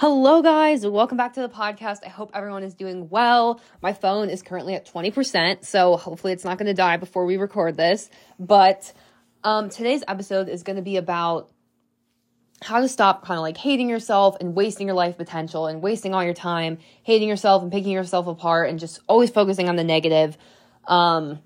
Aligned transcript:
Hello, 0.00 0.42
guys. 0.42 0.86
Welcome 0.86 1.16
back 1.16 1.32
to 1.32 1.40
the 1.40 1.48
podcast. 1.48 2.04
I 2.06 2.08
hope 2.08 2.30
everyone 2.32 2.62
is 2.62 2.72
doing 2.72 3.08
well. 3.08 3.60
My 3.82 3.92
phone 3.92 4.30
is 4.30 4.42
currently 4.42 4.76
at 4.76 4.86
20%, 4.86 5.64
so 5.64 5.96
hopefully 5.96 6.32
it's 6.32 6.44
not 6.44 6.56
going 6.56 6.68
to 6.68 6.72
die 6.72 6.98
before 6.98 7.26
we 7.26 7.36
record 7.36 7.76
this. 7.76 8.08
But 8.38 8.92
um, 9.42 9.70
today's 9.70 10.04
episode 10.06 10.48
is 10.48 10.62
going 10.62 10.76
to 10.76 10.82
be 10.82 10.98
about 10.98 11.50
how 12.62 12.80
to 12.80 12.88
stop 12.88 13.26
kind 13.26 13.38
of 13.38 13.42
like 13.42 13.56
hating 13.56 13.88
yourself 13.88 14.36
and 14.40 14.54
wasting 14.54 14.86
your 14.86 14.94
life 14.94 15.16
potential 15.16 15.66
and 15.66 15.82
wasting 15.82 16.14
all 16.14 16.22
your 16.22 16.32
time, 16.32 16.78
hating 17.02 17.28
yourself 17.28 17.64
and 17.64 17.72
picking 17.72 17.90
yourself 17.90 18.28
apart 18.28 18.70
and 18.70 18.78
just 18.78 19.00
always 19.08 19.30
focusing 19.30 19.68
on 19.68 19.74
the 19.74 19.82
negative. 19.82 20.38
Um, 20.86 21.40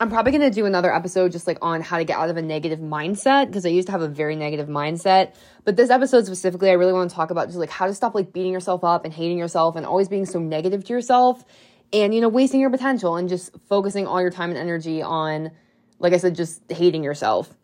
I'm 0.00 0.08
probably 0.08 0.32
going 0.32 0.50
to 0.50 0.50
do 0.50 0.64
another 0.64 0.94
episode 0.94 1.30
just 1.30 1.46
like 1.46 1.58
on 1.60 1.82
how 1.82 1.98
to 1.98 2.04
get 2.04 2.16
out 2.16 2.30
of 2.30 2.38
a 2.38 2.42
negative 2.42 2.78
mindset 2.78 3.48
because 3.48 3.66
I 3.66 3.68
used 3.68 3.84
to 3.88 3.92
have 3.92 4.00
a 4.00 4.08
very 4.08 4.34
negative 4.34 4.66
mindset. 4.66 5.34
But 5.64 5.76
this 5.76 5.90
episode 5.90 6.24
specifically, 6.24 6.70
I 6.70 6.72
really 6.72 6.94
want 6.94 7.10
to 7.10 7.14
talk 7.14 7.30
about 7.30 7.48
just 7.48 7.58
like 7.58 7.68
how 7.68 7.86
to 7.86 7.92
stop 7.92 8.14
like 8.14 8.32
beating 8.32 8.50
yourself 8.50 8.82
up 8.82 9.04
and 9.04 9.12
hating 9.12 9.36
yourself 9.36 9.76
and 9.76 9.84
always 9.84 10.08
being 10.08 10.24
so 10.24 10.38
negative 10.38 10.84
to 10.84 10.94
yourself 10.94 11.44
and, 11.92 12.14
you 12.14 12.22
know, 12.22 12.30
wasting 12.30 12.60
your 12.60 12.70
potential 12.70 13.16
and 13.16 13.28
just 13.28 13.54
focusing 13.68 14.06
all 14.06 14.22
your 14.22 14.30
time 14.30 14.48
and 14.48 14.58
energy 14.58 15.02
on, 15.02 15.50
like 15.98 16.14
I 16.14 16.16
said, 16.16 16.34
just 16.34 16.62
hating 16.72 17.04
yourself. 17.04 17.54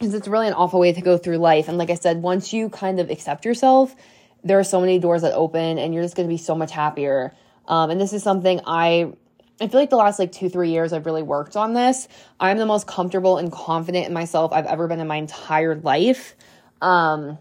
Because 0.00 0.14
it's 0.14 0.26
really 0.26 0.48
an 0.48 0.54
awful 0.54 0.80
way 0.80 0.92
to 0.92 1.00
go 1.00 1.16
through 1.16 1.36
life. 1.36 1.68
And 1.68 1.78
like 1.78 1.90
I 1.90 1.94
said, 1.94 2.22
once 2.22 2.52
you 2.52 2.70
kind 2.70 2.98
of 2.98 3.08
accept 3.08 3.44
yourself, 3.44 3.94
there 4.42 4.58
are 4.58 4.64
so 4.64 4.80
many 4.80 4.98
doors 4.98 5.22
that 5.22 5.32
open 5.32 5.78
and 5.78 5.94
you're 5.94 6.02
just 6.02 6.16
going 6.16 6.28
to 6.28 6.32
be 6.32 6.38
so 6.38 6.56
much 6.56 6.72
happier. 6.72 7.36
Um, 7.68 7.90
and 7.90 8.00
this 8.00 8.12
is 8.12 8.24
something 8.24 8.60
I 8.66 9.12
I 9.60 9.68
feel 9.68 9.80
like 9.80 9.90
the 9.90 9.96
last 9.96 10.18
like 10.18 10.32
two, 10.32 10.48
three 10.48 10.70
years 10.70 10.92
I've 10.92 11.06
really 11.06 11.22
worked 11.22 11.56
on 11.56 11.72
this. 11.72 12.08
I'm 12.38 12.58
the 12.58 12.66
most 12.66 12.86
comfortable 12.86 13.38
and 13.38 13.50
confident 13.50 14.06
in 14.06 14.12
myself 14.12 14.52
I've 14.52 14.66
ever 14.66 14.86
been 14.86 15.00
in 15.00 15.06
my 15.06 15.16
entire 15.16 15.74
life. 15.74 16.36
Um, 16.82 17.38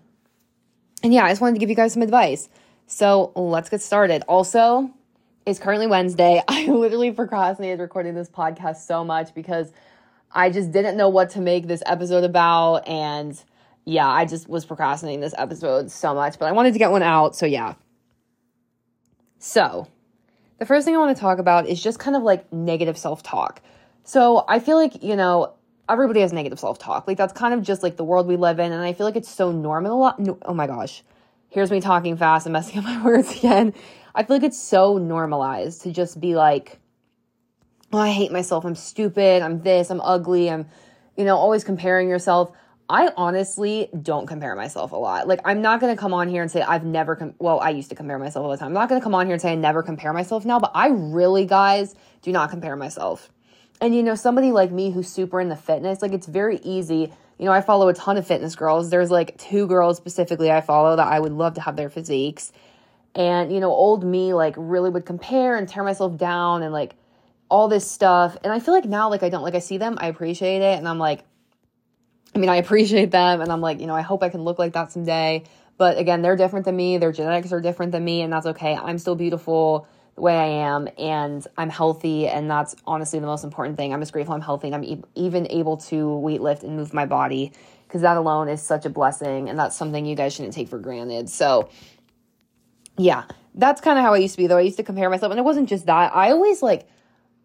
and 1.04 1.14
yeah, 1.14 1.26
I 1.26 1.30
just 1.30 1.42
wanted 1.42 1.56
to 1.56 1.59
give 1.59 1.70
you 1.70 1.76
guys 1.76 1.94
some 1.94 2.02
advice. 2.02 2.48
So 2.88 3.34
let's 3.36 3.70
get 3.70 3.82
started. 3.82 4.23
Also, 4.30 4.92
it's 5.45 5.59
currently 5.59 5.88
Wednesday. 5.88 6.42
I 6.48 6.67
literally 6.67 7.12
procrastinated 7.12 7.80
recording 7.80 8.16
this 8.16 8.30
podcast 8.30 8.78
so 8.78 9.04
much 9.04 9.34
because 9.34 9.72
I 10.32 10.50
just 10.50 10.72
didn't 10.72 10.95
know 10.95 11.09
what 11.09 11.32
to 11.32 11.42
make 11.42 11.67
this 11.67 11.84
episode 11.86 12.23
about. 12.23 12.88
And 12.88 13.42
yeah, 13.84 14.08
I 14.08 14.26
just 14.26 14.48
was 14.48 14.64
procrastinating 14.66 15.20
this 15.20 15.36
episode 15.38 15.92
so 15.92 16.16
much, 16.16 16.39
but 16.39 16.45
I 16.45 16.54
wanted 16.54 16.73
to 16.73 16.80
get 16.80 16.92
one 16.92 17.04
out. 17.04 17.36
So 17.36 17.45
yeah. 17.45 17.76
So 19.38 19.88
the 20.58 20.66
first 20.66 20.86
thing 20.86 20.95
I 20.95 21.00
want 21.00 21.16
to 21.16 21.20
talk 21.20 21.39
about 21.39 21.67
is 21.67 21.81
just 21.81 22.00
kind 22.00 22.16
of 22.16 22.23
like 22.23 22.52
negative 22.52 22.98
self 22.98 23.23
talk. 23.23 23.61
So 24.03 24.45
I 24.48 24.59
feel 24.59 24.78
like, 24.78 25.03
you 25.03 25.16
know, 25.16 25.53
everybody 25.89 26.22
has 26.22 26.31
negative 26.31 26.59
self 26.59 26.80
talk. 26.80 27.08
Like 27.08 27.17
that's 27.17 27.34
kind 27.34 27.53
of 27.53 27.61
just 27.61 27.84
like 27.84 27.98
the 27.98 28.03
world 28.03 28.28
we 28.28 28.38
live 28.38 28.59
in. 28.59 28.72
And 28.72 28.81
I 28.81 28.94
feel 28.94 29.06
like 29.06 29.16
it's 29.16 29.30
so 29.30 29.52
normal. 29.52 30.14
No, 30.17 30.38
oh 30.44 30.53
my 30.53 30.67
gosh. 30.67 31.03
Here's 31.50 31.72
me 31.72 31.81
talking 31.81 32.17
fast 32.17 32.45
and 32.45 32.53
messing 32.53 32.78
up 32.80 32.86
my 32.86 33.03
words 33.03 33.36
again. 33.38 33.73
I 34.14 34.23
feel 34.23 34.38
like 34.38 34.44
it's 34.44 34.59
so 34.59 34.98
normalized 34.98 35.81
to 35.81 35.92
just 35.92 36.20
be 36.22 36.36
like, 36.36 36.80
oh, 37.92 37.98
I 38.00 38.11
hate 38.11 38.31
myself. 38.31 38.66
I'm 38.66 38.76
stupid. 38.76 39.42
I'm 39.42 39.61
this. 39.61 39.89
I'm 39.89 40.02
ugly. 40.02 40.50
I'm, 40.50 40.67
you 41.17 41.26
know, 41.26 41.38
always 41.38 41.64
comparing 41.64 42.09
yourself. 42.09 42.52
I 42.88 43.11
honestly 43.17 43.89
don't 44.03 44.28
compare 44.28 44.55
myself 44.55 44.91
a 44.91 44.95
lot. 44.95 45.28
Like, 45.28 45.39
I'm 45.44 45.61
not 45.61 45.80
to 45.81 45.95
come 45.95 46.14
on 46.14 46.28
here 46.30 46.44
and 46.44 46.52
say 46.52 46.61
I've 46.61 46.86
never, 46.86 47.16
com- 47.16 47.33
well, 47.39 47.59
I 47.59 47.72
used 47.72 47.89
to 47.89 47.95
compare 47.95 48.19
myself 48.19 48.44
all 48.44 48.52
the 48.52 48.58
time. 48.58 48.67
I'm 48.67 48.73
not 48.73 48.89
to 48.89 49.02
come 49.02 49.16
on 49.16 49.25
here 49.25 49.33
and 49.33 49.42
say 49.42 49.52
I 49.53 49.55
never 49.55 49.81
compare 49.81 50.14
myself 50.14 50.45
now, 50.45 50.59
but 50.59 50.72
I 50.75 50.89
really, 50.89 51.45
guys, 51.45 51.95
do 52.22 52.31
not 52.31 52.52
compare 52.52 52.75
myself. 52.75 53.31
And, 53.81 53.95
you 53.95 54.03
know, 54.03 54.16
somebody 54.16 54.52
like 54.52 54.72
me 54.72 54.92
who's 54.92 55.08
super 55.08 55.42
into 55.42 55.55
fitness, 55.55 56.02
like, 56.02 56.14
it's 56.14 56.27
very 56.27 56.58
easy. 56.58 57.11
You 57.39 57.45
know, 57.45 57.52
I 57.52 57.61
follow 57.61 57.88
a 57.88 57.94
ton 57.94 58.17
of 58.17 58.27
fitness 58.27 58.55
girls. 58.55 58.89
There's 58.89 59.11
like 59.11 59.38
two 59.38 59.67
girls 59.67 59.97
specifically 59.97 60.52
I 60.52 60.61
follow 60.61 60.95
that 60.95 61.08
I 61.08 61.20
would 61.20 61.33
love 61.33 61.55
to 61.55 61.61
have 61.61 61.75
their 61.75 61.89
physiques. 61.89 62.53
And, 63.16 63.52
you 63.52 63.59
know, 63.59 63.72
old 63.72 64.03
me, 64.03 64.33
like, 64.33 64.53
really 64.58 64.89
would 64.89 65.05
compare 65.05 65.55
and 65.55 65.67
tear 65.67 65.83
myself 65.83 66.17
down 66.17 66.61
and, 66.61 66.72
like, 66.72 66.95
all 67.49 67.67
this 67.67 67.89
stuff. 67.89 68.38
And 68.44 68.53
I 68.53 68.59
feel 68.59 68.73
like 68.73 68.86
now, 68.86 69.10
like, 69.10 69.23
I 69.23 69.30
don't, 69.30 69.43
like, 69.43 69.55
I 69.55 69.60
see 69.60 69.77
them, 69.77 69.98
I 69.99 70.08
appreciate 70.08 70.61
it, 70.61 70.77
and 70.77 70.87
I'm 70.87 70.99
like, 70.99 71.23
I 72.36 72.38
mean, 72.38 72.50
I 72.50 72.58
appreciate 72.58 73.12
them 73.12 73.42
and 73.42 73.52
I'm 73.52 73.62
like, 73.62 73.80
you 73.80 73.88
know, 73.88 73.96
I 73.96 74.02
hope 74.02 74.22
I 74.22 74.30
can 74.30 74.44
look 74.44 74.60
like 74.60 74.73
that 74.73 74.92
someday. 74.92 75.44
But 75.78 75.98
again, 75.98 76.22
they're 76.22 76.36
different 76.36 76.66
than 76.66 76.76
me. 76.76 76.98
Their 76.98 77.12
genetics 77.12 77.52
are 77.52 77.62
different 77.62 77.92
than 77.92 78.04
me, 78.04 78.22
and 78.22 78.32
that's 78.32 78.46
okay. 78.46 78.76
I'm 78.76 78.98
still 78.98 79.16
beautiful 79.16 79.88
the 80.16 80.22
way 80.22 80.38
I 80.38 80.46
am, 80.46 80.88
and 80.98 81.46
I'm 81.58 81.70
healthy, 81.70 82.28
and 82.30 82.50
that's 82.50 82.76
honestly 82.88 83.20
the 83.20 83.26
most 83.26 83.44
important 83.44 83.76
thing. 83.76 83.94
I'm 83.94 84.00
just 84.00 84.14
grateful 84.14 84.34
I'm 84.34 84.42
healthy, 84.42 84.68
and 84.68 84.76
I'm 84.76 84.84
e- 84.86 85.04
even 85.16 85.48
able 85.50 85.76
to 85.78 85.96
weightlift 85.96 86.64
and 86.64 86.78
move 86.78 86.94
my 86.94 87.06
body 87.06 87.52
because 87.86 88.02
that 88.02 88.16
alone 88.16 88.48
is 88.48 88.62
such 88.62 88.86
a 88.86 88.90
blessing, 88.90 89.50
and 89.50 89.60
that's 89.60 89.76
something 89.76 90.06
you 90.06 90.16
guys 90.16 90.34
shouldn't 90.34 90.54
take 90.54 90.70
for 90.70 90.80
granted. 90.80 91.30
So, 91.30 91.70
yeah, 92.98 93.26
that's 93.54 93.82
kind 93.82 94.00
of 94.00 94.06
how 94.06 94.14
I 94.14 94.17
used 94.20 94.36
to 94.36 94.38
be, 94.42 94.48
though. 94.48 94.58
I 94.58 94.62
used 94.62 94.78
to 94.78 94.84
compare 94.84 95.10
myself, 95.10 95.32
and 95.32 95.40
it 95.40 95.44
wasn't 95.44 95.67
just 95.67 95.88
that. 95.88 96.16
I 96.16 96.32
always 96.32 96.62
like 96.62 96.88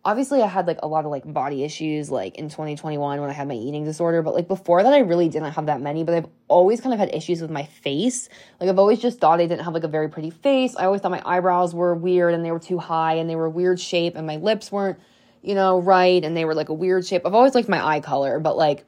obviously 0.05 0.43
I 0.43 0.47
had 0.47 0.66
like 0.66 0.78
a 0.83 0.88
lot 0.88 1.05
of 1.05 1.11
like 1.11 1.31
body 1.31 1.62
issues 1.62 2.11
like 2.11 2.37
in 2.37 2.49
2021 2.49 3.21
when 3.21 3.28
I 3.28 3.33
had 3.33 3.49
my 3.49 3.55
eating 3.55 3.84
disorder, 3.84 4.22
but 4.22 4.34
like 4.34 4.49
before 4.49 4.83
that 4.83 4.93
I 4.93 5.00
really 5.00 5.28
didn't 5.28 5.53
have 5.53 5.66
that 5.66 5.81
many, 5.81 6.05
but 6.05 6.15
I've 6.15 6.27
always 6.49 6.81
kind 6.81 6.94
of 6.94 6.99
had 6.99 7.15
issues 7.15 7.43
with 7.43 7.50
my 7.50 7.65
face. 7.65 8.28
Like 8.59 8.71
I've 8.71 8.78
always 8.78 8.99
just 8.99 9.21
thought 9.21 9.41
I 9.41 9.47
didn't 9.47 9.65
have 9.65 9.75
like 9.75 9.84
a 9.84 9.89
very 9.89 10.09
pretty 10.09 10.31
face. 10.31 10.75
I 10.77 10.87
always 10.87 11.03
thought 11.03 11.10
my 11.10 11.22
eyebrows 11.25 11.75
were 11.75 11.94
weird 11.94 12.33
and 12.34 12.44
they 12.44 12.50
were 12.50 12.59
too 12.59 12.78
high 12.78 13.15
and 13.15 13.28
they 13.28 13.37
were 13.37 13.49
weird 13.49 13.78
shape 13.78 14.16
and 14.16 14.27
my 14.27 14.37
lips 14.37 14.72
weren't, 14.72 14.99
you 15.43 15.55
know, 15.55 15.81
right 15.81 16.25
and 16.25 16.37
they 16.37 16.47
were 16.47 16.55
like 16.55 16.71
a 16.71 16.75
weird 16.75 17.06
shape. 17.06 17.27
I've 17.27 17.34
always 17.34 17.55
liked 17.55 17.69
my 17.69 17.84
eye 17.84 18.00
color, 18.00 18.41
but 18.41 18.56
like, 18.56 18.87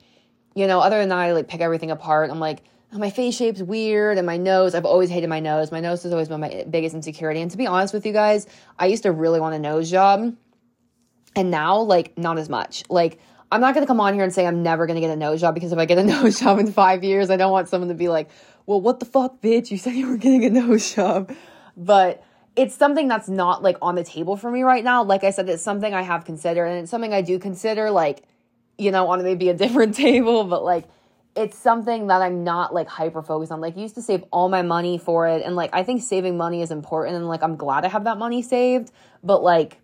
you 0.54 0.66
know, 0.66 0.80
other 0.80 0.98
than 0.98 1.10
that 1.10 1.18
I 1.18 1.32
like 1.32 1.48
pick 1.48 1.60
everything 1.60 1.90
apart. 1.90 2.30
I'm 2.30 2.40
like 2.40 2.62
oh, 2.94 2.98
my 2.98 3.10
face 3.10 3.36
shape's 3.36 3.62
weird 3.62 4.18
and 4.18 4.26
my 4.26 4.36
nose 4.36 4.74
i've 4.74 4.84
always 4.84 5.08
hated 5.08 5.26
my 5.26 5.40
nose 5.40 5.72
my 5.72 5.80
nose 5.80 6.02
has 6.02 6.12
always 6.12 6.28
been 6.28 6.40
my 6.40 6.66
biggest 6.68 6.94
insecurity 6.94 7.40
and 7.40 7.50
to 7.50 7.56
be 7.56 7.66
honest 7.66 7.94
with 7.94 8.04
you 8.04 8.12
guys 8.12 8.46
i 8.78 8.84
used 8.84 9.02
to 9.04 9.12
really 9.12 9.40
want 9.40 9.54
a 9.54 9.58
nose 9.58 9.90
job 9.90 10.36
and 11.34 11.50
now, 11.50 11.80
like, 11.80 12.16
not 12.18 12.38
as 12.38 12.48
much. 12.48 12.84
Like, 12.88 13.18
I'm 13.50 13.60
not 13.60 13.74
going 13.74 13.84
to 13.84 13.86
come 13.86 14.00
on 14.00 14.14
here 14.14 14.24
and 14.24 14.32
say 14.32 14.46
I'm 14.46 14.62
never 14.62 14.86
going 14.86 14.94
to 14.94 15.00
get 15.00 15.10
a 15.10 15.16
nose 15.16 15.40
job 15.40 15.54
because 15.54 15.72
if 15.72 15.78
I 15.78 15.84
get 15.84 15.98
a 15.98 16.04
nose 16.04 16.40
job 16.40 16.58
in 16.58 16.72
five 16.72 17.04
years, 17.04 17.30
I 17.30 17.36
don't 17.36 17.52
want 17.52 17.68
someone 17.68 17.88
to 17.88 17.94
be 17.94 18.08
like, 18.08 18.30
well, 18.66 18.80
what 18.80 19.00
the 19.00 19.06
fuck, 19.06 19.40
bitch? 19.40 19.70
You 19.70 19.78
said 19.78 19.94
you 19.94 20.08
were 20.08 20.16
getting 20.16 20.44
a 20.44 20.50
nose 20.50 20.94
job. 20.94 21.34
But 21.76 22.24
it's 22.56 22.74
something 22.74 23.08
that's 23.08 23.28
not 23.28 23.62
like 23.62 23.76
on 23.82 23.94
the 23.94 24.04
table 24.04 24.36
for 24.36 24.50
me 24.50 24.62
right 24.62 24.84
now. 24.84 25.02
Like 25.04 25.24
I 25.24 25.30
said, 25.30 25.48
it's 25.48 25.62
something 25.62 25.92
I 25.92 26.02
have 26.02 26.24
considered 26.24 26.66
and 26.66 26.80
it's 26.80 26.90
something 26.90 27.12
I 27.12 27.22
do 27.22 27.38
consider, 27.38 27.90
like, 27.90 28.22
you 28.78 28.90
know, 28.90 29.08
on 29.08 29.22
maybe 29.22 29.48
a 29.48 29.54
different 29.56 29.94
table, 29.94 30.44
but 30.44 30.64
like, 30.64 30.84
it's 31.34 31.56
something 31.56 32.08
that 32.08 32.20
I'm 32.20 32.44
not 32.44 32.74
like 32.74 32.88
hyper 32.88 33.22
focused 33.22 33.52
on. 33.52 33.60
Like, 33.60 33.76
I 33.76 33.80
used 33.80 33.94
to 33.94 34.02
save 34.02 34.22
all 34.30 34.50
my 34.50 34.62
money 34.62 34.98
for 34.98 35.26
it. 35.28 35.42
And 35.42 35.56
like, 35.56 35.70
I 35.72 35.82
think 35.82 36.02
saving 36.02 36.36
money 36.36 36.60
is 36.60 36.70
important. 36.70 37.16
And 37.16 37.26
like, 37.26 37.42
I'm 37.42 37.56
glad 37.56 37.86
I 37.86 37.88
have 37.88 38.04
that 38.04 38.18
money 38.18 38.42
saved. 38.42 38.90
But 39.22 39.42
like, 39.42 39.78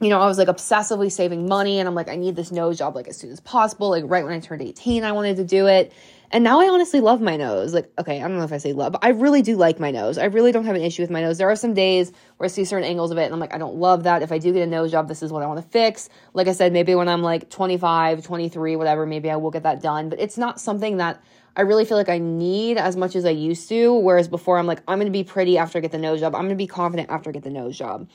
you 0.00 0.10
know, 0.10 0.20
I 0.20 0.26
was 0.26 0.38
like 0.38 0.48
obsessively 0.48 1.10
saving 1.10 1.48
money 1.48 1.80
and 1.80 1.88
I'm 1.88 1.94
like, 1.94 2.08
I 2.08 2.16
need 2.16 2.36
this 2.36 2.52
nose 2.52 2.78
job 2.78 2.94
like 2.94 3.08
as 3.08 3.16
soon 3.16 3.32
as 3.32 3.40
possible. 3.40 3.90
Like 3.90 4.04
right 4.06 4.24
when 4.24 4.32
I 4.32 4.38
turned 4.38 4.62
18, 4.62 5.02
I 5.02 5.12
wanted 5.12 5.36
to 5.36 5.44
do 5.44 5.66
it. 5.66 5.92
And 6.30 6.44
now 6.44 6.60
I 6.60 6.68
honestly 6.68 7.00
love 7.00 7.20
my 7.20 7.36
nose. 7.36 7.72
Like, 7.72 7.90
okay, 7.98 8.18
I 8.18 8.28
don't 8.28 8.36
know 8.36 8.44
if 8.44 8.52
I 8.52 8.58
say 8.58 8.74
love, 8.74 8.92
but 8.92 9.02
I 9.02 9.08
really 9.08 9.40
do 9.42 9.56
like 9.56 9.80
my 9.80 9.90
nose. 9.90 10.18
I 10.18 10.26
really 10.26 10.52
don't 10.52 10.66
have 10.66 10.76
an 10.76 10.82
issue 10.82 11.02
with 11.02 11.10
my 11.10 11.22
nose. 11.22 11.38
There 11.38 11.50
are 11.50 11.56
some 11.56 11.74
days 11.74 12.12
where 12.36 12.44
I 12.44 12.48
see 12.48 12.64
certain 12.64 12.86
angles 12.86 13.10
of 13.10 13.18
it 13.18 13.24
and 13.24 13.32
I'm 13.32 13.40
like, 13.40 13.54
I 13.54 13.58
don't 13.58 13.76
love 13.76 14.04
that. 14.04 14.22
If 14.22 14.30
I 14.30 14.38
do 14.38 14.52
get 14.52 14.62
a 14.62 14.70
nose 14.70 14.92
job, 14.92 15.08
this 15.08 15.22
is 15.22 15.32
what 15.32 15.42
I 15.42 15.46
want 15.46 15.62
to 15.62 15.68
fix. 15.68 16.10
Like 16.34 16.46
I 16.46 16.52
said, 16.52 16.72
maybe 16.72 16.94
when 16.94 17.08
I'm 17.08 17.22
like 17.22 17.50
25, 17.50 18.22
23, 18.22 18.76
whatever, 18.76 19.06
maybe 19.06 19.30
I 19.30 19.36
will 19.36 19.50
get 19.50 19.64
that 19.64 19.82
done. 19.82 20.10
But 20.10 20.20
it's 20.20 20.38
not 20.38 20.60
something 20.60 20.98
that 20.98 21.20
I 21.56 21.62
really 21.62 21.84
feel 21.84 21.96
like 21.96 22.10
I 22.10 22.18
need 22.18 22.78
as 22.78 22.94
much 22.94 23.16
as 23.16 23.24
I 23.24 23.30
used 23.30 23.68
to. 23.70 23.94
Whereas 23.94 24.28
before, 24.28 24.58
I'm 24.58 24.66
like, 24.66 24.80
I'm 24.86 24.98
going 24.98 25.10
to 25.10 25.18
be 25.18 25.24
pretty 25.24 25.58
after 25.58 25.78
I 25.78 25.80
get 25.80 25.90
the 25.90 25.98
nose 25.98 26.20
job. 26.20 26.34
I'm 26.36 26.42
going 26.42 26.50
to 26.50 26.56
be 26.56 26.68
confident 26.68 27.10
after 27.10 27.30
I 27.30 27.32
get 27.32 27.42
the 27.42 27.50
nose 27.50 27.76
job. 27.76 28.08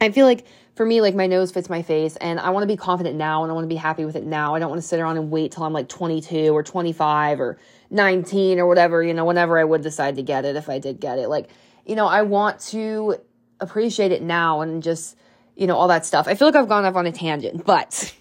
I 0.00 0.10
feel 0.10 0.26
like 0.26 0.46
for 0.74 0.86
me, 0.86 1.00
like 1.00 1.14
my 1.14 1.26
nose 1.26 1.50
fits 1.50 1.68
my 1.68 1.82
face 1.82 2.16
and 2.16 2.38
I 2.38 2.50
want 2.50 2.62
to 2.62 2.68
be 2.68 2.76
confident 2.76 3.16
now 3.16 3.42
and 3.42 3.50
I 3.50 3.54
want 3.54 3.64
to 3.64 3.68
be 3.68 3.76
happy 3.76 4.04
with 4.04 4.14
it 4.14 4.24
now. 4.24 4.54
I 4.54 4.60
don't 4.60 4.70
want 4.70 4.80
to 4.80 4.86
sit 4.86 5.00
around 5.00 5.16
and 5.16 5.30
wait 5.30 5.52
till 5.52 5.64
I'm 5.64 5.72
like 5.72 5.88
22 5.88 6.54
or 6.54 6.62
25 6.62 7.40
or 7.40 7.58
19 7.90 8.60
or 8.60 8.66
whatever, 8.66 9.02
you 9.02 9.12
know, 9.12 9.24
whenever 9.24 9.58
I 9.58 9.64
would 9.64 9.82
decide 9.82 10.16
to 10.16 10.22
get 10.22 10.44
it, 10.44 10.54
if 10.54 10.68
I 10.68 10.78
did 10.78 11.00
get 11.00 11.18
it. 11.18 11.28
Like, 11.28 11.50
you 11.84 11.96
know, 11.96 12.06
I 12.06 12.22
want 12.22 12.60
to 12.66 13.16
appreciate 13.60 14.12
it 14.12 14.22
now 14.22 14.60
and 14.60 14.82
just, 14.82 15.16
you 15.56 15.66
know, 15.66 15.74
all 15.76 15.88
that 15.88 16.06
stuff. 16.06 16.28
I 16.28 16.34
feel 16.34 16.46
like 16.46 16.54
I've 16.54 16.68
gone 16.68 16.84
off 16.84 16.94
on 16.94 17.06
a 17.06 17.12
tangent, 17.12 17.64
but 17.64 18.14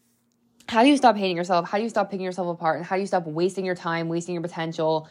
how 0.68 0.82
do 0.82 0.88
you 0.88 0.96
stop 0.96 1.16
hating 1.16 1.36
yourself? 1.36 1.68
How 1.68 1.76
do 1.76 1.84
you 1.84 1.90
stop 1.90 2.10
picking 2.10 2.24
yourself 2.24 2.48
apart? 2.48 2.78
And 2.78 2.86
how 2.86 2.96
do 2.96 3.00
you 3.00 3.06
stop 3.06 3.26
wasting 3.26 3.66
your 3.66 3.74
time, 3.74 4.08
wasting 4.08 4.34
your 4.34 4.42
potential, 4.42 5.08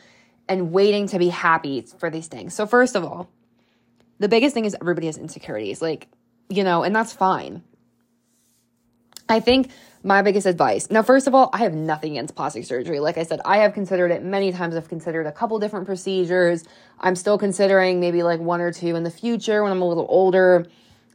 and 0.47 0.71
waiting 0.71 1.07
to 1.09 1.19
be 1.19 1.29
happy 1.29 1.81
for 1.99 2.09
these 2.09 2.27
things? 2.27 2.55
So, 2.55 2.65
first 2.65 2.95
of 2.95 3.03
all, 3.03 3.29
the 4.19 4.27
biggest 4.27 4.53
thing 4.53 4.65
is 4.65 4.75
everybody 4.79 5.07
has 5.07 5.17
insecurities, 5.17 5.81
like, 5.81 6.07
you 6.49 6.63
know, 6.63 6.83
and 6.83 6.95
that's 6.95 7.13
fine. 7.13 7.63
I 9.27 9.39
think 9.39 9.69
my 10.01 10.21
biggest 10.21 10.47
advice 10.47 10.89
now, 10.89 11.03
first 11.03 11.27
of 11.27 11.35
all, 11.35 11.49
I 11.53 11.59
have 11.59 11.73
nothing 11.73 12.13
against 12.13 12.35
plastic 12.35 12.65
surgery. 12.65 12.99
Like 12.99 13.17
I 13.17 13.23
said, 13.23 13.41
I 13.45 13.57
have 13.57 13.73
considered 13.73 14.11
it 14.11 14.23
many 14.23 14.51
times. 14.51 14.75
I've 14.75 14.89
considered 14.89 15.27
a 15.27 15.31
couple 15.31 15.59
different 15.59 15.85
procedures. 15.85 16.63
I'm 16.99 17.15
still 17.15 17.37
considering 17.37 17.99
maybe 17.99 18.23
like 18.23 18.39
one 18.39 18.61
or 18.61 18.71
two 18.71 18.95
in 18.95 19.03
the 19.03 19.11
future 19.11 19.61
when 19.61 19.71
I'm 19.71 19.81
a 19.81 19.87
little 19.87 20.07
older. 20.09 20.65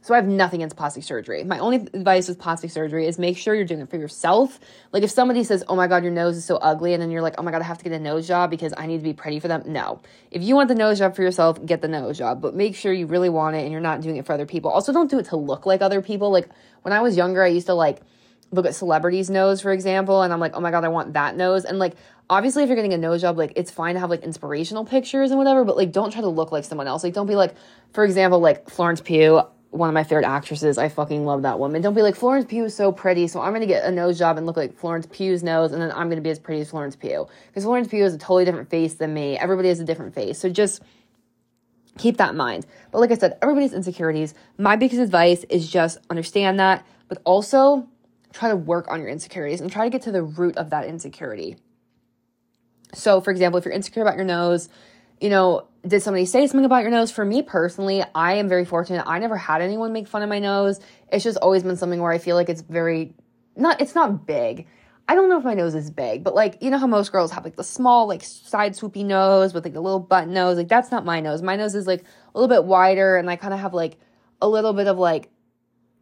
So 0.05 0.13
I 0.13 0.17
have 0.17 0.27
nothing 0.27 0.61
against 0.61 0.75
plastic 0.75 1.03
surgery. 1.03 1.43
My 1.43 1.57
only 1.57 1.77
advice 1.77 2.27
with 2.27 2.37
plastic 2.37 2.69
surgery 2.69 3.07
is 3.07 3.17
make 3.17 3.37
sure 3.37 3.55
you're 3.55 3.65
doing 3.65 3.79
it 3.79 3.89
for 3.89 3.97
yourself. 3.97 4.59
Like 4.91 5.01
if 5.01 5.09
somebody 5.09 5.43
says, 5.43 5.63
"Oh 5.67 5.75
my 5.75 5.87
god, 5.87 6.03
your 6.03 6.11
nose 6.11 6.37
is 6.37 6.45
so 6.45 6.57
ugly," 6.57 6.93
and 6.93 7.01
then 7.01 7.09
you're 7.09 7.23
like, 7.23 7.33
"Oh 7.39 7.41
my 7.41 7.49
god, 7.49 7.63
I 7.63 7.65
have 7.65 7.79
to 7.79 7.83
get 7.83 7.91
a 7.91 7.97
nose 7.97 8.27
job 8.27 8.51
because 8.51 8.71
I 8.77 8.85
need 8.85 8.99
to 8.99 9.03
be 9.03 9.13
pretty 9.13 9.39
for 9.39 9.47
them." 9.47 9.63
No. 9.65 10.01
If 10.29 10.43
you 10.43 10.53
want 10.53 10.67
the 10.67 10.75
nose 10.75 10.99
job 10.99 11.15
for 11.15 11.23
yourself, 11.23 11.65
get 11.65 11.81
the 11.81 11.87
nose 11.87 12.19
job, 12.19 12.39
but 12.39 12.53
make 12.53 12.75
sure 12.75 12.93
you 12.93 13.07
really 13.07 13.29
want 13.29 13.55
it 13.55 13.63
and 13.63 13.71
you're 13.71 13.81
not 13.81 14.01
doing 14.01 14.17
it 14.17 14.27
for 14.27 14.33
other 14.33 14.45
people. 14.45 14.69
Also, 14.69 14.93
don't 14.93 15.09
do 15.09 15.17
it 15.17 15.25
to 15.29 15.37
look 15.37 15.65
like 15.65 15.81
other 15.81 16.03
people. 16.03 16.29
Like 16.29 16.49
when 16.83 16.93
I 16.93 17.01
was 17.01 17.17
younger, 17.17 17.41
I 17.41 17.47
used 17.47 17.65
to 17.65 17.73
like 17.73 18.01
look 18.51 18.67
at 18.67 18.75
celebrities' 18.75 19.31
nose, 19.31 19.59
for 19.59 19.71
example, 19.71 20.21
and 20.21 20.31
I'm 20.31 20.39
like, 20.39 20.55
"Oh 20.55 20.59
my 20.59 20.69
god, 20.69 20.83
I 20.83 20.89
want 20.89 21.13
that 21.13 21.35
nose." 21.35 21.65
And 21.65 21.79
like 21.79 21.95
obviously 22.29 22.61
if 22.61 22.69
you're 22.69 22.75
getting 22.75 22.93
a 22.93 22.97
nose 22.97 23.21
job 23.21 23.39
like 23.39 23.53
it's 23.55 23.71
fine 23.71 23.95
to 23.95 23.99
have 23.99 24.11
like 24.11 24.23
inspirational 24.23 24.83
pictures 24.83 25.29
and 25.29 25.37
whatever 25.37 25.63
but 25.63 25.77
like 25.77 25.91
don't 25.91 26.09
try 26.09 26.21
to 26.21 26.27
look 26.27 26.51
like 26.51 26.63
someone 26.63 26.87
else 26.87 27.03
like 27.03 27.13
don't 27.13 27.27
be 27.27 27.35
like 27.35 27.53
for 27.93 28.03
example 28.03 28.39
like 28.39 28.67
florence 28.67 28.99
pugh 28.99 29.43
one 29.75 29.89
of 29.89 29.93
my 29.93 30.03
favorite 30.03 30.25
actresses. 30.25 30.77
I 30.77 30.89
fucking 30.89 31.25
love 31.25 31.41
that 31.41 31.59
woman. 31.59 31.81
Don't 31.81 31.93
be 31.93 32.01
like 32.01 32.15
Florence 32.15 32.45
Pugh 32.45 32.65
is 32.65 32.75
so 32.75 32.91
pretty, 32.91 33.27
so 33.27 33.41
I'm 33.41 33.53
gonna 33.53 33.65
get 33.65 33.83
a 33.83 33.91
nose 33.91 34.17
job 34.17 34.37
and 34.37 34.45
look 34.45 34.57
like 34.57 34.77
Florence 34.77 35.05
Pugh's 35.05 35.43
nose, 35.43 35.73
and 35.73 35.81
then 35.81 35.91
I'm 35.91 36.09
gonna 36.09 36.21
be 36.21 36.29
as 36.29 36.39
pretty 36.39 36.61
as 36.61 36.69
Florence 36.69 36.95
Pugh 36.95 37.27
because 37.47 37.63
Florence 37.63 37.87
Pugh 37.87 38.03
has 38.03 38.13
a 38.13 38.17
totally 38.17 38.45
different 38.45 38.69
face 38.69 38.95
than 38.95 39.13
me. 39.13 39.37
Everybody 39.37 39.67
has 39.67 39.79
a 39.79 39.85
different 39.85 40.15
face, 40.15 40.39
so 40.39 40.49
just 40.49 40.81
keep 41.97 42.17
that 42.17 42.31
in 42.31 42.37
mind. 42.37 42.65
But 42.91 42.99
like 42.99 43.11
I 43.11 43.15
said, 43.15 43.37
everybody's 43.41 43.73
insecurities. 43.73 44.33
My 44.57 44.75
biggest 44.75 45.01
advice 45.01 45.43
is 45.49 45.69
just 45.69 45.97
understand 46.09 46.59
that, 46.59 46.85
but 47.07 47.21
also 47.25 47.87
try 48.33 48.49
to 48.49 48.55
work 48.55 48.89
on 48.89 48.99
your 48.99 49.09
insecurities 49.09 49.61
and 49.61 49.71
try 49.71 49.85
to 49.85 49.89
get 49.89 50.01
to 50.03 50.11
the 50.11 50.23
root 50.23 50.57
of 50.57 50.69
that 50.69 50.85
insecurity. 50.85 51.57
So, 52.93 53.19
for 53.21 53.31
example, 53.31 53.57
if 53.57 53.65
you're 53.65 53.73
insecure 53.73 54.01
about 54.01 54.15
your 54.15 54.25
nose, 54.25 54.69
you 55.19 55.29
know, 55.29 55.67
did 55.87 56.01
somebody 56.01 56.25
say 56.25 56.47
something 56.47 56.65
about 56.65 56.81
your 56.81 56.91
nose? 56.91 57.11
For 57.11 57.23
me 57.23 57.41
personally, 57.41 58.03
I 58.13 58.33
am 58.33 58.49
very 58.49 58.65
fortunate. 58.65 59.03
I 59.05 59.19
never 59.19 59.37
had 59.37 59.61
anyone 59.61 59.93
make 59.93 60.07
fun 60.07 60.23
of 60.23 60.29
my 60.29 60.39
nose. 60.39 60.79
It's 61.11 61.23
just 61.23 61.37
always 61.37 61.63
been 61.63 61.77
something 61.77 62.01
where 62.01 62.11
I 62.11 62.17
feel 62.17 62.35
like 62.35 62.49
it's 62.49 62.61
very 62.61 63.13
not 63.55 63.81
it's 63.81 63.95
not 63.95 64.25
big. 64.25 64.67
I 65.07 65.13
don't 65.13 65.29
know 65.29 65.37
if 65.37 65.43
my 65.43 65.53
nose 65.53 65.75
is 65.75 65.91
big, 65.91 66.23
but 66.23 66.33
like 66.33 66.57
you 66.61 66.71
know 66.71 66.79
how 66.79 66.87
most 66.87 67.11
girls 67.11 67.31
have 67.31 67.43
like 67.43 67.55
the 67.55 67.63
small 67.63 68.07
like 68.07 68.23
side 68.23 68.73
swoopy 68.73 69.05
nose 69.05 69.53
with 69.53 69.63
like 69.63 69.73
the 69.73 69.81
little 69.81 69.99
button 69.99 70.33
nose. 70.33 70.57
Like 70.57 70.67
that's 70.67 70.91
not 70.91 71.05
my 71.05 71.19
nose. 71.19 71.41
My 71.41 71.55
nose 71.55 71.75
is 71.75 71.85
like 71.85 72.01
a 72.01 72.39
little 72.39 72.53
bit 72.53 72.65
wider 72.65 73.17
and 73.17 73.29
I 73.29 73.35
kind 73.35 73.53
of 73.53 73.59
have 73.59 73.73
like 73.73 73.97
a 74.41 74.49
little 74.49 74.73
bit 74.73 74.87
of 74.87 74.97
like 74.97 75.29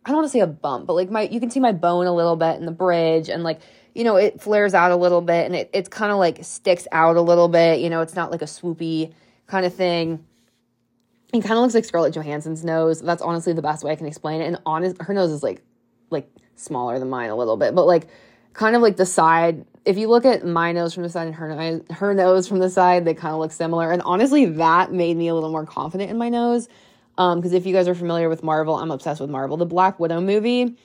I 0.05 0.09
don't 0.09 0.17
want 0.17 0.27
to 0.27 0.31
say 0.31 0.39
a 0.39 0.47
bump, 0.47 0.87
but 0.87 0.93
like 0.93 1.09
my 1.09 1.23
you 1.23 1.39
can 1.39 1.49
see 1.49 1.59
my 1.59 1.71
bone 1.73 2.07
a 2.07 2.13
little 2.13 2.35
bit 2.35 2.57
in 2.57 2.65
the 2.65 2.71
bridge 2.71 3.29
and 3.29 3.43
like 3.43 3.59
you 3.93 4.03
know 4.03 4.15
it 4.15 4.41
flares 4.41 4.73
out 4.73 4.91
a 4.91 4.95
little 4.95 5.21
bit 5.21 5.45
and 5.45 5.55
it 5.55 5.69
it's 5.73 5.89
kind 5.89 6.11
of 6.11 6.17
like 6.17 6.43
sticks 6.43 6.87
out 6.91 7.15
a 7.15 7.21
little 7.21 7.47
bit. 7.47 7.79
You 7.79 7.89
know, 7.89 8.01
it's 8.01 8.15
not 8.15 8.31
like 8.31 8.41
a 8.41 8.45
swoopy 8.45 9.13
kind 9.47 9.65
of 9.65 9.73
thing. 9.73 10.25
It 11.33 11.41
kind 11.41 11.53
of 11.53 11.59
looks 11.59 11.73
like 11.73 11.85
Scarlett 11.85 12.13
Johansson's 12.13 12.63
nose. 12.63 13.01
That's 13.01 13.21
honestly 13.21 13.53
the 13.53 13.61
best 13.61 13.83
way 13.83 13.91
I 13.91 13.95
can 13.95 14.05
explain 14.05 14.41
it. 14.41 14.45
And 14.45 14.59
honest, 14.65 15.01
her 15.01 15.13
nose 15.13 15.31
is 15.31 15.43
like 15.43 15.61
like 16.09 16.29
smaller 16.55 16.99
than 16.99 17.09
mine 17.09 17.29
a 17.29 17.35
little 17.35 17.57
bit, 17.57 17.75
but 17.75 17.85
like 17.85 18.07
kind 18.53 18.75
of 18.75 18.81
like 18.81 18.97
the 18.97 19.05
side. 19.05 19.65
If 19.85 19.97
you 19.97 20.07
look 20.07 20.25
at 20.25 20.45
my 20.45 20.71
nose 20.71 20.93
from 20.93 21.03
the 21.03 21.09
side 21.09 21.27
and 21.27 21.35
her 21.35 21.81
her 21.91 22.13
nose 22.13 22.47
from 22.47 22.59
the 22.59 22.69
side, 22.69 23.05
they 23.05 23.13
kind 23.13 23.33
of 23.33 23.39
look 23.39 23.51
similar. 23.51 23.91
And 23.91 24.01
honestly, 24.03 24.45
that 24.45 24.91
made 24.91 25.17
me 25.17 25.27
a 25.27 25.33
little 25.33 25.51
more 25.51 25.65
confident 25.65 26.09
in 26.09 26.17
my 26.17 26.29
nose. 26.29 26.67
Because 27.15 27.51
um, 27.51 27.53
if 27.53 27.65
you 27.67 27.73
guys 27.73 27.87
are 27.87 27.93
familiar 27.93 28.27
with 28.27 28.41
Marvel, 28.41 28.75
I'm 28.75 28.89
obsessed 28.89 29.21
with 29.21 29.29
Marvel. 29.29 29.55
The 29.55 29.67
Black 29.67 29.99
Widow 29.99 30.19
movie, 30.19 30.75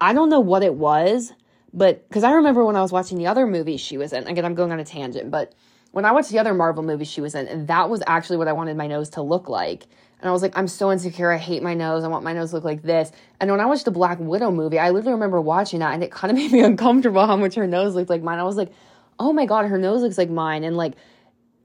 I 0.00 0.12
don't 0.12 0.28
know 0.28 0.40
what 0.40 0.62
it 0.62 0.74
was, 0.74 1.32
but 1.76 2.08
because 2.08 2.24
I 2.24 2.32
remember 2.32 2.64
when 2.64 2.74
I 2.74 2.80
was 2.80 2.90
watching 2.90 3.18
the 3.18 3.26
other 3.26 3.46
movie 3.46 3.76
she 3.76 3.98
was 3.98 4.12
in. 4.14 4.26
Again, 4.26 4.46
I'm 4.46 4.54
going 4.54 4.72
on 4.72 4.80
a 4.80 4.84
tangent, 4.84 5.30
but 5.30 5.54
when 5.92 6.04
I 6.04 6.12
watched 6.12 6.30
the 6.30 6.38
other 6.38 6.54
Marvel 6.54 6.82
movies 6.82 7.08
she 7.08 7.20
was 7.20 7.34
in, 7.34 7.46
and 7.46 7.68
that 7.68 7.90
was 7.90 8.02
actually 8.06 8.38
what 8.38 8.48
I 8.48 8.52
wanted 8.52 8.76
my 8.76 8.86
nose 8.86 9.10
to 9.10 9.22
look 9.22 9.48
like. 9.48 9.86
And 10.20 10.28
I 10.28 10.32
was 10.32 10.40
like, 10.40 10.56
I'm 10.56 10.68
so 10.68 10.90
insecure. 10.90 11.30
I 11.30 11.36
hate 11.36 11.62
my 11.62 11.74
nose. 11.74 12.02
I 12.02 12.08
want 12.08 12.24
my 12.24 12.32
nose 12.32 12.50
to 12.50 12.56
look 12.56 12.64
like 12.64 12.82
this. 12.82 13.12
And 13.38 13.50
when 13.50 13.60
I 13.60 13.66
watched 13.66 13.84
the 13.84 13.90
Black 13.90 14.18
Widow 14.18 14.50
movie, 14.50 14.78
I 14.78 14.90
literally 14.90 15.12
remember 15.12 15.40
watching 15.40 15.80
that 15.80 15.92
and 15.92 16.02
it 16.02 16.10
kind 16.10 16.30
of 16.30 16.36
made 16.42 16.50
me 16.50 16.60
uncomfortable 16.60 17.26
how 17.26 17.36
much 17.36 17.54
her 17.56 17.66
nose 17.66 17.94
looked 17.94 18.10
like 18.10 18.22
mine. 18.22 18.38
I 18.38 18.44
was 18.44 18.56
like, 18.56 18.72
oh 19.18 19.32
my 19.32 19.44
God, 19.44 19.66
her 19.66 19.78
nose 19.78 20.00
looks 20.00 20.16
like 20.16 20.30
mine. 20.30 20.64
And 20.64 20.76
like, 20.76 20.94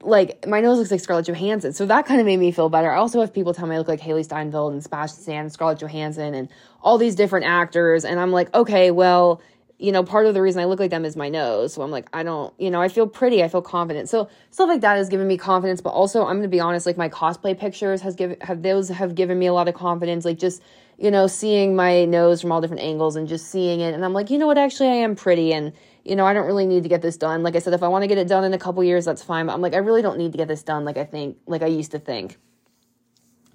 like 0.02 0.46
my 0.46 0.60
nose 0.60 0.78
looks 0.78 0.90
like 0.90 1.00
Scarlett 1.00 1.26
Johansson. 1.26 1.72
So 1.72 1.86
that 1.86 2.06
kind 2.06 2.20
of 2.20 2.26
made 2.26 2.38
me 2.38 2.50
feel 2.52 2.68
better. 2.68 2.90
I 2.90 2.96
also 2.96 3.20
have 3.20 3.32
people 3.32 3.54
tell 3.54 3.66
me 3.66 3.76
I 3.76 3.78
look 3.78 3.88
like 3.88 4.00
Hailee 4.00 4.24
Steinfeld 4.24 4.72
and 4.72 4.82
Sebastian 4.82 5.22
Stan, 5.22 5.50
Scarlett 5.50 5.78
Johansson, 5.80 6.34
and 6.34 6.48
all 6.82 6.98
these 6.98 7.14
different 7.14 7.46
actors. 7.46 8.04
And 8.04 8.18
I'm 8.18 8.32
like, 8.32 8.52
okay, 8.54 8.90
well, 8.90 9.40
you 9.82 9.90
know, 9.90 10.04
part 10.04 10.26
of 10.26 10.34
the 10.34 10.40
reason 10.40 10.62
I 10.62 10.66
look 10.66 10.78
like 10.78 10.90
them 10.90 11.04
is 11.04 11.16
my 11.16 11.28
nose. 11.28 11.74
So 11.74 11.82
I'm 11.82 11.90
like, 11.90 12.08
I 12.12 12.22
don't, 12.22 12.54
you 12.56 12.70
know, 12.70 12.80
I 12.80 12.86
feel 12.86 13.08
pretty, 13.08 13.42
I 13.42 13.48
feel 13.48 13.62
confident. 13.62 14.08
So 14.08 14.30
stuff 14.52 14.68
like 14.68 14.80
that 14.82 14.96
has 14.96 15.08
given 15.08 15.26
me 15.26 15.36
confidence. 15.36 15.80
But 15.80 15.90
also, 15.90 16.24
I'm 16.24 16.36
gonna 16.36 16.46
be 16.46 16.60
honest, 16.60 16.86
like 16.86 16.96
my 16.96 17.08
cosplay 17.08 17.58
pictures 17.58 18.00
has 18.02 18.14
given 18.14 18.38
have 18.42 18.62
those 18.62 18.88
have 18.90 19.16
given 19.16 19.40
me 19.40 19.46
a 19.46 19.52
lot 19.52 19.66
of 19.66 19.74
confidence. 19.74 20.24
Like 20.24 20.38
just 20.38 20.62
you 20.98 21.10
know, 21.10 21.26
seeing 21.26 21.74
my 21.74 22.04
nose 22.04 22.40
from 22.40 22.52
all 22.52 22.60
different 22.60 22.82
angles 22.82 23.16
and 23.16 23.26
just 23.26 23.48
seeing 23.50 23.80
it, 23.80 23.92
and 23.92 24.04
I'm 24.04 24.12
like, 24.12 24.30
you 24.30 24.38
know 24.38 24.46
what, 24.46 24.56
actually, 24.56 24.88
I 24.88 24.94
am 24.96 25.16
pretty, 25.16 25.52
and 25.52 25.72
you 26.04 26.14
know, 26.14 26.24
I 26.24 26.32
don't 26.32 26.46
really 26.46 26.66
need 26.66 26.84
to 26.84 26.88
get 26.88 27.02
this 27.02 27.16
done. 27.16 27.42
Like 27.42 27.56
I 27.56 27.58
said, 27.58 27.72
if 27.72 27.82
I 27.82 27.88
want 27.88 28.02
to 28.04 28.06
get 28.06 28.18
it 28.18 28.28
done 28.28 28.44
in 28.44 28.54
a 28.54 28.58
couple 28.58 28.84
years, 28.84 29.04
that's 29.04 29.22
fine. 29.22 29.46
But 29.46 29.54
I'm 29.54 29.60
like, 29.60 29.74
I 29.74 29.78
really 29.78 30.02
don't 30.02 30.18
need 30.18 30.30
to 30.30 30.38
get 30.38 30.46
this 30.46 30.62
done. 30.62 30.84
Like 30.84 30.96
I 30.96 31.04
think, 31.04 31.38
like 31.46 31.62
I 31.62 31.66
used 31.66 31.90
to 31.90 31.98
think. 31.98 32.38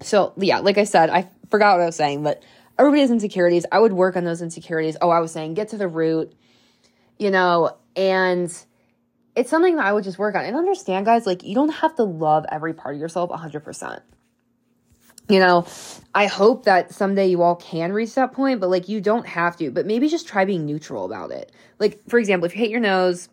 So 0.02 0.34
yeah, 0.36 0.58
like 0.58 0.76
I 0.76 0.84
said, 0.84 1.08
I 1.08 1.28
forgot 1.50 1.76
what 1.76 1.82
I 1.82 1.86
was 1.86 1.96
saying, 1.96 2.22
but 2.22 2.42
everybody 2.78 3.00
has 3.00 3.10
insecurities. 3.10 3.66
I 3.72 3.78
would 3.78 3.92
work 3.92 4.16
on 4.16 4.24
those 4.24 4.42
insecurities. 4.42 4.96
Oh, 5.00 5.10
I 5.10 5.20
was 5.20 5.32
saying 5.32 5.54
get 5.54 5.68
to 5.70 5.76
the 5.76 5.88
root, 5.88 6.32
you 7.18 7.30
know, 7.30 7.76
and 7.96 8.52
it's 9.34 9.50
something 9.50 9.76
that 9.76 9.86
I 9.86 9.92
would 9.92 10.04
just 10.04 10.18
work 10.18 10.34
on. 10.34 10.44
And 10.44 10.56
understand, 10.56 11.06
guys, 11.06 11.26
like 11.26 11.42
you 11.42 11.54
don't 11.54 11.68
have 11.70 11.94
to 11.96 12.04
love 12.04 12.46
every 12.50 12.74
part 12.74 12.94
of 12.94 13.00
yourself 13.00 13.30
100%. 13.30 14.00
You 15.30 15.40
know, 15.40 15.66
I 16.14 16.26
hope 16.26 16.64
that 16.64 16.94
someday 16.94 17.28
you 17.28 17.42
all 17.42 17.56
can 17.56 17.92
reach 17.92 18.14
that 18.14 18.32
point, 18.32 18.60
but 18.60 18.70
like 18.70 18.88
you 18.88 19.00
don't 19.00 19.26
have 19.26 19.56
to, 19.58 19.70
but 19.70 19.84
maybe 19.84 20.08
just 20.08 20.26
try 20.26 20.46
being 20.46 20.64
neutral 20.64 21.04
about 21.04 21.30
it. 21.32 21.52
Like, 21.78 22.00
for 22.08 22.18
example, 22.18 22.46
if 22.46 22.54
you 22.54 22.60
hate 22.60 22.70
your 22.70 22.80
nose, 22.80 23.28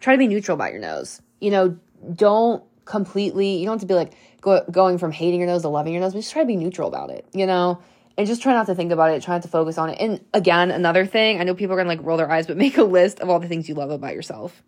try 0.00 0.14
to 0.14 0.18
be 0.18 0.26
neutral 0.26 0.56
about 0.56 0.72
your 0.72 0.80
nose. 0.80 1.22
You 1.40 1.52
know, 1.52 1.78
don't 2.12 2.64
completely, 2.84 3.58
you 3.58 3.66
don't 3.66 3.74
have 3.74 3.80
to 3.80 3.86
be 3.86 3.94
like 3.94 4.14
go, 4.40 4.64
going 4.70 4.98
from 4.98 5.12
hating 5.12 5.38
your 5.38 5.48
nose 5.48 5.62
to 5.62 5.68
loving 5.68 5.92
your 5.92 6.02
nose, 6.02 6.14
but 6.14 6.18
just 6.18 6.32
try 6.32 6.42
to 6.42 6.46
be 6.46 6.56
neutral 6.56 6.88
about 6.88 7.10
it, 7.10 7.26
you 7.32 7.46
know? 7.46 7.80
And 8.16 8.26
just 8.26 8.42
try 8.42 8.52
not 8.52 8.66
to 8.66 8.74
think 8.74 8.92
about 8.92 9.10
it, 9.10 9.22
try 9.22 9.34
not 9.34 9.42
to 9.42 9.48
focus 9.48 9.78
on 9.78 9.90
it. 9.90 9.98
And 10.00 10.24
again, 10.32 10.70
another 10.70 11.06
thing, 11.06 11.40
I 11.40 11.44
know 11.44 11.54
people 11.54 11.74
are 11.74 11.76
gonna 11.76 11.88
like 11.88 12.02
roll 12.02 12.16
their 12.16 12.30
eyes, 12.30 12.46
but 12.46 12.56
make 12.56 12.78
a 12.78 12.84
list 12.84 13.20
of 13.20 13.28
all 13.28 13.38
the 13.38 13.48
things 13.48 13.68
you 13.68 13.74
love 13.74 13.90
about 13.90 14.14
yourself. 14.14 14.62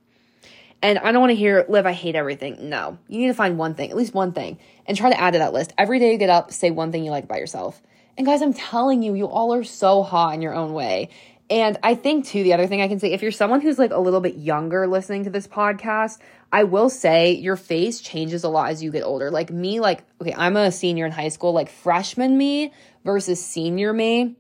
And 0.81 0.99
I 0.99 1.11
don't 1.11 1.21
want 1.21 1.31
to 1.31 1.37
hear, 1.37 1.67
Liv, 1.69 1.87
I 1.87 1.93
hate 1.93 2.15
everything. 2.15 2.69
No, 2.69 2.99
you 3.09 3.19
need 3.19 3.27
to 3.27 3.35
find 3.35 3.59
one 3.59 3.75
thing, 3.75 3.91
at 3.91 3.97
least 3.97 4.15
one 4.15 4.33
thing, 4.33 4.59
and 4.87 4.97
try 4.97 5.11
to 5.11 5.21
add 5.21 5.33
to 5.33 5.41
that 5.41 5.53
list. 5.53 5.73
Every 5.77 5.99
day 5.99 6.13
you 6.13 6.19
get 6.19 6.31
up, 6.31 6.53
say 6.53 6.71
one 6.71 6.93
thing 6.93 7.05
you 7.05 7.11
like 7.11 7.25
about 7.25 7.39
yourself. 7.39 7.83
And 8.17 8.27
guys, 8.27 8.43
I'm 8.43 8.53
telling 8.53 9.03
you, 9.03 9.15
you 9.15 9.27
all 9.27 9.55
are 9.55 9.65
so 9.65 10.03
hot 10.03 10.35
in 10.35 10.43
your 10.43 10.55
own 10.55 10.73
way. 10.73 11.11
And 11.51 11.79
I 11.83 11.95
think 11.95 12.27
too, 12.27 12.43
the 12.43 12.53
other 12.53 12.67
thing 12.67 12.83
I 12.83 12.89
can 12.89 12.99
say, 12.99 13.13
if 13.13 13.23
you're 13.23 13.33
someone 13.33 13.61
who's 13.61 13.79
like 13.79 13.91
a 13.91 13.99
little 13.99 14.21
bit 14.21 14.37
younger 14.37 14.87
listening 14.87 15.25
to 15.25 15.31
this 15.31 15.47
podcast, 15.47 16.19
I 16.53 16.65
will 16.65 16.91
say 16.91 17.33
your 17.33 17.57
face 17.57 18.01
changes 18.01 18.45
a 18.45 18.49
lot 18.49 18.71
as 18.71 18.83
you 18.83 18.91
get 18.91 19.03
older. 19.03 19.31
Like 19.31 19.51
me, 19.51 19.81
like, 19.81 20.05
okay, 20.21 20.35
I'm 20.37 20.57
a 20.57 20.71
senior 20.71 21.07
in 21.07 21.13
high 21.13 21.29
school, 21.29 21.53
like 21.53 21.71
freshman 21.71 22.37
me 22.37 22.73
versus 23.05 23.43
senior 23.43 23.95
me. 23.95 24.37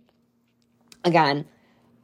Again, 1.03 1.47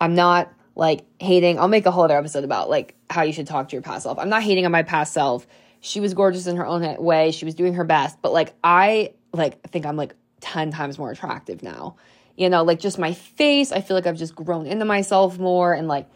I'm 0.00 0.14
not 0.14 0.50
like 0.74 1.04
hating. 1.20 1.58
I'll 1.58 1.68
make 1.68 1.84
a 1.84 1.90
whole 1.90 2.04
other 2.04 2.16
episode 2.16 2.44
about 2.44 2.70
like 2.70 2.94
how 3.10 3.22
you 3.22 3.32
should 3.32 3.46
talk 3.46 3.68
to 3.68 3.76
your 3.76 3.82
past 3.82 4.04
self. 4.04 4.18
I'm 4.18 4.30
not 4.30 4.42
hating 4.42 4.64
on 4.64 4.72
my 4.72 4.84
past 4.84 5.12
self. 5.12 5.46
She 5.80 6.00
was 6.00 6.14
gorgeous 6.14 6.46
in 6.46 6.56
her 6.56 6.66
own 6.66 6.96
way. 7.02 7.30
She 7.30 7.44
was 7.44 7.54
doing 7.54 7.74
her 7.74 7.84
best, 7.84 8.22
but 8.22 8.32
like 8.32 8.54
I 8.64 9.12
like 9.34 9.68
think 9.68 9.84
I'm 9.84 9.96
like 9.96 10.14
10 10.40 10.70
times 10.70 10.98
more 10.98 11.10
attractive 11.10 11.62
now 11.62 11.96
you 12.36 12.48
know, 12.48 12.62
like 12.62 12.80
just 12.80 12.98
my 12.98 13.12
face. 13.12 13.72
I 13.72 13.80
feel 13.80 13.96
like 13.96 14.06
I've 14.06 14.16
just 14.16 14.34
grown 14.34 14.66
into 14.66 14.84
myself 14.84 15.38
more 15.38 15.72
and 15.74 15.88
like 15.88 16.08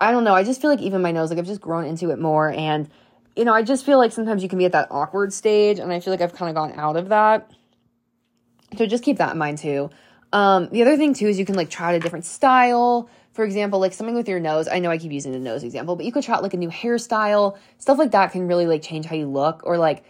I 0.00 0.10
don't 0.10 0.24
know, 0.24 0.34
I 0.34 0.44
just 0.44 0.60
feel 0.60 0.70
like 0.70 0.82
even 0.82 1.00
my 1.00 1.12
nose, 1.12 1.30
like 1.30 1.38
I've 1.38 1.46
just 1.46 1.60
grown 1.60 1.84
into 1.84 2.10
it 2.10 2.18
more 2.18 2.50
and 2.50 2.88
you 3.34 3.44
know, 3.44 3.52
I 3.52 3.62
just 3.62 3.84
feel 3.84 3.98
like 3.98 4.12
sometimes 4.12 4.42
you 4.42 4.48
can 4.48 4.58
be 4.58 4.64
at 4.64 4.72
that 4.72 4.88
awkward 4.90 5.32
stage 5.32 5.78
and 5.78 5.92
I 5.92 6.00
feel 6.00 6.12
like 6.12 6.22
I've 6.22 6.34
kind 6.34 6.48
of 6.48 6.54
gone 6.54 6.78
out 6.78 6.96
of 6.96 7.10
that. 7.10 7.50
So 8.76 8.86
just 8.86 9.04
keep 9.04 9.18
that 9.18 9.32
in 9.32 9.38
mind 9.38 9.58
too. 9.58 9.90
Um, 10.32 10.68
the 10.70 10.82
other 10.82 10.96
thing 10.96 11.14
too 11.14 11.28
is 11.28 11.38
you 11.38 11.44
can 11.44 11.54
like 11.54 11.70
try 11.70 11.88
out 11.88 11.94
a 11.94 12.00
different 12.00 12.24
style. 12.24 13.08
For 13.32 13.44
example, 13.44 13.78
like 13.78 13.92
something 13.92 14.14
with 14.14 14.28
your 14.28 14.40
nose. 14.40 14.66
I 14.66 14.78
know 14.78 14.90
I 14.90 14.96
keep 14.96 15.12
using 15.12 15.32
the 15.32 15.38
nose 15.38 15.62
example, 15.62 15.96
but 15.96 16.06
you 16.06 16.12
could 16.12 16.24
try 16.24 16.36
out 16.36 16.42
like 16.42 16.54
a 16.54 16.56
new 16.56 16.70
hairstyle. 16.70 17.58
Stuff 17.78 17.98
like 17.98 18.12
that 18.12 18.32
can 18.32 18.48
really 18.48 18.66
like 18.66 18.82
change 18.82 19.04
how 19.04 19.14
you 19.14 19.26
look 19.26 19.60
or 19.64 19.76
like 19.76 20.04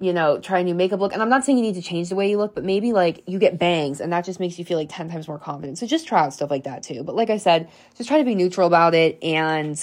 you 0.00 0.14
know, 0.14 0.40
try 0.40 0.60
a 0.60 0.64
new 0.64 0.74
makeup 0.74 0.98
look. 0.98 1.12
And 1.12 1.22
I'm 1.22 1.28
not 1.28 1.44
saying 1.44 1.58
you 1.58 1.62
need 1.62 1.74
to 1.74 1.82
change 1.82 2.08
the 2.08 2.16
way 2.16 2.30
you 2.30 2.38
look, 2.38 2.54
but 2.54 2.64
maybe 2.64 2.92
like 2.92 3.22
you 3.26 3.38
get 3.38 3.58
bangs 3.58 4.00
and 4.00 4.12
that 4.12 4.24
just 4.24 4.40
makes 4.40 4.58
you 4.58 4.64
feel 4.64 4.78
like 4.78 4.88
10 4.90 5.10
times 5.10 5.28
more 5.28 5.38
confident. 5.38 5.78
So 5.78 5.86
just 5.86 6.08
try 6.08 6.20
out 6.20 6.32
stuff 6.32 6.50
like 6.50 6.64
that 6.64 6.82
too. 6.82 7.04
But 7.04 7.14
like 7.14 7.28
I 7.28 7.36
said, 7.36 7.68
just 7.96 8.08
try 8.08 8.18
to 8.18 8.24
be 8.24 8.34
neutral 8.34 8.66
about 8.66 8.94
it 8.94 9.22
and, 9.22 9.78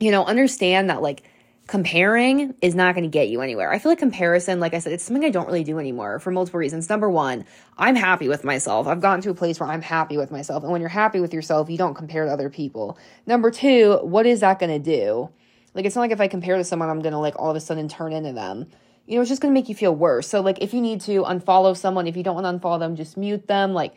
you 0.00 0.10
know, 0.10 0.24
understand 0.24 0.90
that 0.90 1.00
like 1.00 1.22
comparing 1.68 2.54
is 2.60 2.74
not 2.74 2.96
going 2.96 3.04
to 3.04 3.08
get 3.08 3.28
you 3.28 3.40
anywhere. 3.40 3.72
I 3.72 3.78
feel 3.78 3.92
like 3.92 4.00
comparison, 4.00 4.58
like 4.58 4.74
I 4.74 4.80
said, 4.80 4.92
it's 4.92 5.04
something 5.04 5.24
I 5.24 5.30
don't 5.30 5.46
really 5.46 5.62
do 5.62 5.78
anymore 5.78 6.18
for 6.18 6.32
multiple 6.32 6.58
reasons. 6.58 6.88
Number 6.88 7.08
one, 7.08 7.44
I'm 7.78 7.94
happy 7.94 8.28
with 8.28 8.42
myself. 8.42 8.88
I've 8.88 9.00
gotten 9.00 9.22
to 9.22 9.30
a 9.30 9.34
place 9.34 9.60
where 9.60 9.68
I'm 9.68 9.80
happy 9.80 10.16
with 10.16 10.32
myself. 10.32 10.64
And 10.64 10.72
when 10.72 10.80
you're 10.80 10.90
happy 10.90 11.20
with 11.20 11.32
yourself, 11.32 11.70
you 11.70 11.78
don't 11.78 11.94
compare 11.94 12.26
to 12.26 12.32
other 12.32 12.50
people. 12.50 12.98
Number 13.26 13.52
two, 13.52 14.00
what 14.02 14.26
is 14.26 14.40
that 14.40 14.58
going 14.58 14.72
to 14.72 14.78
do? 14.80 15.30
Like 15.74 15.84
it's 15.84 15.94
not 15.96 16.02
like 16.02 16.10
if 16.10 16.20
I 16.20 16.28
compare 16.28 16.56
to 16.56 16.64
someone, 16.64 16.88
I'm 16.88 17.00
gonna 17.00 17.20
like 17.20 17.38
all 17.38 17.50
of 17.50 17.56
a 17.56 17.60
sudden 17.60 17.88
turn 17.88 18.12
into 18.12 18.32
them. 18.32 18.66
you 19.06 19.16
know, 19.16 19.22
it's 19.22 19.28
just 19.28 19.42
to 19.42 19.50
make 19.50 19.68
you 19.68 19.74
feel 19.74 19.94
worse. 19.94 20.28
So, 20.28 20.40
like, 20.40 20.60
if 20.60 20.72
you 20.72 20.80
need 20.80 21.00
to 21.02 21.22
unfollow 21.24 21.76
someone, 21.76 22.06
if 22.06 22.16
you 22.16 22.22
don't 22.22 22.40
want 22.40 22.62
to 22.62 22.66
unfollow 22.66 22.78
them, 22.78 22.96
just 22.96 23.16
mute 23.16 23.46
them. 23.48 23.72
Like, 23.72 23.94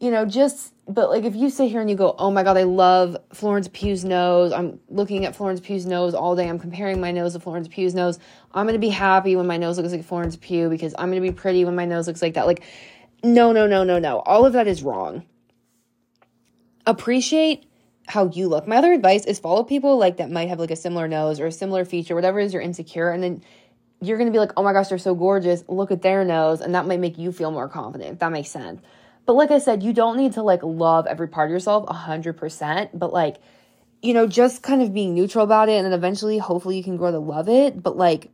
you 0.00 0.10
know, 0.10 0.24
just, 0.24 0.72
but 0.86 1.10
like, 1.10 1.24
if 1.24 1.34
you 1.34 1.50
sit 1.50 1.70
here 1.70 1.80
and 1.80 1.90
you 1.90 1.96
go, 1.96 2.14
oh 2.18 2.30
my 2.30 2.42
God, 2.42 2.56
I 2.56 2.62
love 2.62 3.16
Florence 3.32 3.68
Pugh's 3.68 4.04
nose. 4.04 4.52
I'm 4.52 4.80
looking 4.88 5.24
at 5.24 5.34
Florence 5.34 5.60
Pugh's 5.60 5.86
nose 5.86 6.14
all 6.14 6.36
day. 6.36 6.48
I'm 6.48 6.58
comparing 6.58 7.00
my 7.00 7.10
nose 7.10 7.32
to 7.32 7.40
Florence 7.40 7.68
Pugh's 7.68 7.94
nose. 7.94 8.18
I'm 8.52 8.68
to 8.68 8.78
be 8.78 8.90
happy 8.90 9.34
when 9.34 9.46
my 9.46 9.56
nose 9.56 9.76
looks 9.76 9.92
like 9.92 10.04
Florence 10.04 10.36
Pugh 10.36 10.68
because 10.68 10.94
I'm 10.98 11.10
to 11.12 11.20
be 11.20 11.32
pretty 11.32 11.64
when 11.64 11.74
my 11.74 11.84
nose 11.84 12.06
looks 12.06 12.22
like 12.22 12.34
that. 12.34 12.46
Like, 12.46 12.62
no, 13.22 13.52
no, 13.52 13.66
no, 13.66 13.82
no, 13.82 13.98
no. 13.98 14.20
All 14.20 14.46
of 14.46 14.52
that 14.52 14.68
is 14.68 14.82
wrong. 14.82 15.24
Appreciate 16.86 17.64
how 18.06 18.30
you 18.30 18.48
look. 18.48 18.66
My 18.66 18.76
other 18.76 18.92
advice 18.92 19.24
is 19.24 19.38
follow 19.38 19.64
people 19.64 19.96
like 19.96 20.18
that 20.18 20.30
might 20.30 20.48
have 20.48 20.58
like 20.58 20.70
a 20.70 20.76
similar 20.76 21.08
nose 21.08 21.40
or 21.40 21.46
a 21.46 21.52
similar 21.52 21.84
feature, 21.84 22.14
whatever 22.14 22.38
is 22.38 22.52
you're 22.52 22.62
insecure, 22.62 23.10
and 23.10 23.22
then 23.22 23.42
you're 24.00 24.18
gonna 24.18 24.30
be 24.30 24.38
like, 24.38 24.52
oh 24.56 24.62
my 24.62 24.72
gosh, 24.72 24.88
they're 24.88 24.98
so 24.98 25.14
gorgeous. 25.14 25.64
Look 25.68 25.90
at 25.90 26.02
their 26.02 26.24
nose, 26.24 26.60
and 26.60 26.74
that 26.74 26.86
might 26.86 27.00
make 27.00 27.18
you 27.18 27.32
feel 27.32 27.50
more 27.50 27.68
confident. 27.68 28.12
If 28.12 28.18
that 28.18 28.32
makes 28.32 28.50
sense. 28.50 28.82
But 29.26 29.34
like 29.34 29.50
I 29.50 29.58
said, 29.58 29.82
you 29.82 29.92
don't 29.92 30.18
need 30.18 30.34
to 30.34 30.42
like 30.42 30.62
love 30.62 31.06
every 31.06 31.28
part 31.28 31.48
of 31.48 31.52
yourself 31.52 31.88
hundred 31.88 32.34
percent, 32.34 32.98
but 32.98 33.12
like, 33.12 33.36
you 34.02 34.12
know, 34.12 34.26
just 34.26 34.62
kind 34.62 34.82
of 34.82 34.92
being 34.92 35.14
neutral 35.14 35.44
about 35.44 35.68
it, 35.70 35.76
and 35.76 35.86
then 35.86 35.92
eventually, 35.94 36.38
hopefully, 36.38 36.76
you 36.76 36.84
can 36.84 36.98
grow 36.98 37.10
to 37.10 37.18
love 37.18 37.48
it. 37.48 37.82
But 37.82 37.96
like, 37.96 38.30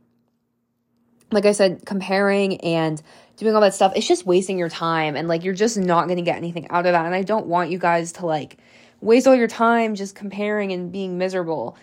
like 1.31 1.45
I 1.45 1.53
said, 1.53 1.85
comparing 1.85 2.59
and 2.59 3.01
doing 3.37 3.55
all 3.55 3.61
that 3.61 3.73
stuff, 3.73 3.93
it's 3.95 4.07
just 4.07 4.25
wasting 4.25 4.57
your 4.57 4.69
time, 4.69 5.15
and 5.15 5.29
like 5.29 5.45
you're 5.45 5.53
just 5.53 5.77
not 5.77 6.09
gonna 6.09 6.23
get 6.23 6.35
anything 6.35 6.67
out 6.69 6.85
of 6.85 6.91
that. 6.91 7.05
And 7.05 7.15
I 7.15 7.23
don't 7.23 7.47
want 7.47 7.71
you 7.71 7.79
guys 7.79 8.11
to 8.13 8.25
like 8.25 8.57
waste 9.01 9.27
all 9.27 9.35
your 9.35 9.47
time 9.47 9.95
just 9.95 10.15
comparing 10.15 10.71
and 10.71 10.91
being 10.91 11.17
miserable, 11.17 11.75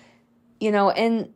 you 0.60 0.70
know, 0.70 0.90
and 0.90 1.32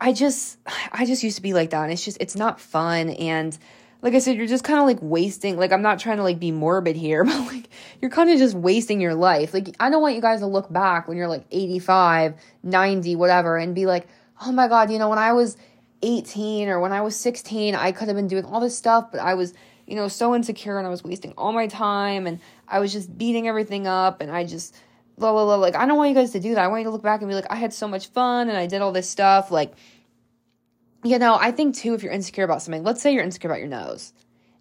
I 0.00 0.12
just, 0.12 0.58
I 0.92 1.06
just 1.06 1.22
used 1.22 1.36
to 1.36 1.42
be 1.42 1.54
like 1.54 1.70
that. 1.70 1.82
And 1.82 1.92
it's 1.92 2.04
just, 2.04 2.18
it's 2.20 2.36
not 2.36 2.60
fun. 2.60 3.10
And 3.10 3.56
like 4.00 4.14
I 4.14 4.20
said, 4.20 4.36
you're 4.36 4.46
just 4.46 4.64
kind 4.64 4.78
of 4.78 4.86
like 4.86 4.98
wasting, 5.00 5.56
like, 5.56 5.72
I'm 5.72 5.82
not 5.82 5.98
trying 5.98 6.18
to 6.18 6.22
like 6.22 6.38
be 6.38 6.52
morbid 6.52 6.94
here, 6.94 7.24
but 7.24 7.38
like, 7.46 7.68
you're 8.00 8.10
kind 8.10 8.30
of 8.30 8.38
just 8.38 8.54
wasting 8.54 9.00
your 9.00 9.14
life. 9.14 9.52
Like, 9.52 9.74
I 9.80 9.90
don't 9.90 10.02
want 10.02 10.14
you 10.14 10.20
guys 10.20 10.40
to 10.40 10.46
look 10.46 10.72
back 10.72 11.08
when 11.08 11.16
you're 11.16 11.28
like 11.28 11.44
85, 11.50 12.34
90, 12.62 13.16
whatever, 13.16 13.56
and 13.56 13.74
be 13.74 13.86
like, 13.86 14.06
oh 14.44 14.52
my 14.52 14.68
God, 14.68 14.90
you 14.90 14.98
know, 14.98 15.08
when 15.08 15.18
I 15.18 15.32
was 15.32 15.56
18 16.02 16.68
or 16.68 16.78
when 16.78 16.92
I 16.92 17.00
was 17.00 17.16
16, 17.16 17.74
I 17.74 17.90
could 17.90 18.06
have 18.06 18.16
been 18.16 18.28
doing 18.28 18.44
all 18.44 18.60
this 18.60 18.76
stuff, 18.76 19.10
but 19.10 19.20
I 19.20 19.34
was, 19.34 19.52
you 19.86 19.96
know, 19.96 20.06
so 20.06 20.34
insecure 20.34 20.78
and 20.78 20.86
I 20.86 20.90
was 20.90 21.02
wasting 21.02 21.32
all 21.36 21.52
my 21.52 21.66
time 21.66 22.26
and 22.26 22.38
I 22.68 22.78
was 22.78 22.92
just 22.92 23.16
beating 23.18 23.48
everything 23.48 23.88
up 23.88 24.20
and 24.20 24.30
I 24.30 24.44
just, 24.44 24.76
blah 25.18 25.32
blah 25.32 25.44
blah. 25.44 25.56
Like 25.56 25.76
I 25.76 25.86
don't 25.86 25.96
want 25.96 26.10
you 26.10 26.14
guys 26.14 26.32
to 26.32 26.40
do 26.40 26.54
that. 26.54 26.64
I 26.64 26.68
want 26.68 26.80
you 26.80 26.84
to 26.84 26.90
look 26.90 27.02
back 27.02 27.20
and 27.20 27.28
be 27.28 27.34
like, 27.34 27.50
I 27.50 27.56
had 27.56 27.72
so 27.72 27.88
much 27.88 28.08
fun 28.08 28.48
and 28.48 28.56
I 28.56 28.66
did 28.66 28.80
all 28.80 28.92
this 28.92 29.08
stuff. 29.08 29.50
Like, 29.50 29.74
you 31.04 31.18
know, 31.18 31.36
I 31.40 31.50
think 31.50 31.74
too, 31.76 31.94
if 31.94 32.02
you're 32.02 32.12
insecure 32.12 32.44
about 32.44 32.62
something, 32.62 32.82
let's 32.82 33.02
say 33.02 33.12
you're 33.12 33.24
insecure 33.24 33.50
about 33.50 33.60
your 33.60 33.68
nose 33.68 34.12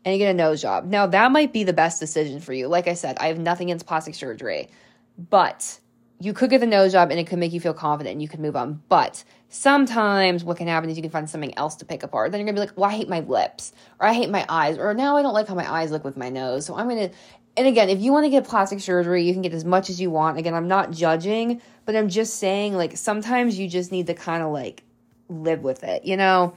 and 0.06 0.14
you 0.14 0.20
get 0.20 0.30
a 0.32 0.34
nose 0.34 0.62
job. 0.62 0.86
Now 0.86 1.08
that 1.08 1.32
might 1.32 1.54
be 1.54 1.64
the 1.64 1.74
best 1.74 2.00
decision 2.00 2.40
for 2.40 2.54
you. 2.54 2.68
Like 2.68 2.88
I 2.88 2.94
said, 2.94 3.18
I 3.20 3.28
have 3.28 3.40
nothing 3.40 3.70
against 3.70 3.86
plastic 3.86 4.16
surgery, 4.16 4.70
but 5.18 5.80
you 6.20 6.34
could 6.34 6.50
get 6.50 6.60
the 6.60 6.68
nose 6.68 6.92
job 6.94 7.12
and 7.12 7.20
it 7.20 7.28
could 7.28 7.38
make 7.38 7.54
you 7.54 7.60
feel 7.60 7.74
confident 7.74 8.14
and 8.14 8.22
you 8.22 8.28
could 8.28 8.40
move 8.40 8.56
on. 8.56 8.82
But 8.90 9.24
sometimes 9.50 10.44
what 10.44 10.58
can 10.58 10.68
happen 10.68 10.90
is 10.90 10.98
you 10.98 11.04
can 11.04 11.12
find 11.12 11.30
something 11.30 11.56
else 11.58 11.76
to 11.76 11.86
pick 11.86 12.04
apart. 12.04 12.32
Then 12.32 12.40
you're 12.40 12.46
gonna 12.46 12.56
be 12.56 12.68
like, 12.68 12.78
well, 12.78 12.90
I 12.90 12.94
hate 12.94 13.10
my 13.10 13.20
lips, 13.20 13.72
or 14.00 14.08
I 14.08 14.14
hate 14.14 14.30
my 14.30 14.46
eyes, 14.50 14.78
or 14.78 14.94
now 14.94 15.18
I 15.18 15.22
don't 15.22 15.34
like 15.34 15.48
how 15.48 15.56
my 15.56 15.72
eyes 15.72 15.92
look 15.92 16.04
with 16.04 16.18
my 16.18 16.30
nose. 16.30 16.66
So 16.66 16.76
I'm 16.76 16.90
gonna 16.90 17.12
and 17.58 17.66
again, 17.66 17.90
if 17.90 18.00
you 18.00 18.14
want 18.14 18.26
to 18.26 18.30
get 18.30 18.46
plastic 18.46 18.80
surgery, 18.80 19.24
you 19.24 19.34
can 19.34 19.42
get 19.42 19.54
as 19.54 19.66
much 19.66 19.90
as 19.90 20.00
you 20.00 20.12
want. 20.12 20.38
Again, 20.38 20.54
I'm 20.54 20.68
not 20.68 20.92
judging, 20.92 21.60
but 21.86 21.96
I'm 21.96 22.08
just 22.08 22.36
saying, 22.36 22.76
like, 22.76 22.96
sometimes 22.96 23.58
you 23.58 23.68
just 23.68 23.92
need 23.92 24.08
to 24.08 24.14
kind 24.14 24.44
of 24.44 24.52
like 24.52 24.84
live 25.28 25.64
with 25.64 25.84
it, 25.84 26.06
you 26.06 26.18
know? 26.18 26.54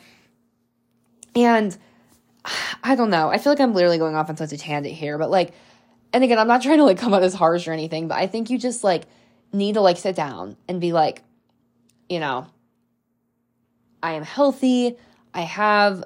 And 1.34 1.76
I 2.84 2.94
don't 2.96 3.08
know. 3.08 3.30
I 3.30 3.38
feel 3.38 3.52
like 3.52 3.60
I'm 3.60 3.72
literally 3.72 3.96
going 3.96 4.14
off 4.14 4.28
on 4.28 4.36
such 4.36 4.52
a 4.52 4.58
tangent 4.58 4.94
here, 4.94 5.16
but 5.16 5.30
like, 5.30 5.54
and 6.12 6.22
again, 6.22 6.38
I'm 6.38 6.48
not 6.48 6.62
trying 6.62 6.78
to 6.78 6.84
like 6.84 6.98
come 6.98 7.14
out 7.14 7.22
as 7.22 7.34
harsh 7.34 7.66
or 7.66 7.72
anything, 7.72 8.06
but 8.06 8.18
I 8.18 8.26
think 8.26 8.50
you 8.50 8.58
just 8.58 8.84
like 8.84 9.04
need 9.52 9.74
to 9.74 9.80
like 9.80 9.96
sit 9.96 10.16
down 10.16 10.56
and 10.68 10.80
be 10.82 10.92
like, 10.92 11.22
you 12.10 12.20
know, 12.20 12.46
I 14.02 14.12
am 14.12 14.22
healthy. 14.22 14.96
I 15.32 15.42
have 15.42 16.04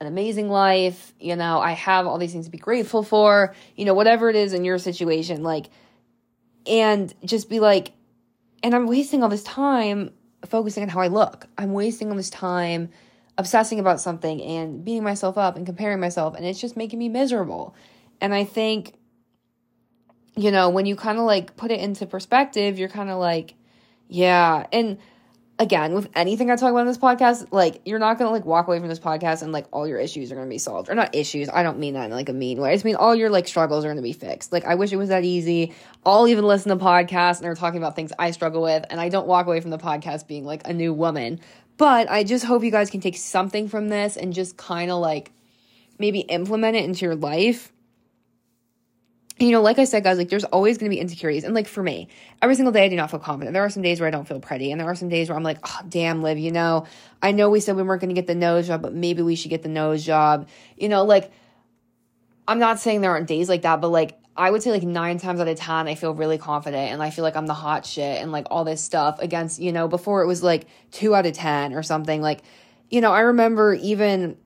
an 0.00 0.06
amazing 0.06 0.48
life. 0.48 1.12
You 1.18 1.36
know, 1.36 1.58
I 1.60 1.72
have 1.72 2.06
all 2.06 2.18
these 2.18 2.32
things 2.32 2.46
to 2.46 2.50
be 2.50 2.58
grateful 2.58 3.02
for, 3.02 3.54
you 3.76 3.84
know, 3.84 3.94
whatever 3.94 4.30
it 4.30 4.36
is 4.36 4.52
in 4.52 4.64
your 4.64 4.78
situation. 4.78 5.42
Like, 5.42 5.70
and 6.66 7.12
just 7.24 7.48
be 7.48 7.60
like, 7.60 7.92
and 8.62 8.74
I'm 8.74 8.86
wasting 8.86 9.22
all 9.22 9.28
this 9.28 9.44
time 9.44 10.12
focusing 10.46 10.82
on 10.82 10.88
how 10.88 11.00
I 11.00 11.08
look. 11.08 11.46
I'm 11.56 11.72
wasting 11.72 12.10
all 12.10 12.16
this 12.16 12.30
time 12.30 12.90
obsessing 13.36 13.78
about 13.78 14.00
something 14.00 14.42
and 14.42 14.84
beating 14.84 15.04
myself 15.04 15.38
up 15.38 15.56
and 15.56 15.64
comparing 15.64 16.00
myself. 16.00 16.34
And 16.36 16.44
it's 16.44 16.60
just 16.60 16.76
making 16.76 16.98
me 16.98 17.08
miserable. 17.08 17.74
And 18.20 18.34
I 18.34 18.44
think, 18.44 18.94
you 20.36 20.50
know, 20.50 20.70
when 20.70 20.86
you 20.86 20.96
kind 20.96 21.18
of 21.18 21.24
like 21.24 21.56
put 21.56 21.70
it 21.70 21.80
into 21.80 22.06
perspective, 22.06 22.78
you're 22.78 22.88
kind 22.88 23.10
of 23.10 23.18
like, 23.18 23.54
yeah. 24.08 24.66
And, 24.72 24.98
again, 25.58 25.94
with 25.94 26.08
anything 26.14 26.50
I 26.50 26.56
talk 26.56 26.70
about 26.70 26.80
in 26.80 26.86
this 26.86 26.98
podcast, 26.98 27.48
like 27.50 27.80
you're 27.84 27.98
not 27.98 28.18
gonna 28.18 28.30
like 28.30 28.44
walk 28.44 28.68
away 28.68 28.78
from 28.78 28.88
this 28.88 28.98
podcast 28.98 29.42
and 29.42 29.52
like 29.52 29.66
all 29.72 29.86
your 29.86 29.98
issues 29.98 30.30
are 30.30 30.36
gonna 30.36 30.48
be 30.48 30.58
solved. 30.58 30.88
Or 30.88 30.94
not 30.94 31.14
issues, 31.14 31.48
I 31.48 31.62
don't 31.62 31.78
mean 31.78 31.94
that 31.94 32.06
in 32.06 32.10
like 32.12 32.28
a 32.28 32.32
mean 32.32 32.60
way. 32.60 32.70
I 32.70 32.74
just 32.74 32.84
mean 32.84 32.96
all 32.96 33.14
your 33.14 33.30
like 33.30 33.48
struggles 33.48 33.84
are 33.84 33.88
gonna 33.88 34.02
be 34.02 34.12
fixed. 34.12 34.52
Like 34.52 34.64
I 34.64 34.76
wish 34.76 34.92
it 34.92 34.96
was 34.96 35.08
that 35.08 35.24
easy. 35.24 35.74
I'll 36.06 36.28
even 36.28 36.44
listen 36.44 36.76
to 36.76 36.84
podcasts 36.84 37.36
and 37.36 37.44
they're 37.44 37.54
talking 37.54 37.78
about 37.78 37.96
things 37.96 38.12
I 38.18 38.30
struggle 38.30 38.62
with, 38.62 38.84
and 38.90 39.00
I 39.00 39.08
don't 39.08 39.26
walk 39.26 39.46
away 39.46 39.60
from 39.60 39.70
the 39.70 39.78
podcast 39.78 40.26
being 40.26 40.44
like 40.44 40.66
a 40.66 40.72
new 40.72 40.92
woman. 40.92 41.40
But 41.76 42.10
I 42.10 42.24
just 42.24 42.44
hope 42.44 42.64
you 42.64 42.70
guys 42.70 42.90
can 42.90 43.00
take 43.00 43.16
something 43.16 43.68
from 43.68 43.88
this 43.88 44.16
and 44.16 44.32
just 44.32 44.56
kind 44.56 44.90
of 44.90 44.98
like 44.98 45.32
maybe 45.98 46.20
implement 46.20 46.76
it 46.76 46.84
into 46.84 47.04
your 47.04 47.16
life 47.16 47.72
you 49.38 49.52
know, 49.52 49.62
like 49.62 49.78
I 49.78 49.84
said, 49.84 50.02
guys, 50.02 50.18
like 50.18 50.28
there's 50.28 50.44
always 50.44 50.78
going 50.78 50.90
to 50.90 50.94
be 50.94 51.00
insecurities. 51.00 51.44
And 51.44 51.54
like 51.54 51.68
for 51.68 51.82
me, 51.82 52.08
every 52.42 52.56
single 52.56 52.72
day 52.72 52.84
I 52.84 52.88
do 52.88 52.96
not 52.96 53.10
feel 53.10 53.20
confident. 53.20 53.54
There 53.54 53.64
are 53.64 53.70
some 53.70 53.82
days 53.82 54.00
where 54.00 54.08
I 54.08 54.10
don't 54.10 54.26
feel 54.26 54.40
pretty. 54.40 54.72
And 54.72 54.80
there 54.80 54.88
are 54.88 54.96
some 54.96 55.08
days 55.08 55.28
where 55.28 55.36
I'm 55.36 55.44
like, 55.44 55.58
oh, 55.62 55.80
damn, 55.88 56.22
Liv, 56.22 56.38
you 56.38 56.50
know, 56.50 56.86
I 57.22 57.32
know 57.32 57.48
we 57.48 57.60
said 57.60 57.76
we 57.76 57.82
weren't 57.82 58.00
going 58.00 58.14
to 58.14 58.14
get 58.14 58.26
the 58.26 58.34
nose 58.34 58.66
job, 58.66 58.82
but 58.82 58.94
maybe 58.94 59.22
we 59.22 59.36
should 59.36 59.50
get 59.50 59.62
the 59.62 59.68
nose 59.68 60.04
job. 60.04 60.48
You 60.76 60.88
know, 60.88 61.04
like 61.04 61.30
I'm 62.48 62.58
not 62.58 62.80
saying 62.80 63.00
there 63.00 63.12
aren't 63.12 63.28
days 63.28 63.48
like 63.48 63.62
that, 63.62 63.80
but 63.80 63.88
like 63.88 64.18
I 64.36 64.50
would 64.50 64.62
say 64.62 64.70
like 64.70 64.82
nine 64.82 65.18
times 65.18 65.40
out 65.40 65.48
of 65.48 65.56
10, 65.56 65.86
I 65.86 65.94
feel 65.94 66.14
really 66.14 66.38
confident 66.38 66.92
and 66.92 67.02
I 67.02 67.10
feel 67.10 67.24
like 67.24 67.36
I'm 67.36 67.46
the 67.46 67.54
hot 67.54 67.86
shit 67.86 68.22
and 68.22 68.32
like 68.32 68.46
all 68.50 68.64
this 68.64 68.82
stuff 68.82 69.18
against, 69.20 69.60
you 69.60 69.72
know, 69.72 69.86
before 69.86 70.22
it 70.22 70.26
was 70.26 70.42
like 70.42 70.66
two 70.90 71.14
out 71.14 71.26
of 71.26 71.32
10 71.32 71.74
or 71.74 71.82
something. 71.82 72.20
Like, 72.20 72.42
you 72.88 73.00
know, 73.00 73.12
I 73.12 73.20
remember 73.20 73.74
even 73.74 74.36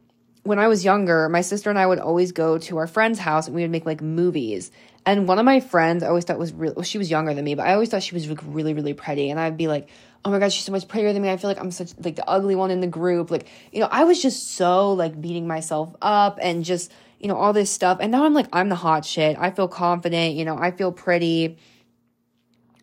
when 0.44 0.58
I 0.58 0.68
was 0.68 0.84
younger, 0.84 1.28
my 1.28 1.40
sister 1.40 1.70
and 1.70 1.78
I 1.78 1.86
would 1.86 1.98
always 1.98 2.32
go 2.32 2.58
to 2.58 2.78
our 2.78 2.86
friend's 2.86 3.18
house 3.18 3.46
and 3.46 3.54
we 3.54 3.62
would 3.62 3.70
make 3.70 3.86
like 3.86 4.02
movies. 4.02 4.70
And 5.06 5.28
one 5.28 5.38
of 5.38 5.44
my 5.44 5.60
friends 5.60 6.02
I 6.02 6.08
always 6.08 6.24
thought 6.24 6.38
was 6.38 6.52
really, 6.52 6.74
well, 6.74 6.84
she 6.84 6.98
was 6.98 7.10
younger 7.10 7.34
than 7.34 7.44
me, 7.44 7.54
but 7.54 7.66
I 7.66 7.74
always 7.74 7.88
thought 7.88 8.02
she 8.02 8.14
was 8.14 8.28
like 8.28 8.40
really, 8.44 8.74
really 8.74 8.94
pretty. 8.94 9.30
And 9.30 9.38
I'd 9.38 9.56
be 9.56 9.68
like, 9.68 9.88
oh 10.24 10.30
my 10.30 10.38
God, 10.38 10.52
she's 10.52 10.64
so 10.64 10.72
much 10.72 10.88
prettier 10.88 11.12
than 11.12 11.22
me. 11.22 11.30
I 11.30 11.36
feel 11.36 11.48
like 11.48 11.60
I'm 11.60 11.70
such 11.70 11.92
like 11.98 12.16
the 12.16 12.28
ugly 12.28 12.54
one 12.54 12.70
in 12.70 12.80
the 12.80 12.86
group. 12.86 13.30
Like, 13.30 13.46
you 13.72 13.80
know, 13.80 13.88
I 13.90 14.04
was 14.04 14.20
just 14.20 14.54
so 14.54 14.92
like 14.92 15.20
beating 15.20 15.46
myself 15.46 15.94
up 16.02 16.38
and 16.40 16.64
just, 16.64 16.92
you 17.18 17.28
know, 17.28 17.36
all 17.36 17.52
this 17.52 17.70
stuff. 17.70 17.98
And 18.00 18.10
now 18.10 18.24
I'm 18.24 18.34
like, 18.34 18.48
I'm 18.52 18.68
the 18.68 18.76
hot 18.76 19.04
shit. 19.04 19.36
I 19.38 19.50
feel 19.50 19.68
confident, 19.68 20.34
you 20.34 20.44
know, 20.44 20.56
I 20.56 20.72
feel 20.72 20.92
pretty. 20.92 21.56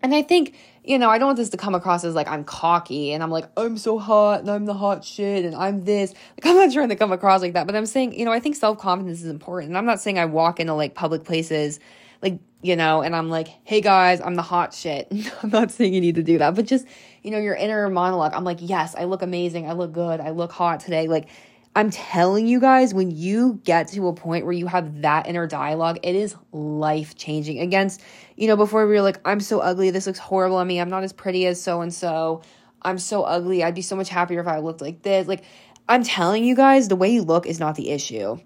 And 0.01 0.15
I 0.15 0.21
think 0.21 0.55
you 0.83 0.97
know, 0.97 1.09
I 1.09 1.17
don't 1.17 1.27
want 1.27 1.37
this 1.37 1.49
to 1.49 1.57
come 1.57 1.75
across 1.75 2.03
as 2.03 2.15
like 2.15 2.27
I'm 2.27 2.43
cocky 2.43 3.11
and 3.13 3.21
I'm 3.21 3.31
like, 3.31 3.45
I'm 3.57 3.77
so 3.77 3.99
hot 3.99 4.41
and 4.41 4.49
I'm 4.49 4.65
the 4.65 4.73
hot 4.73 5.03
shit 5.03 5.45
and 5.45 5.55
I'm 5.55 5.83
this. 5.85 6.13
Like, 6.37 6.45
I'm 6.45 6.55
not 6.55 6.71
trying 6.71 6.89
to 6.89 6.95
come 6.95 7.11
across 7.11 7.41
like 7.41 7.53
that, 7.53 7.65
but 7.65 7.75
I'm 7.75 7.85
saying, 7.85 8.17
you 8.17 8.25
know, 8.25 8.31
I 8.31 8.39
think 8.39 8.55
self 8.55 8.77
confidence 8.77 9.21
is 9.21 9.29
important. 9.29 9.69
And 9.69 9.77
I'm 9.77 9.85
not 9.85 9.99
saying 9.99 10.17
I 10.17 10.25
walk 10.25 10.59
into 10.59 10.73
like 10.73 10.95
public 10.95 11.23
places, 11.23 11.79
like, 12.21 12.39
you 12.61 12.75
know, 12.75 13.01
and 13.01 13.15
I'm 13.15 13.29
like, 13.29 13.49
hey 13.63 13.81
guys, 13.81 14.21
I'm 14.21 14.35
the 14.35 14.41
hot 14.41 14.73
shit. 14.73 15.11
I'm 15.43 15.49
not 15.49 15.71
saying 15.71 15.93
you 15.93 16.01
need 16.01 16.15
to 16.15 16.23
do 16.23 16.37
that, 16.37 16.55
but 16.55 16.65
just, 16.65 16.87
you 17.23 17.31
know, 17.31 17.39
your 17.39 17.55
inner 17.55 17.89
monologue. 17.89 18.33
I'm 18.33 18.43
like, 18.43 18.59
yes, 18.61 18.95
I 18.95 19.03
look 19.05 19.21
amazing. 19.21 19.69
I 19.69 19.73
look 19.73 19.91
good. 19.91 20.19
I 20.19 20.31
look 20.31 20.51
hot 20.51 20.79
today. 20.79 21.07
Like, 21.07 21.27
I'm 21.75 21.91
telling 21.91 22.47
you 22.47 22.59
guys, 22.59 22.93
when 22.93 23.11
you 23.11 23.61
get 23.63 23.89
to 23.89 24.07
a 24.07 24.13
point 24.13 24.45
where 24.45 24.53
you 24.53 24.67
have 24.67 25.01
that 25.03 25.27
inner 25.27 25.47
dialogue, 25.47 25.99
it 26.03 26.15
is 26.15 26.35
life 26.51 27.15
changing. 27.15 27.59
Against, 27.59 28.01
you 28.35 28.47
know, 28.47 28.57
before 28.57 28.85
we 28.87 28.95
were 28.95 29.01
like, 29.01 29.19
I'm 29.23 29.39
so 29.39 29.59
ugly, 29.59 29.91
this 29.91 30.07
looks 30.07 30.19
horrible 30.19 30.57
on 30.57 30.67
me, 30.67 30.81
I'm 30.81 30.89
not 30.89 31.03
as 31.03 31.13
pretty 31.13 31.45
as 31.45 31.61
so 31.61 31.81
and 31.81 31.93
so, 31.93 32.41
I'm 32.81 32.97
so 32.97 33.23
ugly, 33.23 33.63
I'd 33.63 33.75
be 33.75 33.81
so 33.81 33.95
much 33.95 34.09
happier 34.09 34.41
if 34.41 34.47
I 34.47 34.59
looked 34.59 34.81
like 34.81 35.03
this. 35.03 35.27
Like, 35.27 35.43
I'm 35.87 36.03
telling 36.03 36.43
you 36.43 36.55
guys, 36.55 36.87
the 36.87 36.95
way 36.95 37.09
you 37.09 37.21
look 37.21 37.45
is 37.45 37.59
not 37.59 37.75
the 37.75 37.91
issue. 37.91 38.39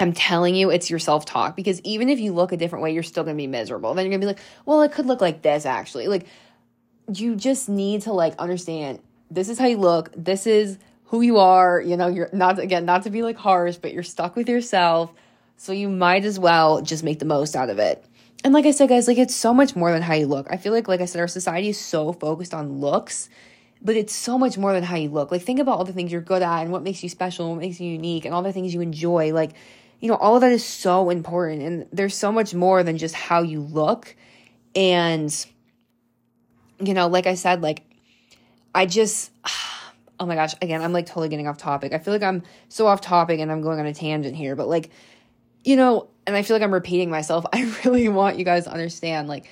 I'm 0.00 0.12
telling 0.12 0.56
you, 0.56 0.70
it's 0.70 0.90
your 0.90 0.98
self 0.98 1.24
talk 1.24 1.54
because 1.54 1.80
even 1.82 2.08
if 2.08 2.18
you 2.18 2.32
look 2.32 2.50
a 2.52 2.56
different 2.56 2.82
way, 2.82 2.92
you're 2.92 3.04
still 3.04 3.22
gonna 3.22 3.36
be 3.36 3.46
miserable. 3.46 3.94
Then 3.94 4.04
you're 4.04 4.10
gonna 4.10 4.20
be 4.20 4.26
like, 4.26 4.40
well, 4.66 4.82
it 4.82 4.92
could 4.92 5.06
look 5.06 5.20
like 5.20 5.42
this 5.42 5.64
actually. 5.64 6.08
Like, 6.08 6.26
you 7.12 7.36
just 7.36 7.68
need 7.68 8.02
to 8.02 8.12
like 8.12 8.34
understand 8.38 9.00
this 9.30 9.48
is 9.48 9.58
how 9.58 9.66
you 9.66 9.76
look, 9.76 10.10
this 10.16 10.46
is 10.46 10.78
who 11.14 11.22
you 11.22 11.38
are. 11.38 11.80
You 11.80 11.96
know, 11.96 12.08
you're 12.08 12.30
not, 12.32 12.58
again, 12.58 12.84
not 12.84 13.04
to 13.04 13.10
be 13.10 13.22
like 13.22 13.36
harsh, 13.36 13.76
but 13.76 13.92
you're 13.92 14.02
stuck 14.02 14.34
with 14.34 14.48
yourself. 14.48 15.12
So 15.56 15.72
you 15.72 15.88
might 15.88 16.24
as 16.24 16.38
well 16.38 16.82
just 16.82 17.04
make 17.04 17.20
the 17.20 17.24
most 17.24 17.54
out 17.54 17.70
of 17.70 17.78
it. 17.78 18.04
And 18.42 18.52
like 18.52 18.66
I 18.66 18.72
said, 18.72 18.88
guys, 18.88 19.06
like 19.06 19.18
it's 19.18 19.34
so 19.34 19.54
much 19.54 19.76
more 19.76 19.92
than 19.92 20.02
how 20.02 20.14
you 20.14 20.26
look. 20.26 20.48
I 20.50 20.56
feel 20.56 20.72
like, 20.72 20.88
like 20.88 21.00
I 21.00 21.04
said, 21.04 21.20
our 21.20 21.28
society 21.28 21.68
is 21.68 21.80
so 21.80 22.12
focused 22.12 22.52
on 22.52 22.80
looks 22.80 23.28
but 23.84 23.96
it's 23.96 24.14
so 24.14 24.38
much 24.38 24.56
more 24.56 24.72
than 24.72 24.82
how 24.82 24.96
you 24.96 25.10
look. 25.10 25.30
Like, 25.30 25.42
think 25.42 25.60
about 25.60 25.76
all 25.76 25.84
the 25.84 25.92
things 25.92 26.10
you're 26.10 26.22
good 26.22 26.42
at 26.42 26.62
and 26.62 26.72
what 26.72 26.82
makes 26.82 27.02
you 27.02 27.10
special 27.10 27.50
what 27.50 27.60
makes 27.60 27.78
you 27.78 27.90
unique 27.90 28.24
and 28.24 28.34
all 28.34 28.42
the 28.42 28.52
things 28.52 28.72
you 28.72 28.80
enjoy. 28.80 29.34
Like, 29.34 29.50
you 30.00 30.08
know, 30.08 30.16
all 30.16 30.34
of 30.34 30.40
that 30.40 30.52
is 30.52 30.64
so 30.64 31.10
important. 31.10 31.62
And 31.62 31.86
there's 31.92 32.14
so 32.14 32.32
much 32.32 32.54
more 32.54 32.82
than 32.82 32.96
just 32.96 33.14
how 33.14 33.42
you 33.42 33.60
look. 33.60 34.16
And, 34.74 35.46
you 36.80 36.94
know, 36.94 37.08
like 37.08 37.26
I 37.26 37.34
said, 37.34 37.60
like, 37.60 37.82
I 38.74 38.86
just, 38.86 39.30
oh 40.24 40.26
my 40.26 40.36
gosh, 40.36 40.54
again, 40.62 40.80
I'm 40.80 40.94
like 40.94 41.04
totally 41.04 41.28
getting 41.28 41.46
off 41.46 41.58
topic. 41.58 41.92
I 41.92 41.98
feel 41.98 42.14
like 42.14 42.22
I'm 42.22 42.42
so 42.70 42.86
off 42.86 43.02
topic 43.02 43.40
and 43.40 43.52
I'm 43.52 43.60
going 43.60 43.78
on 43.78 43.84
a 43.84 43.92
tangent 43.92 44.34
here, 44.34 44.56
but 44.56 44.68
like, 44.68 44.88
you 45.64 45.76
know, 45.76 46.08
and 46.26 46.34
I 46.34 46.40
feel 46.40 46.56
like 46.56 46.62
I'm 46.62 46.72
repeating 46.72 47.10
myself. 47.10 47.44
I 47.52 47.70
really 47.84 48.08
want 48.08 48.38
you 48.38 48.44
guys 48.46 48.64
to 48.64 48.72
understand, 48.72 49.28
like, 49.28 49.46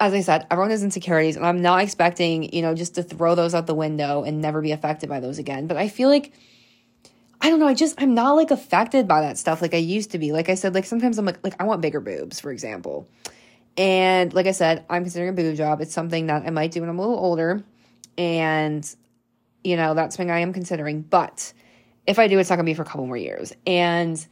as 0.00 0.14
I 0.14 0.22
said, 0.22 0.46
everyone 0.50 0.70
has 0.70 0.82
insecurities, 0.82 1.36
and 1.36 1.44
I'm 1.44 1.60
not 1.60 1.82
expecting, 1.82 2.54
you 2.54 2.62
know, 2.62 2.74
just 2.74 2.94
to 2.94 3.02
throw 3.02 3.34
those 3.34 3.54
out 3.54 3.66
the 3.66 3.74
window 3.74 4.22
and 4.24 4.40
never 4.40 4.62
be 4.62 4.72
affected 4.72 5.10
by 5.10 5.20
those 5.20 5.38
again. 5.38 5.66
But 5.66 5.76
I 5.76 5.88
feel 5.88 6.08
like, 6.08 6.32
I 7.42 7.50
don't 7.50 7.60
know, 7.60 7.68
I 7.68 7.74
just, 7.74 8.00
I'm 8.00 8.14
not 8.14 8.32
like 8.32 8.50
affected 8.50 9.06
by 9.06 9.20
that 9.20 9.36
stuff 9.36 9.60
like 9.60 9.74
I 9.74 9.78
used 9.78 10.12
to 10.12 10.18
be. 10.18 10.32
Like 10.32 10.48
I 10.48 10.54
said, 10.54 10.74
like 10.74 10.86
sometimes 10.86 11.18
I'm 11.18 11.26
like, 11.26 11.44
like, 11.44 11.60
I 11.60 11.64
want 11.64 11.82
bigger 11.82 12.00
boobs, 12.00 12.40
for 12.40 12.50
example. 12.50 13.06
And 13.76 14.32
like 14.32 14.46
I 14.46 14.52
said, 14.52 14.86
I'm 14.88 15.02
considering 15.02 15.28
a 15.28 15.34
boob 15.34 15.54
job. 15.54 15.82
It's 15.82 15.92
something 15.92 16.28
that 16.28 16.44
I 16.46 16.50
might 16.50 16.70
do 16.72 16.80
when 16.80 16.88
I'm 16.88 16.98
a 16.98 17.02
little 17.02 17.18
older. 17.18 17.62
And, 18.16 18.96
you 19.64 19.76
know, 19.76 19.94
that's 19.94 20.16
something 20.16 20.30
I 20.30 20.40
am 20.40 20.52
considering. 20.52 21.02
But 21.02 21.52
if 22.06 22.18
I 22.18 22.28
do, 22.28 22.38
it's 22.38 22.50
not 22.50 22.56
gonna 22.56 22.66
be 22.66 22.74
for 22.74 22.82
a 22.82 22.86
couple 22.86 23.06
more 23.06 23.16
years. 23.16 23.52
And, 23.66 24.24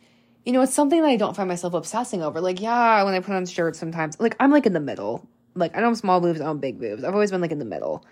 you 0.44 0.52
know, 0.52 0.62
it's 0.62 0.74
something 0.74 1.00
that 1.00 1.08
I 1.08 1.16
don't 1.16 1.36
find 1.36 1.48
myself 1.48 1.74
obsessing 1.74 2.22
over. 2.22 2.40
Like, 2.40 2.60
yeah, 2.60 3.02
when 3.04 3.14
I 3.14 3.20
put 3.20 3.34
on 3.34 3.46
shirts 3.46 3.78
sometimes, 3.78 4.18
like, 4.20 4.36
I'm 4.40 4.50
like 4.50 4.66
in 4.66 4.72
the 4.72 4.80
middle 4.80 5.28
like 5.54 5.76
I 5.76 5.80
don't 5.80 5.90
have 5.90 5.98
small 5.98 6.20
boobs, 6.20 6.40
I 6.40 6.44
don't 6.44 6.56
have 6.56 6.60
big 6.60 6.78
boobs. 6.78 7.04
I've 7.04 7.14
always 7.14 7.30
been 7.30 7.40
like 7.40 7.52
in 7.52 7.58
the 7.58 7.64
middle. 7.64 8.04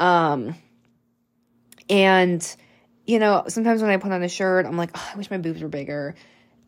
Um 0.00 0.54
and 1.88 2.56
you 3.06 3.18
know, 3.20 3.44
sometimes 3.46 3.82
when 3.82 3.90
I 3.90 3.98
put 3.98 4.10
on 4.10 4.22
a 4.24 4.28
shirt, 4.28 4.66
I'm 4.66 4.76
like, 4.76 4.90
oh, 4.94 5.10
I 5.14 5.16
wish 5.16 5.30
my 5.30 5.38
boobs 5.38 5.62
were 5.62 5.68
bigger 5.68 6.16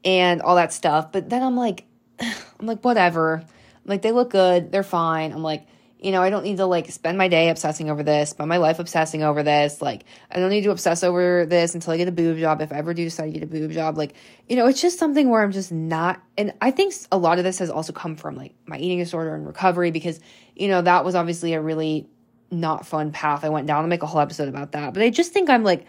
and 0.05 0.40
all 0.40 0.55
that 0.57 0.73
stuff. 0.73 1.11
But 1.12 1.28
then 1.28 1.43
I'm 1.43 1.57
like 1.57 1.85
I'm 2.21 2.67
like 2.67 2.83
whatever. 2.83 3.45
like 3.85 4.02
they 4.02 4.12
look 4.12 4.31
good, 4.31 4.71
they're 4.73 4.83
fine. 4.83 5.33
I'm 5.33 5.43
like 5.43 5.67
you 6.00 6.12
know, 6.12 6.23
I 6.23 6.31
don't 6.31 6.45
need 6.45 6.59
to 6.59 6.67
like 6.67 6.90
spend 6.90 7.19
my 7.19 7.26
day 7.26 7.49
obsessing 7.49 7.90
over 7.90 8.02
this, 8.02 8.31
spend 8.31 8.49
my 8.49 8.59
life 8.59 8.78
obsessing 8.78 9.25
over 9.25 9.43
this. 9.43 9.83
Like, 9.83 10.05
I 10.31 10.38
don't 10.38 10.50
need 10.50 10.62
to 10.62 10.71
obsess 10.71 11.02
over 11.02 11.45
this 11.45 11.75
until 11.75 11.93
I 11.93 11.97
get 11.97 12.07
a 12.07 12.12
boob 12.12 12.38
job. 12.38 12.61
If 12.61 12.73
I 12.73 12.76
ever 12.76 12.95
do 12.95 13.02
decide 13.02 13.26
to 13.26 13.33
get 13.33 13.43
a 13.43 13.47
boob 13.47 13.73
job, 13.73 13.99
like, 13.99 14.14
you 14.49 14.55
know, 14.55 14.67
it's 14.69 14.81
just 14.81 14.99
something 14.99 15.28
where 15.28 15.43
I'm 15.43 15.50
just 15.50 15.73
not. 15.73 16.23
And 16.37 16.55
I 16.61 16.71
think 16.71 16.95
a 17.11 17.19
lot 17.19 17.38
of 17.38 17.45
this 17.45 17.59
has 17.59 17.69
also 17.69 17.93
come 17.93 18.14
from 18.14 18.37
like 18.37 18.55
my 18.64 18.78
eating 18.78 18.99
disorder 18.99 19.35
and 19.35 19.45
recovery 19.45 19.90
because, 19.90 20.21
you 20.55 20.69
know, 20.69 20.83
that 20.83 21.05
was 21.05 21.17
obviously 21.17 21.55
a 21.55 21.61
really 21.61 22.09
not 22.50 22.87
fun 22.87 23.11
path 23.11 23.45
I 23.45 23.49
went 23.49 23.67
down. 23.67 23.83
I'll 23.83 23.88
make 23.88 24.05
a 24.05 24.07
whole 24.07 24.21
episode 24.21 24.49
about 24.49 24.73
that. 24.73 24.95
But 24.95 25.02
I 25.02 25.11
just 25.11 25.33
think 25.33 25.50
I'm 25.50 25.64
like, 25.64 25.85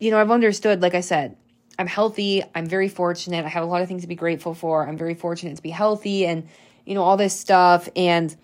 you 0.00 0.10
know, 0.10 0.18
I've 0.18 0.30
understood, 0.30 0.80
like 0.80 0.94
I 0.94 1.00
said, 1.00 1.36
I'm 1.78 1.86
healthy. 1.86 2.42
I'm 2.54 2.66
very 2.66 2.88
fortunate. 2.88 3.44
I 3.44 3.48
have 3.48 3.62
a 3.62 3.66
lot 3.66 3.82
of 3.82 3.88
things 3.88 4.00
to 4.00 4.08
be 4.08 4.14
grateful 4.14 4.54
for. 4.54 4.88
I'm 4.88 4.96
very 4.96 5.14
fortunate 5.14 5.56
to 5.56 5.62
be 5.62 5.68
healthy 5.68 6.24
and, 6.24 6.48
you 6.86 6.94
know, 6.94 7.02
all 7.02 7.18
this 7.18 7.38
stuff. 7.38 7.86
And, 7.94 8.34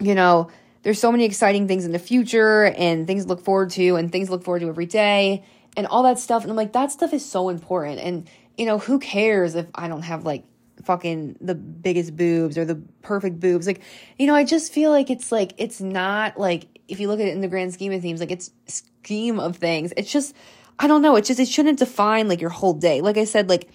you 0.00 0.14
know, 0.14 0.50
there's 0.82 0.98
so 0.98 1.10
many 1.10 1.24
exciting 1.24 1.66
things 1.66 1.84
in 1.86 1.92
the 1.92 1.98
future 1.98 2.64
and 2.64 3.06
things 3.06 3.24
to 3.24 3.28
look 3.28 3.42
forward 3.42 3.70
to 3.70 3.96
and 3.96 4.12
things 4.12 4.28
to 4.28 4.32
look 4.32 4.44
forward 4.44 4.60
to 4.60 4.68
every 4.68 4.86
day 4.86 5.44
and 5.76 5.86
all 5.86 6.02
that 6.02 6.18
stuff. 6.18 6.42
And 6.42 6.50
I'm 6.50 6.56
like, 6.56 6.72
that 6.74 6.92
stuff 6.92 7.12
is 7.12 7.24
so 7.24 7.48
important. 7.48 8.00
And, 8.00 8.28
you 8.58 8.66
know, 8.66 8.78
who 8.78 8.98
cares 8.98 9.54
if 9.54 9.66
I 9.74 9.88
don't 9.88 10.02
have 10.02 10.24
like 10.24 10.44
fucking 10.82 11.38
the 11.40 11.54
biggest 11.54 12.16
boobs 12.16 12.58
or 12.58 12.64
the 12.64 12.76
perfect 13.02 13.40
boobs? 13.40 13.66
Like, 13.66 13.80
you 14.18 14.26
know, 14.26 14.34
I 14.34 14.44
just 14.44 14.72
feel 14.72 14.90
like 14.90 15.08
it's 15.08 15.32
like, 15.32 15.54
it's 15.56 15.80
not 15.80 16.38
like, 16.38 16.66
if 16.86 17.00
you 17.00 17.08
look 17.08 17.18
at 17.18 17.26
it 17.26 17.32
in 17.32 17.40
the 17.40 17.48
grand 17.48 17.72
scheme 17.72 17.92
of 17.92 18.02
things, 18.02 18.20
like 18.20 18.30
it's 18.30 18.50
scheme 18.66 19.40
of 19.40 19.56
things, 19.56 19.94
it's 19.96 20.12
just, 20.12 20.34
I 20.78 20.86
don't 20.86 21.00
know. 21.00 21.16
It's 21.16 21.28
just, 21.28 21.40
it 21.40 21.48
shouldn't 21.48 21.78
define 21.78 22.28
like 22.28 22.42
your 22.42 22.50
whole 22.50 22.74
day. 22.74 23.00
Like 23.00 23.16
I 23.16 23.24
said, 23.24 23.48
like, 23.48 23.70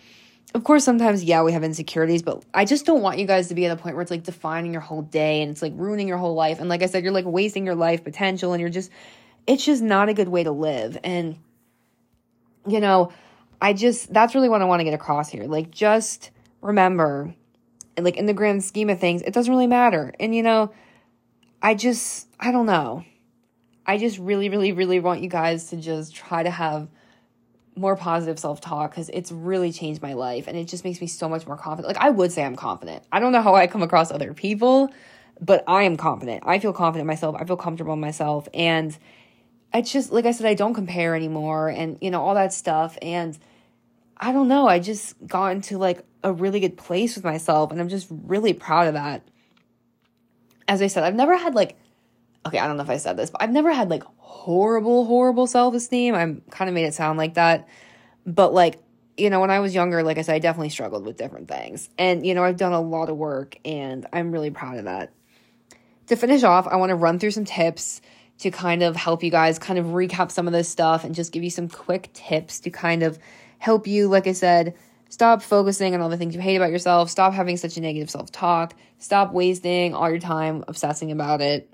of 0.56 0.64
course, 0.64 0.84
sometimes, 0.84 1.24
yeah, 1.24 1.44
we 1.44 1.52
have 1.52 1.64
insecurities, 1.64 2.24
but 2.24 2.44
I 2.54 2.66
just 2.66 2.86
don't 2.86 3.02
want 3.02 3.20
you 3.20 3.28
guys 3.28 3.50
to 3.50 3.56
be 3.56 3.66
at 3.66 3.72
a 3.72 3.80
point 3.80 3.96
where 3.96 4.02
it's 4.02 4.10
like 4.10 4.24
defining 4.24 4.72
your 4.72 4.82
whole 4.82 5.04
day 5.04 5.42
and 5.42 5.52
it's 5.52 5.62
like 5.62 5.74
ruining 5.76 6.08
your 6.08 6.18
whole 6.18 6.34
life. 6.34 6.60
And 6.60 6.70
like 6.70 6.82
I 6.82 6.88
said, 6.88 7.04
you're 7.04 7.14
like 7.14 7.26
wasting 7.26 7.66
your 7.66 7.76
life 7.76 8.04
potential 8.04 8.54
and 8.54 8.60
you're 8.60 8.70
just, 8.70 8.92
it's 9.46 9.64
just 9.64 9.84
not 9.84 10.10
a 10.10 10.14
good 10.14 10.28
way 10.28 10.44
to 10.44 10.52
live. 10.52 10.98
And, 11.04 11.38
you 12.68 12.80
know, 12.80 13.12
I 13.62 13.74
just, 13.74 14.12
that's 14.12 14.34
really 14.34 14.50
what 14.50 14.62
I 14.62 14.66
want 14.66 14.80
to 14.80 14.86
get 14.86 14.94
across 14.94 15.30
here. 15.30 15.44
Like, 15.44 15.70
just 15.70 16.32
remember, 16.62 17.36
like, 17.98 18.18
in 18.18 18.26
the 18.26 18.34
grand 18.34 18.64
scheme 18.64 18.90
of 18.90 19.00
things, 19.00 19.22
it 19.22 19.34
doesn't 19.34 19.52
really 19.52 19.68
matter. 19.68 20.14
And, 20.20 20.34
you 20.34 20.42
know, 20.42 20.72
I 21.62 21.76
just, 21.76 22.28
I 22.40 22.52
don't 22.52 22.66
know. 22.66 23.04
I 23.86 23.98
just 23.98 24.18
really, 24.18 24.50
really, 24.50 24.72
really 24.72 25.00
want 25.00 25.22
you 25.22 25.30
guys 25.30 25.70
to 25.70 25.78
just 25.78 26.16
try 26.16 26.42
to 26.42 26.50
have 26.50 26.88
more 27.80 27.96
positive 27.96 28.38
self 28.38 28.60
talk 28.60 28.92
because 28.92 29.10
it's 29.10 29.32
really 29.32 29.72
changed 29.72 30.02
my 30.02 30.14
life 30.14 30.48
and 30.48 30.58
it 30.58 30.66
just 30.66 30.84
makes 30.84 31.00
me 31.00 31.08
so 31.08 31.30
much 31.30 31.48
more 31.48 31.58
confident. 31.58 31.96
Like, 31.96 32.04
I 32.04 32.10
would 32.10 32.32
say 32.32 32.44
I'm 32.44 32.56
confident. 32.56 33.04
I 33.12 33.20
don't 33.20 33.32
know 33.32 33.42
how 33.42 33.56
I 33.56 33.68
come 33.68 33.82
across 33.82 34.12
other 34.12 34.34
people, 34.34 34.90
but 35.40 35.64
I 35.68 35.84
am 35.84 35.96
confident. 35.96 36.44
I 36.46 36.60
feel 36.60 36.74
confident 36.74 37.08
myself. 37.08 37.36
I 37.40 37.46
feel 37.46 37.58
comfortable 37.58 37.94
in 37.94 38.00
myself. 38.00 38.50
And 38.54 38.96
it's 39.74 39.92
just, 39.92 40.12
like 40.12 40.26
I 40.26 40.32
said, 40.32 40.46
I 40.46 40.56
don't 40.56 40.74
compare 40.74 41.16
anymore 41.16 41.70
and, 41.70 41.98
you 42.02 42.12
know, 42.12 42.22
all 42.22 42.36
that 42.36 42.52
stuff. 42.52 42.98
And 43.02 43.38
I 44.18 44.34
don't 44.34 44.50
know. 44.50 44.68
I 44.68 44.80
just 44.80 45.16
got 45.26 45.54
into 45.54 45.78
like 45.78 46.04
a 46.24 46.34
really 46.34 46.60
good 46.60 46.78
place 46.78 47.16
with 47.16 47.24
myself 47.24 47.72
and 47.72 47.80
I'm 47.80 47.90
just 47.90 48.08
really 48.10 48.54
proud 48.54 48.88
of 48.88 48.96
that. 48.96 49.24
As 50.68 50.82
I 50.82 50.88
said, 50.88 51.04
I've 51.04 51.16
never 51.16 51.38
had 51.38 51.56
like, 51.56 51.78
okay, 52.50 52.60
I 52.60 52.68
don't 52.68 52.78
know 52.78 52.84
if 52.84 52.90
I 52.90 52.98
said 52.98 53.18
this, 53.18 53.30
but 53.30 53.42
I've 53.42 53.52
never 53.52 53.72
had 53.72 53.90
like 53.90 54.04
horrible, 54.18 55.06
horrible 55.06 55.48
self 55.48 55.74
esteem. 55.74 56.16
I'm 56.16 56.42
kind 56.50 56.68
of 56.68 56.76
made 56.76 56.86
it 56.86 56.94
sound 56.94 57.18
like 57.18 57.36
that. 57.36 57.68
But 58.26 58.54
like, 58.54 58.82
you 59.18 59.30
know, 59.30 59.40
when 59.40 59.52
I 59.52 59.60
was 59.60 59.76
younger, 59.76 60.04
like 60.04 60.18
I 60.18 60.22
said, 60.22 60.36
I 60.36 60.40
definitely 60.40 60.70
struggled 60.70 61.06
with 61.06 61.18
different 61.18 61.48
things. 61.48 61.90
And, 61.98 62.26
you 62.26 62.34
know, 62.34 62.44
I've 62.44 62.58
done 62.58 62.74
a 62.74 62.82
lot 62.82 63.10
of 63.10 63.18
work 63.18 63.58
and 63.66 64.06
I'm 64.12 64.32
really 64.32 64.50
proud 64.50 64.78
of 64.78 64.86
that. 64.86 65.14
To 66.08 66.16
finish 66.16 66.44
off, 66.44 66.68
I 66.68 66.78
want 66.78 66.90
to 66.90 66.96
run 66.96 67.20
through 67.20 67.32
some 67.32 67.46
tips 67.46 68.02
to 68.40 68.52
kind 68.52 68.82
of 68.82 68.96
help 68.96 69.24
you 69.24 69.30
guys 69.30 69.60
kind 69.60 69.78
of 69.78 69.88
recap 69.88 70.32
some 70.32 70.48
of 70.48 70.54
this 70.54 70.70
stuff 70.70 71.04
and 71.04 71.14
just 71.14 71.32
give 71.32 71.44
you 71.44 71.50
some 71.50 71.68
quick 71.68 72.10
tips 72.14 72.62
to 72.62 72.70
kind 72.70 73.04
of 73.04 73.20
help 73.60 73.86
you, 73.86 74.08
like 74.08 74.26
I 74.26 74.32
said, 74.32 74.76
stop 75.10 75.42
focusing 75.42 75.94
on 75.94 76.02
all 76.02 76.10
the 76.10 76.18
things 76.18 76.34
you 76.34 76.42
hate 76.42 76.56
about 76.56 76.72
yourself, 76.72 77.10
stop 77.10 77.34
having 77.34 77.58
such 77.58 77.78
a 77.78 77.82
negative 77.82 78.10
self 78.10 78.32
talk, 78.32 78.74
stop 78.98 79.34
wasting 79.34 79.94
all 79.94 80.10
your 80.10 80.20
time 80.20 80.64
obsessing 80.68 81.12
about 81.12 81.42
it. 81.42 81.72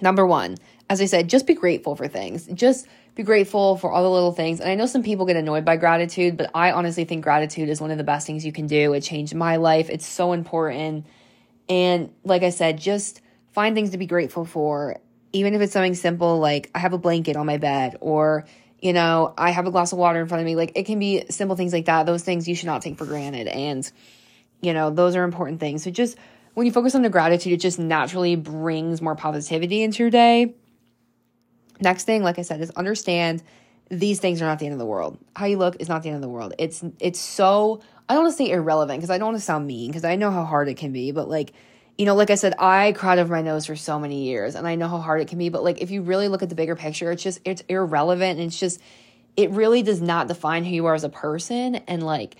Number 0.00 0.26
one, 0.26 0.56
as 0.88 1.00
I 1.00 1.06
said, 1.06 1.28
just 1.28 1.46
be 1.46 1.54
grateful 1.54 1.96
for 1.96 2.08
things. 2.08 2.46
Just 2.46 2.86
be 3.14 3.22
grateful 3.22 3.76
for 3.76 3.90
all 3.92 4.02
the 4.02 4.10
little 4.10 4.32
things. 4.32 4.60
And 4.60 4.70
I 4.70 4.74
know 4.74 4.86
some 4.86 5.02
people 5.02 5.26
get 5.26 5.36
annoyed 5.36 5.64
by 5.64 5.76
gratitude, 5.76 6.36
but 6.36 6.50
I 6.54 6.72
honestly 6.72 7.04
think 7.04 7.22
gratitude 7.22 7.68
is 7.68 7.80
one 7.80 7.90
of 7.90 7.98
the 7.98 8.04
best 8.04 8.26
things 8.26 8.44
you 8.44 8.52
can 8.52 8.66
do. 8.66 8.94
It 8.94 9.02
changed 9.02 9.34
my 9.34 9.56
life. 9.56 9.90
It's 9.90 10.06
so 10.06 10.32
important. 10.32 11.06
And 11.68 12.12
like 12.24 12.42
I 12.42 12.50
said, 12.50 12.78
just 12.78 13.20
find 13.52 13.74
things 13.74 13.90
to 13.90 13.98
be 13.98 14.06
grateful 14.06 14.44
for, 14.44 14.98
even 15.32 15.54
if 15.54 15.60
it's 15.60 15.72
something 15.72 15.94
simple 15.94 16.38
like 16.38 16.70
I 16.74 16.78
have 16.78 16.94
a 16.94 16.98
blanket 16.98 17.36
on 17.36 17.46
my 17.46 17.58
bed 17.58 17.96
or, 18.00 18.46
you 18.80 18.92
know, 18.92 19.34
I 19.36 19.50
have 19.50 19.66
a 19.66 19.70
glass 19.70 19.92
of 19.92 19.98
water 19.98 20.20
in 20.20 20.26
front 20.26 20.40
of 20.40 20.46
me. 20.46 20.56
Like 20.56 20.72
it 20.74 20.84
can 20.84 20.98
be 20.98 21.24
simple 21.28 21.56
things 21.56 21.72
like 21.72 21.84
that. 21.84 22.06
Those 22.06 22.22
things 22.22 22.48
you 22.48 22.54
should 22.54 22.66
not 22.66 22.82
take 22.82 22.96
for 22.96 23.06
granted. 23.06 23.46
And, 23.46 23.90
you 24.62 24.72
know, 24.72 24.90
those 24.90 25.16
are 25.16 25.22
important 25.22 25.60
things. 25.60 25.84
So 25.84 25.90
just 25.90 26.16
when 26.54 26.66
you 26.66 26.72
focus 26.72 26.94
on 26.94 27.02
the 27.02 27.10
gratitude, 27.10 27.52
it 27.52 27.60
just 27.60 27.78
naturally 27.78 28.36
brings 28.36 29.00
more 29.00 29.14
positivity 29.14 29.82
into 29.82 30.02
your 30.02 30.10
day. 30.10 30.54
Next 31.80 32.04
thing, 32.04 32.22
like 32.22 32.38
I 32.38 32.42
said, 32.42 32.60
is 32.60 32.70
understand 32.70 33.42
these 33.90 34.20
things 34.20 34.40
are 34.40 34.46
not 34.46 34.58
the 34.58 34.66
end 34.66 34.72
of 34.72 34.78
the 34.78 34.86
world. 34.86 35.18
How 35.36 35.46
you 35.46 35.58
look 35.58 35.76
is 35.80 35.88
not 35.88 36.02
the 36.02 36.08
end 36.08 36.16
of 36.16 36.22
the 36.22 36.28
world. 36.28 36.54
It's 36.58 36.82
it's 36.98 37.20
so 37.20 37.80
I 38.08 38.14
don't 38.14 38.24
want 38.24 38.36
to 38.36 38.44
say 38.44 38.50
irrelevant 38.50 38.98
because 38.98 39.10
I 39.10 39.18
don't 39.18 39.28
want 39.28 39.38
to 39.38 39.44
sound 39.44 39.66
mean 39.66 39.90
because 39.90 40.04
I 40.04 40.16
know 40.16 40.30
how 40.30 40.44
hard 40.44 40.68
it 40.68 40.76
can 40.76 40.92
be, 40.92 41.12
but 41.12 41.28
like 41.28 41.52
you 41.98 42.06
know, 42.06 42.14
like 42.14 42.30
I 42.30 42.36
said, 42.36 42.54
I 42.58 42.92
cried 42.92 43.18
over 43.18 43.32
my 43.32 43.42
nose 43.42 43.66
for 43.66 43.76
so 43.76 43.98
many 43.98 44.24
years 44.24 44.54
and 44.54 44.66
I 44.66 44.76
know 44.76 44.88
how 44.88 44.98
hard 44.98 45.20
it 45.20 45.28
can 45.28 45.38
be, 45.38 45.50
but 45.50 45.62
like 45.62 45.82
if 45.82 45.90
you 45.90 46.02
really 46.02 46.28
look 46.28 46.42
at 46.42 46.48
the 46.48 46.54
bigger 46.54 46.74
picture, 46.74 47.10
it's 47.10 47.22
just 47.22 47.40
it's 47.44 47.62
irrelevant 47.68 48.38
and 48.38 48.48
it's 48.48 48.58
just 48.58 48.80
it 49.36 49.50
really 49.50 49.82
does 49.82 50.00
not 50.00 50.28
define 50.28 50.64
who 50.64 50.74
you 50.74 50.86
are 50.86 50.94
as 50.94 51.04
a 51.04 51.08
person 51.08 51.76
and 51.76 52.02
like 52.02 52.36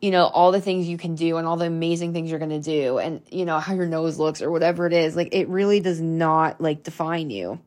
you 0.00 0.10
know 0.10 0.24
all 0.24 0.52
the 0.52 0.60
things 0.60 0.88
you 0.88 0.96
can 0.96 1.14
do 1.14 1.36
and 1.36 1.46
all 1.46 1.56
the 1.56 1.66
amazing 1.66 2.12
things 2.12 2.30
you're 2.30 2.38
going 2.38 2.50
to 2.50 2.60
do 2.60 2.98
and 2.98 3.22
you 3.30 3.44
know 3.44 3.58
how 3.58 3.74
your 3.74 3.86
nose 3.86 4.18
looks 4.18 4.40
or 4.42 4.50
whatever 4.50 4.86
it 4.86 4.92
is 4.92 5.14
like 5.14 5.28
it 5.32 5.48
really 5.48 5.80
does 5.80 6.00
not 6.00 6.60
like 6.60 6.82
define 6.82 7.30
you 7.30 7.58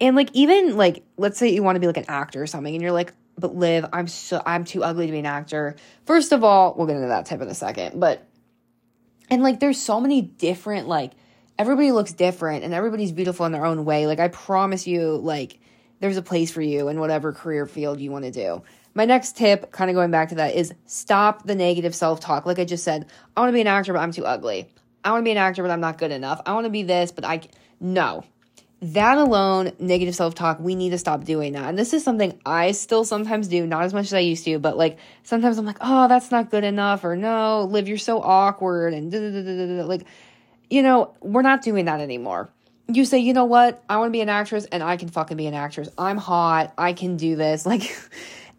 and 0.00 0.16
like 0.16 0.30
even 0.32 0.76
like 0.76 1.04
let's 1.16 1.38
say 1.38 1.48
you 1.50 1.62
want 1.62 1.76
to 1.76 1.80
be 1.80 1.86
like 1.86 1.98
an 1.98 2.06
actor 2.08 2.42
or 2.42 2.46
something 2.46 2.74
and 2.74 2.82
you're 2.82 2.92
like, 2.92 3.12
but 3.36 3.54
Liv, 3.54 3.86
I'm 3.92 4.08
so 4.08 4.42
I'm 4.44 4.64
too 4.64 4.82
ugly 4.82 5.06
to 5.06 5.12
be 5.12 5.18
an 5.18 5.26
actor. 5.26 5.76
First 6.06 6.32
of 6.32 6.42
all, 6.42 6.74
we'll 6.76 6.86
get 6.86 6.96
into 6.96 7.08
that 7.08 7.26
tip 7.26 7.40
in 7.40 7.48
a 7.48 7.54
second, 7.54 8.00
but 8.00 8.26
and 9.28 9.42
like 9.42 9.60
there's 9.60 9.80
so 9.80 10.00
many 10.00 10.22
different 10.22 10.88
like 10.88 11.12
everybody 11.58 11.92
looks 11.92 12.12
different 12.12 12.64
and 12.64 12.72
everybody's 12.72 13.12
beautiful 13.12 13.46
in 13.46 13.52
their 13.52 13.66
own 13.66 13.84
way. 13.84 14.06
Like 14.06 14.20
I 14.20 14.28
promise 14.28 14.86
you 14.86 15.16
like 15.16 15.60
there's 16.00 16.16
a 16.16 16.22
place 16.22 16.50
for 16.50 16.62
you 16.62 16.88
in 16.88 16.98
whatever 16.98 17.32
career 17.32 17.66
field 17.66 18.00
you 18.00 18.10
want 18.10 18.24
to 18.24 18.30
do. 18.30 18.62
My 18.94 19.04
next 19.04 19.36
tip, 19.36 19.70
kind 19.72 19.90
of 19.90 19.94
going 19.94 20.10
back 20.10 20.30
to 20.30 20.34
that, 20.36 20.54
is 20.54 20.74
stop 20.86 21.46
the 21.46 21.54
negative 21.54 21.94
self 21.94 22.20
talk. 22.20 22.46
Like 22.46 22.58
I 22.58 22.64
just 22.64 22.84
said, 22.84 23.06
I 23.36 23.40
want 23.40 23.50
to 23.50 23.54
be 23.54 23.60
an 23.60 23.66
actor, 23.66 23.92
but 23.92 24.00
I'm 24.00 24.12
too 24.12 24.26
ugly. 24.26 24.68
I 25.04 25.12
want 25.12 25.22
to 25.22 25.24
be 25.24 25.30
an 25.30 25.38
actor, 25.38 25.62
but 25.62 25.70
I'm 25.70 25.80
not 25.80 25.98
good 25.98 26.10
enough. 26.10 26.40
I 26.44 26.52
want 26.52 26.64
to 26.64 26.70
be 26.70 26.82
this, 26.82 27.12
but 27.12 27.24
I 27.24 27.40
no 27.80 28.24
that 28.82 29.18
alone, 29.18 29.72
negative 29.78 30.14
self 30.14 30.34
talk, 30.34 30.58
we 30.58 30.74
need 30.74 30.90
to 30.90 30.98
stop 30.98 31.24
doing 31.24 31.52
that. 31.52 31.68
And 31.68 31.78
this 31.78 31.92
is 31.92 32.02
something 32.02 32.40
I 32.46 32.72
still 32.72 33.04
sometimes 33.04 33.48
do, 33.48 33.66
not 33.66 33.84
as 33.84 33.92
much 33.92 34.06
as 34.06 34.14
I 34.14 34.20
used 34.20 34.44
to, 34.46 34.58
but 34.58 34.76
like 34.76 34.98
sometimes 35.22 35.58
I'm 35.58 35.66
like, 35.66 35.76
oh, 35.80 36.08
that's 36.08 36.30
not 36.30 36.50
good 36.50 36.64
enough, 36.64 37.04
or 37.04 37.14
no, 37.16 37.64
Liv, 37.64 37.88
you're 37.88 37.98
so 37.98 38.22
awkward, 38.22 38.94
and 38.94 39.86
like, 39.86 40.06
you 40.70 40.82
know, 40.82 41.14
we're 41.20 41.42
not 41.42 41.62
doing 41.62 41.86
that 41.86 42.00
anymore. 42.00 42.48
You 42.88 43.04
say, 43.04 43.18
you 43.18 43.34
know 43.34 43.44
what, 43.44 43.84
I 43.88 43.98
want 43.98 44.08
to 44.08 44.12
be 44.12 44.22
an 44.22 44.30
actress, 44.30 44.64
and 44.64 44.82
I 44.82 44.96
can 44.96 45.08
fucking 45.08 45.36
be 45.36 45.46
an 45.46 45.54
actress. 45.54 45.88
I'm 45.98 46.16
hot, 46.16 46.72
I 46.78 46.92
can 46.92 47.16
do 47.16 47.36
this. 47.36 47.66
Like, 47.70 47.94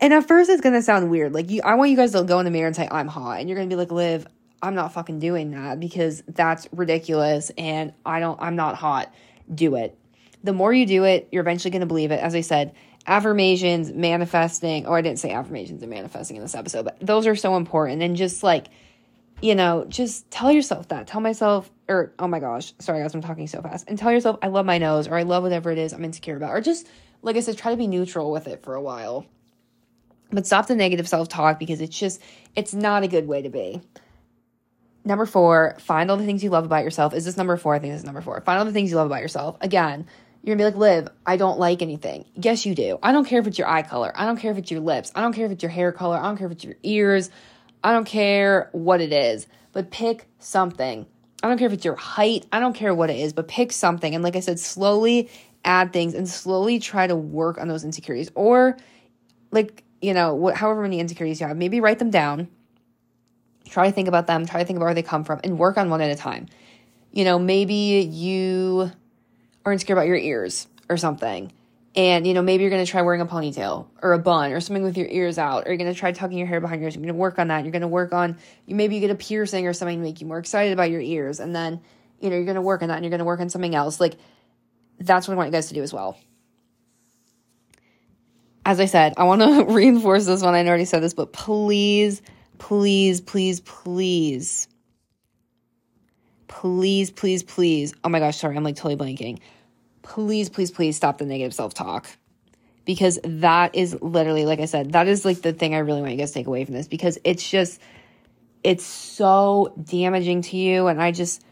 and 0.01 0.13
at 0.13 0.27
first 0.27 0.49
it's 0.49 0.61
gonna 0.61 0.81
sound 0.81 1.09
weird. 1.09 1.33
Like, 1.33 1.49
you, 1.49 1.61
I 1.63 1.75
want 1.75 1.91
you 1.91 1.95
guys 1.95 2.11
to 2.11 2.23
go 2.23 2.39
in 2.39 2.45
the 2.45 2.51
mirror 2.51 2.67
and 2.67 2.75
say, 2.75 2.87
I'm 2.91 3.07
hot, 3.07 3.39
and 3.39 3.47
you're 3.47 3.57
gonna 3.57 3.69
be 3.69 3.75
like, 3.75 3.91
Liv, 3.91 4.27
I'm 4.61 4.75
not 4.75 4.91
fucking 4.93 5.19
doing 5.19 5.51
that 5.51 5.79
because 5.79 6.23
that's 6.27 6.67
ridiculous, 6.73 7.51
and 7.57 7.93
I 8.05 8.19
don't, 8.19 8.41
I'm 8.41 8.57
not 8.57 8.75
hot. 8.75 9.13
Do 9.53 9.75
it 9.75 9.97
the 10.43 10.53
more 10.53 10.73
you 10.73 10.85
do 10.85 11.03
it, 11.03 11.27
you're 11.31 11.41
eventually 11.41 11.77
to 11.77 11.85
believe 11.85 12.11
it. 12.11 12.19
As 12.19 12.35
I 12.35 12.41
said, 12.41 12.73
affirmations, 13.07 13.91
manifesting, 13.91 14.85
or 14.85 14.97
I 14.97 15.01
didn't 15.01 15.19
say 15.19 15.31
affirmations 15.31 15.81
and 15.81 15.89
manifesting 15.89 16.37
in 16.37 16.41
this 16.41 16.55
episode, 16.55 16.83
but 16.83 16.97
those 16.99 17.27
are 17.27 17.35
so 17.35 17.55
important. 17.55 18.01
And 18.01 18.15
just 18.15 18.43
like, 18.43 18.67
you 19.41 19.55
know, 19.55 19.85
just 19.87 20.29
tell 20.29 20.51
yourself 20.51 20.89
that. 20.89 21.07
Tell 21.07 21.21
myself, 21.21 21.71
or 21.87 22.13
oh 22.19 22.27
my 22.27 22.39
gosh, 22.39 22.73
sorry 22.79 23.01
guys, 23.01 23.13
I'm 23.13 23.21
talking 23.21 23.47
so 23.47 23.61
fast. 23.61 23.85
And 23.87 23.97
tell 23.97 24.11
yourself, 24.11 24.37
I 24.41 24.47
love 24.47 24.65
my 24.65 24.77
nose, 24.77 25.07
or 25.07 25.15
I 25.15 25.23
love 25.23 25.43
whatever 25.43 25.71
it 25.71 25.77
is 25.77 25.93
I'm 25.93 26.05
insecure 26.05 26.37
about, 26.37 26.51
or 26.51 26.61
just, 26.61 26.87
like 27.21 27.35
I 27.35 27.39
said, 27.39 27.57
try 27.57 27.71
to 27.71 27.77
be 27.77 27.87
neutral 27.87 28.31
with 28.31 28.47
it 28.47 28.63
for 28.63 28.75
a 28.75 28.81
while. 28.81 29.25
But 30.31 30.47
stop 30.47 30.67
the 30.67 30.75
negative 30.75 31.07
self 31.07 31.29
talk 31.29 31.59
because 31.59 31.81
it's 31.81 31.97
just, 31.97 32.21
it's 32.55 32.73
not 32.73 33.03
a 33.03 33.07
good 33.07 33.27
way 33.27 33.41
to 33.41 33.49
be. 33.49 33.81
Number 35.03 35.25
four, 35.25 35.75
find 35.79 36.11
all 36.11 36.17
the 36.17 36.25
things 36.25 36.43
you 36.43 36.49
love 36.49 36.65
about 36.65 36.83
yourself. 36.83 37.13
Is 37.13 37.25
this 37.25 37.37
number 37.37 37.57
four? 37.57 37.75
I 37.75 37.79
think 37.79 37.93
this 37.93 38.01
is 38.01 38.05
number 38.05 38.21
four. 38.21 38.39
Find 38.41 38.59
all 38.59 38.65
the 38.65 38.71
things 38.71 38.91
you 38.91 38.97
love 38.97 39.07
about 39.07 39.21
yourself. 39.21 39.57
Again, 39.61 40.05
you're 40.43 40.55
gonna 40.55 40.69
be 40.69 40.73
like, 40.73 40.79
Liv, 40.79 41.07
I 41.25 41.37
don't 41.37 41.59
like 41.59 41.81
anything. 41.81 42.25
Yes, 42.35 42.65
you 42.65 42.75
do. 42.75 42.99
I 43.01 43.11
don't 43.11 43.25
care 43.25 43.39
if 43.39 43.47
it's 43.47 43.57
your 43.57 43.67
eye 43.67 43.81
color. 43.81 44.11
I 44.15 44.25
don't 44.25 44.37
care 44.37 44.51
if 44.51 44.57
it's 44.57 44.71
your 44.71 44.79
lips. 44.79 45.11
I 45.15 45.21
don't 45.21 45.33
care 45.33 45.45
if 45.45 45.51
it's 45.51 45.63
your 45.63 45.69
hair 45.71 45.91
color. 45.91 46.17
I 46.17 46.23
don't 46.23 46.37
care 46.37 46.47
if 46.47 46.53
it's 46.53 46.63
your 46.63 46.75
ears. 46.83 47.29
I 47.83 47.93
don't 47.93 48.05
care 48.05 48.69
what 48.73 49.01
it 49.01 49.11
is. 49.11 49.47
But 49.71 49.91
pick 49.91 50.27
something. 50.39 51.05
I 51.43 51.47
don't 51.47 51.57
care 51.57 51.67
if 51.67 51.73
it's 51.73 51.85
your 51.85 51.95
height. 51.95 52.45
I 52.51 52.59
don't 52.59 52.73
care 52.73 52.93
what 52.93 53.09
it 53.09 53.17
is, 53.17 53.33
but 53.33 53.47
pick 53.47 53.71
something. 53.71 54.13
And 54.13 54.23
like 54.23 54.35
I 54.35 54.41
said, 54.41 54.59
slowly 54.59 55.29
add 55.65 55.93
things 55.93 56.13
and 56.13 56.29
slowly 56.29 56.79
try 56.79 57.07
to 57.07 57.15
work 57.15 57.57
on 57.57 57.67
those 57.67 57.83
insecurities. 57.83 58.31
Or, 58.35 58.77
like, 59.51 59.83
you 60.01 60.13
know, 60.13 60.33
what, 60.33 60.55
however 60.55 60.81
many 60.81 60.99
insecurities 60.99 61.39
you 61.39 61.47
have, 61.47 61.55
maybe 61.55 61.79
write 61.79 61.99
them 61.99 62.09
down. 62.09 62.47
Try 63.69 63.87
to 63.87 63.93
think 63.93 64.07
about 64.07 64.27
them. 64.27 64.45
Try 64.45 64.59
to 64.59 64.65
think 64.65 64.77
about 64.77 64.85
where 64.85 64.93
they 64.93 65.03
come 65.03 65.23
from 65.23 65.39
and 65.43 65.57
work 65.57 65.77
on 65.77 65.89
one 65.89 66.01
at 66.01 66.11
a 66.11 66.15
time. 66.15 66.47
You 67.11 67.23
know, 67.23 67.39
maybe 67.39 67.73
you 67.73 68.91
are 69.65 69.71
insecure 69.71 69.93
about 69.93 70.07
your 70.07 70.17
ears 70.17 70.67
or 70.89 70.97
something. 70.97 71.53
And, 71.93 72.25
you 72.25 72.33
know, 72.33 72.41
maybe 72.41 72.63
you're 72.63 72.69
going 72.69 72.85
to 72.85 72.89
try 72.89 73.01
wearing 73.01 73.19
a 73.21 73.25
ponytail 73.25 73.87
or 74.01 74.13
a 74.13 74.19
bun 74.19 74.53
or 74.53 74.61
something 74.61 74.83
with 74.83 74.97
your 74.97 75.07
ears 75.07 75.37
out, 75.37 75.65
or 75.65 75.71
you're 75.71 75.77
going 75.77 75.93
to 75.93 75.99
try 75.99 76.13
tucking 76.13 76.37
your 76.37 76.47
hair 76.47 76.61
behind 76.61 76.79
your 76.79 76.87
ears. 76.87 76.95
You're 76.95 77.03
going 77.03 77.13
to 77.13 77.19
work 77.19 77.37
on 77.37 77.49
that. 77.49 77.63
You're 77.63 77.73
going 77.73 77.81
to 77.81 77.87
work 77.87 78.13
on, 78.13 78.37
you 78.65 78.75
maybe 78.75 78.95
you 78.95 79.01
get 79.01 79.11
a 79.11 79.15
piercing 79.15 79.67
or 79.67 79.73
something 79.73 79.97
to 79.97 80.03
make 80.03 80.21
you 80.21 80.27
more 80.27 80.39
excited 80.39 80.71
about 80.71 80.89
your 80.89 81.01
ears. 81.01 81.41
And 81.41 81.53
then, 81.53 81.81
you 82.21 82.29
know, 82.29 82.37
you're 82.37 82.45
going 82.45 82.55
to 82.55 82.61
work 82.61 82.81
on 82.81 82.87
that 82.87 82.95
and 82.95 83.03
you're 83.03 83.09
going 83.09 83.19
to 83.19 83.25
work 83.25 83.41
on 83.41 83.49
something 83.49 83.75
else. 83.75 83.99
Like, 83.99 84.15
that's 84.99 85.27
what 85.27 85.33
I 85.33 85.37
want 85.37 85.47
you 85.47 85.51
guys 85.51 85.67
to 85.67 85.73
do 85.73 85.83
as 85.83 85.93
well. 85.93 86.17
As 88.65 88.79
I 88.79 88.85
said, 88.85 89.13
I 89.17 89.23
want 89.23 89.41
to 89.41 89.65
reinforce 89.73 90.25
this 90.25 90.41
one. 90.41 90.53
I 90.53 90.65
already 90.65 90.85
said 90.85 91.01
this, 91.01 91.13
but 91.13 91.33
please, 91.33 92.21
please, 92.57 93.21
please, 93.21 93.59
please 93.61 94.67
please, 96.51 97.09
please, 97.09 97.43
please. 97.43 97.93
Oh 98.03 98.09
my 98.09 98.19
gosh, 98.19 98.37
sorry, 98.37 98.55
I'm 98.55 98.63
like 98.63 98.75
totally 98.75 98.97
blanking. 98.97 99.39
Please, 100.03 100.49
please, 100.49 100.69
please 100.69 100.95
stop 100.95 101.17
the 101.17 101.25
negative 101.25 101.53
self 101.53 101.73
talk. 101.73 102.07
Because 102.83 103.19
that 103.23 103.75
is 103.75 103.99
literally, 104.01 104.45
like 104.45 104.59
I 104.59 104.65
said, 104.65 104.93
that 104.93 105.07
is 105.07 105.23
like 105.23 105.41
the 105.41 105.53
thing 105.53 105.73
I 105.73 105.79
really 105.79 106.01
want 106.01 106.11
you 106.11 106.17
guys 106.17 106.31
to 106.31 106.33
take 106.35 106.47
away 106.47 106.65
from 106.65 106.73
this 106.73 106.87
because 106.87 107.17
it's 107.23 107.47
just, 107.49 107.79
it's 108.63 108.83
so 108.83 109.73
damaging 109.81 110.41
to 110.43 110.57
you. 110.57 110.87
And 110.87 111.01
I 111.01 111.11
just 111.11 111.43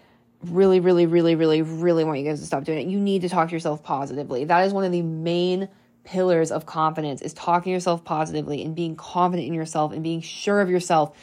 really, 0.44 0.80
really, 0.80 1.06
really, 1.06 1.36
really, 1.36 1.62
really 1.62 2.04
want 2.04 2.20
you 2.20 2.26
guys 2.26 2.40
to 2.40 2.46
stop 2.46 2.64
doing 2.64 2.80
it. 2.80 2.92
You 2.92 3.00
need 3.00 3.22
to 3.22 3.30
talk 3.30 3.50
to 3.50 3.56
yourself 3.56 3.84
positively. 3.84 4.46
That 4.46 4.66
is 4.66 4.74
one 4.74 4.84
of 4.84 4.92
the 4.92 5.04
main 5.04 5.70
pillars 6.04 6.52
of 6.52 6.66
confidence 6.66 7.22
is 7.22 7.34
talking 7.34 7.72
yourself 7.72 8.04
positively 8.04 8.64
and 8.64 8.76
being 8.76 8.96
confident 8.96 9.48
in 9.48 9.54
yourself 9.54 9.92
and 9.92 10.04
being 10.04 10.22
sure 10.22 10.62
of 10.62 10.70
yourself 10.70 11.16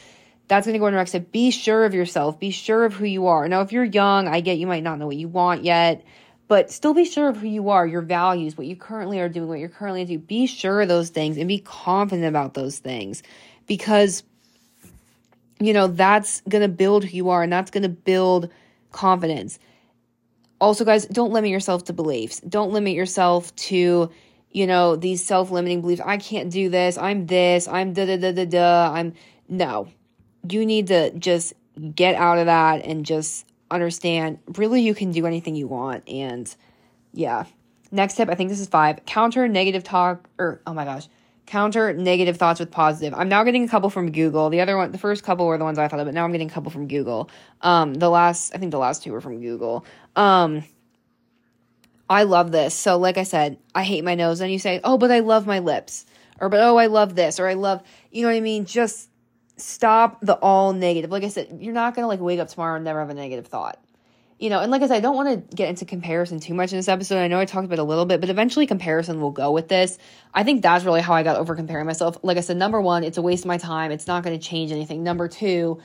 that's 0.47 0.65
going 0.65 0.73
to 0.73 0.79
go 0.79 0.87
into 0.87 0.97
next 0.97 1.11
step. 1.11 1.31
Be 1.31 1.51
sure 1.51 1.85
of 1.85 1.93
yourself. 1.93 2.39
Be 2.39 2.51
sure 2.51 2.85
of 2.85 2.93
who 2.93 3.05
you 3.05 3.27
are. 3.27 3.47
Now, 3.47 3.61
if 3.61 3.71
you're 3.71 3.83
young, 3.83 4.27
I 4.27 4.39
get 4.39 4.57
you 4.57 4.67
might 4.67 4.83
not 4.83 4.97
know 4.97 5.07
what 5.07 5.17
you 5.17 5.27
want 5.27 5.63
yet, 5.63 6.03
but 6.47 6.71
still 6.71 6.93
be 6.93 7.05
sure 7.05 7.27
of 7.27 7.37
who 7.37 7.47
you 7.47 7.69
are, 7.69 7.85
your 7.85 8.01
values, 8.01 8.57
what 8.57 8.67
you 8.67 8.75
currently 8.75 9.19
are 9.19 9.27
doing, 9.27 9.49
what 9.49 9.59
you're 9.59 9.69
currently 9.69 10.05
doing. 10.05 10.19
Be 10.19 10.47
sure 10.47 10.81
of 10.81 10.87
those 10.87 11.09
things 11.09 11.37
and 11.37 11.47
be 11.47 11.59
confident 11.59 12.27
about 12.27 12.53
those 12.53 12.79
things 12.79 13.23
because, 13.67 14.23
you 15.59 15.73
know, 15.73 15.87
that's 15.87 16.41
going 16.47 16.61
to 16.61 16.69
build 16.69 17.03
who 17.03 17.15
you 17.15 17.29
are 17.29 17.43
and 17.43 17.51
that's 17.51 17.71
going 17.71 17.83
to 17.83 17.89
build 17.89 18.49
confidence. 18.93 19.59
Also, 20.61 20.85
guys, 20.85 21.05
don't 21.07 21.33
limit 21.33 21.51
yourself 21.51 21.83
to 21.85 21.93
beliefs. 21.93 22.39
Don't 22.39 22.71
limit 22.71 22.93
yourself 22.93 23.53
to, 23.57 24.09
you 24.51 24.67
know, 24.67 24.95
these 24.95 25.23
self 25.23 25.51
limiting 25.51 25.81
beliefs. 25.81 26.01
I 26.03 26.17
can't 26.17 26.51
do 26.51 26.69
this. 26.69 26.97
I'm 26.97 27.27
this. 27.27 27.67
I'm 27.67 27.93
da 27.93 28.05
da 28.05 28.17
da 28.17 28.31
da 28.31 28.45
da. 28.45 28.93
I'm 28.93 29.13
no 29.49 29.87
you 30.51 30.65
need 30.65 30.87
to 30.87 31.11
just 31.11 31.53
get 31.93 32.15
out 32.15 32.37
of 32.37 32.45
that 32.47 32.85
and 32.85 33.05
just 33.05 33.45
understand 33.69 34.39
really 34.55 34.81
you 34.81 34.95
can 34.95 35.11
do 35.11 35.25
anything 35.25 35.55
you 35.55 35.67
want. 35.67 36.07
And 36.07 36.53
yeah. 37.13 37.45
Next 37.89 38.15
tip, 38.15 38.29
I 38.29 38.35
think 38.35 38.49
this 38.49 38.59
is 38.59 38.67
five 38.67 39.05
counter 39.05 39.47
negative 39.47 39.83
talk, 39.83 40.27
or 40.37 40.61
oh 40.67 40.73
my 40.73 40.83
gosh, 40.83 41.07
counter 41.45 41.93
negative 41.93 42.35
thoughts 42.35 42.59
with 42.59 42.69
positive. 42.69 43.17
I'm 43.17 43.29
now 43.29 43.45
getting 43.45 43.63
a 43.63 43.67
couple 43.69 43.89
from 43.89 44.11
Google. 44.11 44.49
The 44.49 44.59
other 44.59 44.75
one, 44.75 44.91
the 44.91 44.97
first 44.97 45.23
couple 45.23 45.45
were 45.45 45.57
the 45.57 45.63
ones 45.63 45.79
I 45.79 45.87
thought 45.87 46.01
of, 46.01 46.05
but 46.05 46.13
now 46.13 46.25
I'm 46.25 46.33
getting 46.33 46.49
a 46.49 46.53
couple 46.53 46.69
from 46.69 46.89
Google. 46.89 47.29
Um, 47.61 47.93
the 47.93 48.09
last, 48.09 48.53
I 48.53 48.57
think 48.57 48.71
the 48.71 48.77
last 48.77 49.03
two 49.03 49.13
were 49.13 49.21
from 49.21 49.39
Google. 49.39 49.85
Um, 50.17 50.65
I 52.09 52.23
love 52.23 52.51
this. 52.51 52.73
So, 52.73 52.97
like 52.97 53.17
I 53.17 53.23
said, 53.23 53.57
I 53.75 53.83
hate 53.83 54.03
my 54.03 54.15
nose. 54.15 54.41
And 54.41 54.51
you 54.51 54.59
say, 54.59 54.79
oh, 54.83 54.97
but 54.97 55.11
I 55.11 55.19
love 55.19 55.45
my 55.45 55.59
lips. 55.59 56.05
Or, 56.39 56.49
but 56.49 56.59
oh, 56.61 56.77
I 56.77 56.87
love 56.87 57.15
this. 57.15 57.39
Or 57.39 57.47
I 57.47 57.55
love, 57.55 57.81
you 58.11 58.21
know 58.21 58.29
what 58.29 58.37
I 58.37 58.41
mean? 58.41 58.65
Just 58.65 59.09
stop 59.57 60.19
the 60.21 60.35
all 60.35 60.73
negative. 60.73 61.11
Like 61.11 61.23
I 61.23 61.29
said, 61.29 61.57
you're 61.61 61.73
not 61.73 61.95
gonna 61.95 62.07
like 62.07 62.19
wake 62.19 62.39
up 62.39 62.47
tomorrow 62.47 62.75
and 62.75 62.85
never 62.85 62.99
have 62.99 63.09
a 63.09 63.13
negative 63.13 63.47
thought. 63.47 63.79
You 64.39 64.51
know, 64.51 64.59
and 64.59 64.69
like 64.69 64.83
I 64.83 64.87
said, 64.87 64.97
I 64.97 64.99
don't 64.99 65.15
want 65.15 65.49
to 65.49 65.55
get 65.55 65.67
into 65.67 65.83
comparison 65.83 66.39
too 66.39 66.53
much 66.53 66.71
in 66.71 66.77
this 66.77 66.87
episode. 66.87 67.17
I 67.17 67.27
know 67.27 67.39
I 67.39 67.45
talked 67.45 67.65
about 67.65 67.79
a 67.79 67.83
little 67.83 68.05
bit, 68.05 68.21
but 68.21 68.29
eventually 68.29 68.67
comparison 68.67 69.19
will 69.19 69.31
go 69.31 69.51
with 69.51 69.67
this. 69.67 69.97
I 70.31 70.43
think 70.43 70.61
that's 70.61 70.85
really 70.85 71.01
how 71.01 71.13
I 71.13 71.23
got 71.23 71.37
over 71.37 71.55
comparing 71.55 71.87
myself. 71.87 72.19
Like 72.21 72.37
I 72.37 72.41
said, 72.41 72.55
number 72.55 72.79
one, 72.79 73.03
it's 73.03 73.17
a 73.17 73.21
waste 73.23 73.45
of 73.45 73.47
my 73.47 73.57
time. 73.57 73.91
It's 73.91 74.05
not 74.05 74.23
going 74.23 74.39
to 74.39 74.45
change 74.45 74.71
anything. 74.71 75.03
Number 75.03 75.27
two, 75.27 75.81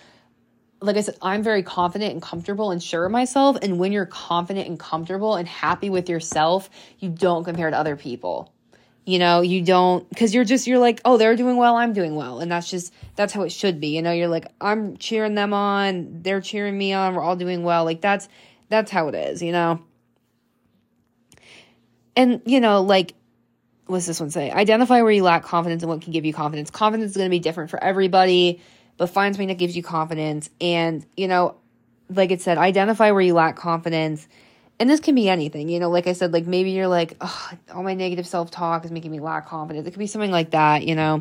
like 0.83 0.97
I 0.97 1.01
said, 1.01 1.16
I'm 1.23 1.42
very 1.42 1.62
confident 1.62 2.12
and 2.12 2.21
comfortable 2.21 2.71
and 2.71 2.83
sure 2.83 3.05
of 3.05 3.12
myself. 3.12 3.57
And 3.62 3.79
when 3.79 3.92
you're 3.92 4.07
confident 4.07 4.68
and 4.68 4.79
comfortable 4.79 5.37
and 5.37 5.47
happy 5.47 5.90
with 5.90 6.09
yourself, 6.09 6.68
you 6.99 7.09
don't 7.09 7.45
compare 7.45 7.71
to 7.71 7.77
other 7.77 7.97
people. 7.97 8.53
You 9.05 9.18
know, 9.18 9.40
you 9.40 9.62
don't, 9.62 10.07
cause 10.16 10.33
you're 10.33 10.45
just, 10.45 10.66
you're 10.66 10.79
like, 10.79 11.01
oh, 11.05 11.16
they're 11.16 11.35
doing 11.35 11.57
well, 11.57 11.77
I'm 11.77 11.92
doing 11.92 12.14
well. 12.14 12.38
And 12.38 12.53
that's 12.53 12.71
just, 12.71 12.95
that's 13.16 13.33
how 13.33 13.42
it 13.42 13.51
should 13.51 13.81
be. 13.81 13.88
You 13.88 14.03
know, 14.03 14.12
you're 14.12 14.29
like, 14.29 14.47
I'm 14.61 14.97
cheering 14.97 15.35
them 15.35 15.53
on, 15.53 16.23
they're 16.23 16.40
cheering 16.40 16.79
me 16.79 16.92
on, 16.92 17.14
we're 17.14 17.23
all 17.23 17.35
doing 17.35 17.64
well. 17.64 17.85
Like 17.85 18.01
that's, 18.01 18.29
that's 18.68 18.90
how 18.90 19.09
it 19.09 19.16
is, 19.16 19.42
you 19.42 19.51
know? 19.51 19.83
And, 22.14 22.42
you 22.45 22.61
know, 22.61 22.83
like, 22.83 23.14
what's 23.87 24.07
this 24.07 24.21
one 24.21 24.31
say? 24.31 24.51
Identify 24.51 25.03
where 25.03 25.11
you 25.11 25.25
lack 25.25 25.42
confidence 25.42 25.83
and 25.83 25.90
what 25.90 26.03
can 26.03 26.12
give 26.12 26.25
you 26.25 26.33
confidence. 26.33 26.71
Confidence 26.71 27.11
is 27.11 27.16
going 27.16 27.27
to 27.27 27.31
be 27.31 27.40
different 27.40 27.71
for 27.71 27.83
everybody, 27.83 28.61
but 29.03 29.11
find 29.11 29.35
something 29.35 29.49
that 29.49 29.59
gives 29.59 29.77
you 29.77 29.83
confidence. 29.83 30.49
And, 30.61 31.05
you 31.17 31.27
know, 31.27 31.57
like 32.09 32.31
it 32.31 32.41
said, 32.41 32.57
identify 32.57 33.11
where 33.11 33.21
you 33.21 33.35
lack 33.35 33.57
confidence 33.57 34.29
and 34.79 34.88
this 34.88 35.01
can 35.01 35.17
be 35.17 35.29
anything, 35.29 35.69
you 35.69 35.81
know, 35.81 35.91
like 35.91 36.07
I 36.07 36.12
said, 36.12 36.33
like 36.33 36.47
maybe 36.47 36.71
you're 36.71 36.87
like, 36.87 37.17
oh, 37.21 37.51
all 37.75 37.83
my 37.83 37.95
negative 37.95 38.29
self 38.29 38.53
talk 38.53 38.85
is 38.85 38.93
making 38.93 39.11
me 39.11 39.19
lack 39.19 39.49
confidence. 39.49 39.88
It 39.88 39.91
could 39.91 39.99
be 39.99 40.07
something 40.07 40.31
like 40.31 40.53
that, 40.53 40.85
you 40.85 40.95
know. 40.95 41.21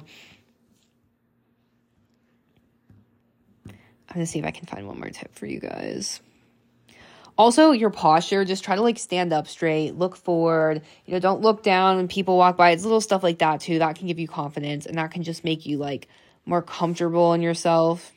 I'm 3.65 4.13
gonna 4.13 4.27
see 4.27 4.37
if 4.37 4.45
I 4.45 4.51
can 4.51 4.67
find 4.67 4.85
one 4.85 4.99
more 4.99 5.09
tip 5.09 5.33
for 5.33 5.47
you 5.47 5.59
guys. 5.59 6.21
Also, 7.35 7.71
your 7.71 7.89
posture, 7.89 8.45
just 8.45 8.63
try 8.63 8.75
to 8.75 8.81
like 8.83 8.99
stand 8.99 9.33
up 9.33 9.47
straight, 9.47 9.95
look 9.95 10.15
forward, 10.15 10.83
you 11.07 11.13
know, 11.13 11.19
don't 11.19 11.41
look 11.41 11.63
down 11.63 11.97
when 11.97 12.07
people 12.07 12.37
walk 12.37 12.57
by. 12.57 12.69
It's 12.69 12.83
little 12.83 13.01
stuff 13.01 13.23
like 13.23 13.39
that 13.39 13.61
too. 13.61 13.79
That 13.79 13.95
can 13.95 14.05
give 14.05 14.19
you 14.19 14.27
confidence 14.27 14.85
and 14.85 14.99
that 14.99 15.09
can 15.09 15.23
just 15.23 15.43
make 15.43 15.65
you 15.65 15.79
like 15.79 16.07
more 16.45 16.61
comfortable 16.61 17.33
in 17.33 17.41
yourself. 17.41 18.11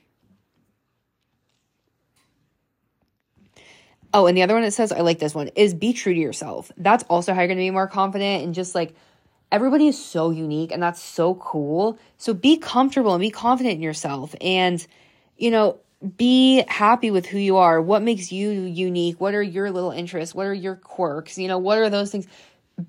Oh, 4.13 4.27
and 4.27 4.37
the 4.37 4.43
other 4.43 4.55
one 4.55 4.63
that 4.63 4.73
says, 4.73 4.93
I 4.93 5.01
like 5.01 5.19
this 5.19 5.35
one, 5.35 5.49
is 5.49 5.75
be 5.75 5.93
true 5.93 6.15
to 6.15 6.21
yourself. 6.21 6.71
That's 6.77 7.03
also 7.05 7.35
how 7.35 7.41
you're 7.41 7.49
going 7.49 7.59
to 7.59 7.65
be 7.65 7.71
more 7.71 7.89
confident 7.89 8.45
and 8.45 8.55
just 8.55 8.75
like 8.75 8.95
everybody 9.51 9.89
is 9.89 10.03
so 10.03 10.31
unique 10.31 10.71
and 10.71 10.83
that's 10.83 11.03
so 11.03 11.35
cool. 11.35 11.99
So 12.17 12.33
be 12.33 12.57
comfortable 12.57 13.13
and 13.13 13.21
be 13.21 13.31
confident 13.31 13.75
in 13.75 13.83
yourself. 13.83 14.35
And, 14.41 14.85
you 15.37 15.51
know, 15.51 15.81
be 16.17 16.65
happy 16.69 17.11
with 17.11 17.27
who 17.27 17.39
you 17.39 17.57
are. 17.57 17.81
What 17.81 18.03
makes 18.03 18.31
you 18.31 18.51
unique? 18.51 19.21
What 19.21 19.35
are 19.35 19.43
your 19.43 19.71
little 19.71 19.91
interests? 19.91 20.35
What 20.35 20.47
are 20.47 20.55
your 20.55 20.77
quirks? 20.77 21.39
You 21.39 21.49
know, 21.49 21.59
what 21.59 21.79
are 21.79 21.91
those 21.91 22.13
things? 22.13 22.27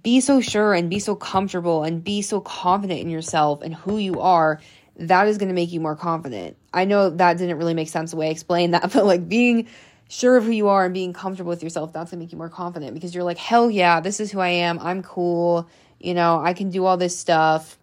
Be 0.04 0.20
so 0.20 0.42
sure 0.42 0.74
and 0.74 0.90
be 0.90 1.00
so 1.00 1.16
comfortable 1.16 1.84
and 1.84 2.04
be 2.04 2.22
so 2.22 2.42
confident 2.42 3.00
in 3.00 3.10
yourself 3.10 3.62
and 3.62 3.74
who 3.74 3.98
you 3.98 4.20
are. 4.22 4.60
That 4.98 5.28
is 5.28 5.38
going 5.38 5.50
to 5.50 5.56
make 5.56 5.72
you 5.72 5.80
more 5.80 5.96
confident. 5.96 6.58
I 6.74 6.86
know 6.86 7.10
that 7.10 7.38
didn't 7.38 7.58
really 7.58 7.74
make 7.74 7.90
sense 7.90 8.12
the 8.12 8.18
way 8.18 8.28
I 8.28 8.32
explained 8.32 8.74
that, 8.74 8.92
but 8.94 9.06
like 9.06 9.28
being 9.28 9.68
sure 10.08 10.38
of 10.38 10.46
who 10.46 10.52
you 10.52 10.68
are 10.68 10.86
and 10.86 10.94
being 10.94 11.14
comfortable 11.14 11.50
with 11.50 11.64
yourself, 11.64 11.92
that's 11.92 12.12
going 12.12 12.20
to 12.20 12.24
make 12.26 12.32
you 12.32 12.38
more 12.38 12.50
confident 12.50 12.94
because 12.94 13.14
you're 13.14 13.24
like, 13.24 13.38
hell 13.38 13.70
yeah, 13.70 14.00
this 14.00 14.20
is 14.20 14.32
who 14.32 14.40
I 14.40 14.50
am. 14.50 14.80
I'm 14.80 15.02
cool. 15.04 15.70
You 16.00 16.14
know, 16.14 16.40
I 16.42 16.54
can 16.54 16.70
do 16.70 16.86
all 16.86 16.98
this 16.98 17.18
stuff 17.18 17.78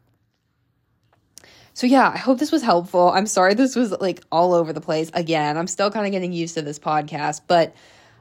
so 1.74 1.86
yeah, 1.86 2.10
I 2.12 2.18
hope 2.18 2.38
this 2.38 2.52
was 2.52 2.62
helpful. 2.62 3.10
I'm 3.10 3.26
sorry 3.26 3.54
this 3.54 3.74
was 3.74 3.92
like 3.92 4.22
all 4.30 4.52
over 4.52 4.72
the 4.72 4.80
place. 4.80 5.10
Again, 5.14 5.56
I'm 5.56 5.66
still 5.66 5.90
kind 5.90 6.06
of 6.06 6.12
getting 6.12 6.32
used 6.32 6.54
to 6.54 6.62
this 6.62 6.78
podcast, 6.78 7.42
but 7.46 7.74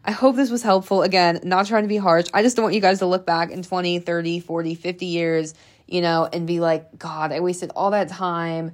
I 0.05 0.11
hope 0.11 0.35
this 0.35 0.49
was 0.49 0.63
helpful. 0.63 1.03
Again, 1.03 1.41
not 1.43 1.67
trying 1.67 1.83
to 1.83 1.89
be 1.89 1.97
harsh. 1.97 2.27
I 2.33 2.43
just 2.43 2.55
don't 2.55 2.63
want 2.63 2.75
you 2.75 2.81
guys 2.81 2.99
to 2.99 3.05
look 3.05 3.25
back 3.25 3.51
in 3.51 3.61
20, 3.61 3.99
30, 3.99 4.39
40, 4.39 4.75
50 4.75 5.05
years, 5.05 5.53
you 5.91 6.01
know, 6.01 6.27
and 6.31 6.47
be 6.47 6.59
like, 6.59 6.97
God, 6.97 7.31
I 7.31 7.41
wasted 7.41 7.71
all 7.75 7.91
that 7.91 8.07
time 8.07 8.71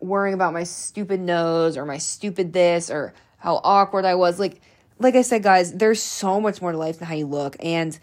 worrying 0.00 0.34
about 0.34 0.52
my 0.52 0.64
stupid 0.64 1.20
nose 1.20 1.76
or 1.76 1.84
my 1.84 1.98
stupid 1.98 2.52
this 2.52 2.90
or 2.90 3.14
how 3.38 3.60
awkward 3.62 4.04
I 4.04 4.16
was. 4.16 4.38
Like, 4.40 4.60
like 4.98 5.14
I 5.14 5.22
said, 5.22 5.42
guys, 5.42 5.72
there's 5.72 6.02
so 6.02 6.40
much 6.40 6.60
more 6.60 6.72
to 6.72 6.78
life 6.78 6.98
than 6.98 7.08
how 7.08 7.14
you 7.14 7.26
look. 7.26 7.56
And, 7.60 7.98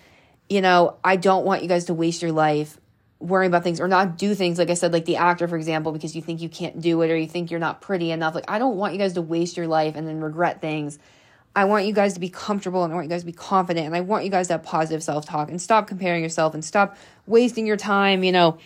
you 0.49 0.61
know, 0.61 0.97
I 1.03 1.17
don't 1.17 1.45
want 1.45 1.61
you 1.61 1.67
guys 1.67 1.85
to 1.85 1.93
waste 1.93 2.21
your 2.21 2.31
life 2.31 2.79
worrying 3.19 3.49
about 3.49 3.63
things 3.63 3.79
or 3.79 3.87
not 3.87 4.17
do 4.17 4.35
things 4.35 4.59
like 4.59 4.69
i 4.69 4.73
said 4.73 4.91
like 4.91 5.05
the 5.05 5.15
actor 5.15 5.47
for 5.47 5.55
example 5.55 5.93
because 5.93 6.13
you 6.13 6.21
think 6.21 6.41
you 6.41 6.49
can't 6.49 6.81
do 6.81 7.01
it 7.03 7.09
or 7.09 7.15
you 7.15 7.25
think 7.25 7.49
you're 7.49 7.59
not 7.59 7.79
pretty 7.79 8.11
enough 8.11 8.35
like 8.35 8.43
i 8.49 8.59
don't 8.59 8.75
want 8.75 8.91
you 8.91 8.99
guys 8.99 9.13
to 9.13 9.21
waste 9.21 9.55
your 9.55 9.65
life 9.65 9.95
and 9.95 10.05
then 10.05 10.19
regret 10.19 10.59
things 10.59 10.99
i 11.55 11.65
want 11.65 11.85
you 11.85 11.93
guys 11.93 12.13
to 12.13 12.19
be 12.19 12.29
comfortable 12.29 12.83
and 12.83 12.91
i 12.91 12.95
want 12.95 13.05
you 13.05 13.09
guys 13.09 13.21
to 13.21 13.25
be 13.25 13.31
confident 13.31 13.85
and 13.85 13.95
i 13.95 14.01
want 14.01 14.23
you 14.23 14.29
guys 14.29 14.47
to 14.47 14.53
have 14.53 14.63
positive 14.63 15.03
self-talk 15.03 15.49
and 15.49 15.61
stop 15.61 15.87
comparing 15.87 16.23
yourself 16.23 16.53
and 16.53 16.63
stop 16.63 16.97
wasting 17.25 17.65
your 17.65 17.77
time 17.77 18.23
you 18.23 18.31
know 18.31 18.57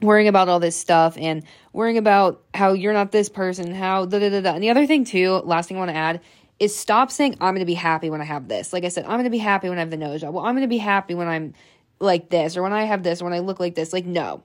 worrying 0.00 0.28
about 0.28 0.48
all 0.48 0.60
this 0.60 0.76
stuff 0.76 1.16
and 1.18 1.42
worrying 1.72 1.98
about 1.98 2.42
how 2.52 2.72
you're 2.72 2.92
not 2.92 3.12
this 3.12 3.28
person 3.28 3.74
how 3.74 4.04
da 4.04 4.18
da 4.18 4.28
da 4.28 4.40
da 4.40 4.54
and 4.54 4.62
the 4.62 4.70
other 4.70 4.86
thing 4.86 5.04
too 5.04 5.32
last 5.44 5.68
thing 5.68 5.76
i 5.76 5.80
want 5.80 5.90
to 5.90 5.96
add 5.96 6.20
is 6.60 6.76
stop 6.76 7.10
saying 7.10 7.32
i'm 7.34 7.54
going 7.54 7.60
to 7.60 7.64
be 7.64 7.74
happy 7.74 8.10
when 8.10 8.20
i 8.20 8.24
have 8.24 8.48
this 8.48 8.72
like 8.72 8.84
i 8.84 8.88
said 8.88 9.04
i'm 9.04 9.12
going 9.12 9.24
to 9.24 9.30
be 9.30 9.38
happy 9.38 9.68
when 9.68 9.78
i 9.78 9.80
have 9.80 9.90
the 9.90 9.96
nose 9.96 10.20
job 10.20 10.34
well 10.34 10.44
i'm 10.44 10.54
going 10.54 10.62
to 10.62 10.68
be 10.68 10.78
happy 10.78 11.14
when 11.14 11.28
i'm 11.28 11.54
like 12.00 12.28
this 12.28 12.56
or 12.56 12.62
when 12.62 12.72
I 12.72 12.84
have 12.84 13.02
this 13.02 13.20
or 13.20 13.24
when 13.24 13.32
I 13.32 13.40
look 13.40 13.60
like 13.60 13.74
this. 13.74 13.92
Like, 13.92 14.06
no. 14.06 14.44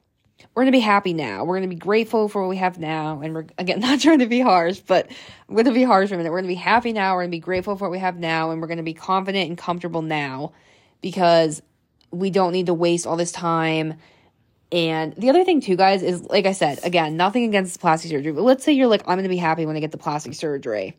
We're 0.54 0.63
going 0.63 0.71
to 0.71 0.78
be 0.78 0.82
happy 0.82 1.13
now. 1.13 1.43
We're 1.43 1.58
going 1.58 1.69
to 1.69 1.75
be 1.75 1.80
grateful 1.80 2.28
for 2.28 2.41
what 2.41 2.49
we 2.49 2.58
have 2.58 2.80
now. 2.80 3.21
And 3.21 3.34
we're, 3.34 3.45
again, 3.58 3.80
not 3.82 3.99
trying 3.99 4.19
to 4.19 4.28
be 4.28 4.39
harsh, 4.39 4.80
but 4.80 5.10
I'm 5.47 5.56
going 5.56 5.65
to 5.65 5.71
be 5.71 5.84
harsh 5.84 6.10
for 6.10 6.15
a 6.15 6.17
minute. 6.17 6.32
We're 6.32 6.41
going 6.41 6.49
to 6.49 6.56
be 6.56 6.62
happy 6.62 6.93
now. 6.93 7.13
We're 7.13 7.21
going 7.21 7.32
to 7.32 7.38
be 7.38 7.41
grateful 7.41 7.75
for 7.75 7.86
what 7.86 7.91
we 7.91 7.99
have 7.99 8.17
now. 8.17 8.52
And 8.52 8.62
we're 8.62 8.67
going 8.67 8.78
to 8.78 8.84
be 8.84 8.93
confident 8.93 9.49
and 9.49 9.58
comfortable 9.58 10.02
now 10.02 10.54
because 11.02 11.62
we 12.12 12.30
don't 12.30 12.52
need 12.52 12.65
to 12.67 12.73
waste 12.73 13.06
all 13.06 13.15
this 13.15 13.32
time. 13.32 13.95
And 14.71 15.13
the 15.13 15.30
other 15.30 15.43
thing, 15.43 15.62
too, 15.62 15.75
guys, 15.75 16.04
is 16.04 16.23
like 16.23 16.45
I 16.45 16.52
said, 16.52 16.80
again, 16.84 17.17
nothing 17.17 17.45
against 17.45 17.80
plastic 17.80 18.12
surgery, 18.12 18.32
but 18.32 18.43
let's 18.43 18.63
say 18.63 18.73
you're 18.73 18.88
like, 18.88 19.02
I'm 19.02 19.15
going 19.15 19.23
to 19.23 19.30
be 19.30 19.38
happy 19.38 19.65
when 19.65 19.75
I 19.75 19.80
get 19.80 19.91
the 19.91 19.97
plastic 19.97 20.36
surgery. 20.36 20.97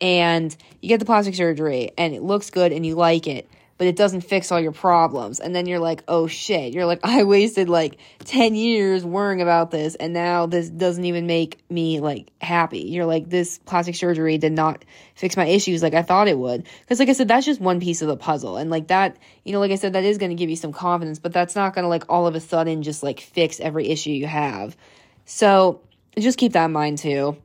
And 0.00 0.54
you 0.80 0.88
get 0.88 1.00
the 1.00 1.06
plastic 1.06 1.34
surgery 1.34 1.92
and 1.96 2.14
it 2.14 2.22
looks 2.22 2.50
good 2.50 2.72
and 2.72 2.84
you 2.84 2.94
like 2.94 3.26
it 3.26 3.48
but 3.76 3.86
it 3.86 3.96
doesn't 3.96 4.20
fix 4.20 4.52
all 4.52 4.60
your 4.60 4.72
problems. 4.72 5.40
And 5.40 5.54
then 5.54 5.66
you're 5.66 5.80
like, 5.80 6.04
oh 6.06 6.26
shit. 6.26 6.72
You're 6.72 6.86
like, 6.86 7.00
I 7.04 7.24
wasted 7.24 7.68
like 7.68 7.98
10 8.24 8.54
years 8.54 9.04
worrying 9.04 9.42
about 9.42 9.70
this, 9.70 9.94
and 9.94 10.12
now 10.12 10.46
this 10.46 10.68
doesn't 10.68 11.04
even 11.04 11.26
make 11.26 11.62
me 11.70 12.00
like 12.00 12.30
happy. 12.40 12.80
You're 12.80 13.06
like, 13.06 13.28
this 13.28 13.58
plastic 13.58 13.96
surgery 13.96 14.38
did 14.38 14.52
not 14.52 14.84
fix 15.14 15.36
my 15.36 15.46
issues 15.46 15.82
like 15.82 15.94
I 15.94 16.02
thought 16.02 16.28
it 16.28 16.38
would. 16.38 16.66
Because, 16.80 16.98
like 16.98 17.08
I 17.08 17.12
said, 17.12 17.28
that's 17.28 17.46
just 17.46 17.60
one 17.60 17.80
piece 17.80 18.02
of 18.02 18.08
the 18.08 18.16
puzzle. 18.16 18.56
And 18.56 18.70
like 18.70 18.88
that, 18.88 19.16
you 19.44 19.52
know, 19.52 19.60
like 19.60 19.72
I 19.72 19.76
said, 19.76 19.94
that 19.94 20.04
is 20.04 20.18
going 20.18 20.30
to 20.30 20.36
give 20.36 20.50
you 20.50 20.56
some 20.56 20.72
confidence, 20.72 21.18
but 21.18 21.32
that's 21.32 21.56
not 21.56 21.74
going 21.74 21.84
to 21.84 21.88
like 21.88 22.04
all 22.08 22.26
of 22.26 22.34
a 22.34 22.40
sudden 22.40 22.82
just 22.82 23.02
like 23.02 23.20
fix 23.20 23.60
every 23.60 23.88
issue 23.88 24.10
you 24.10 24.26
have. 24.26 24.76
So 25.24 25.80
just 26.18 26.38
keep 26.38 26.52
that 26.52 26.66
in 26.66 26.72
mind 26.72 26.98
too. 26.98 27.36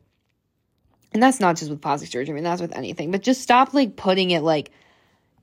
And 1.11 1.23
that's 1.23 1.39
not 1.39 1.57
just 1.57 1.71
with 1.71 1.81
plastic 1.81 2.11
surgery, 2.11 2.33
I 2.33 2.35
mean, 2.35 2.43
that's 2.43 2.61
with 2.61 2.75
anything, 2.75 3.09
but 3.09 3.23
just 3.23 3.41
stop 3.41 3.73
like 3.73 3.95
putting 3.95 4.29
it 4.29 4.41
like, 4.41 4.71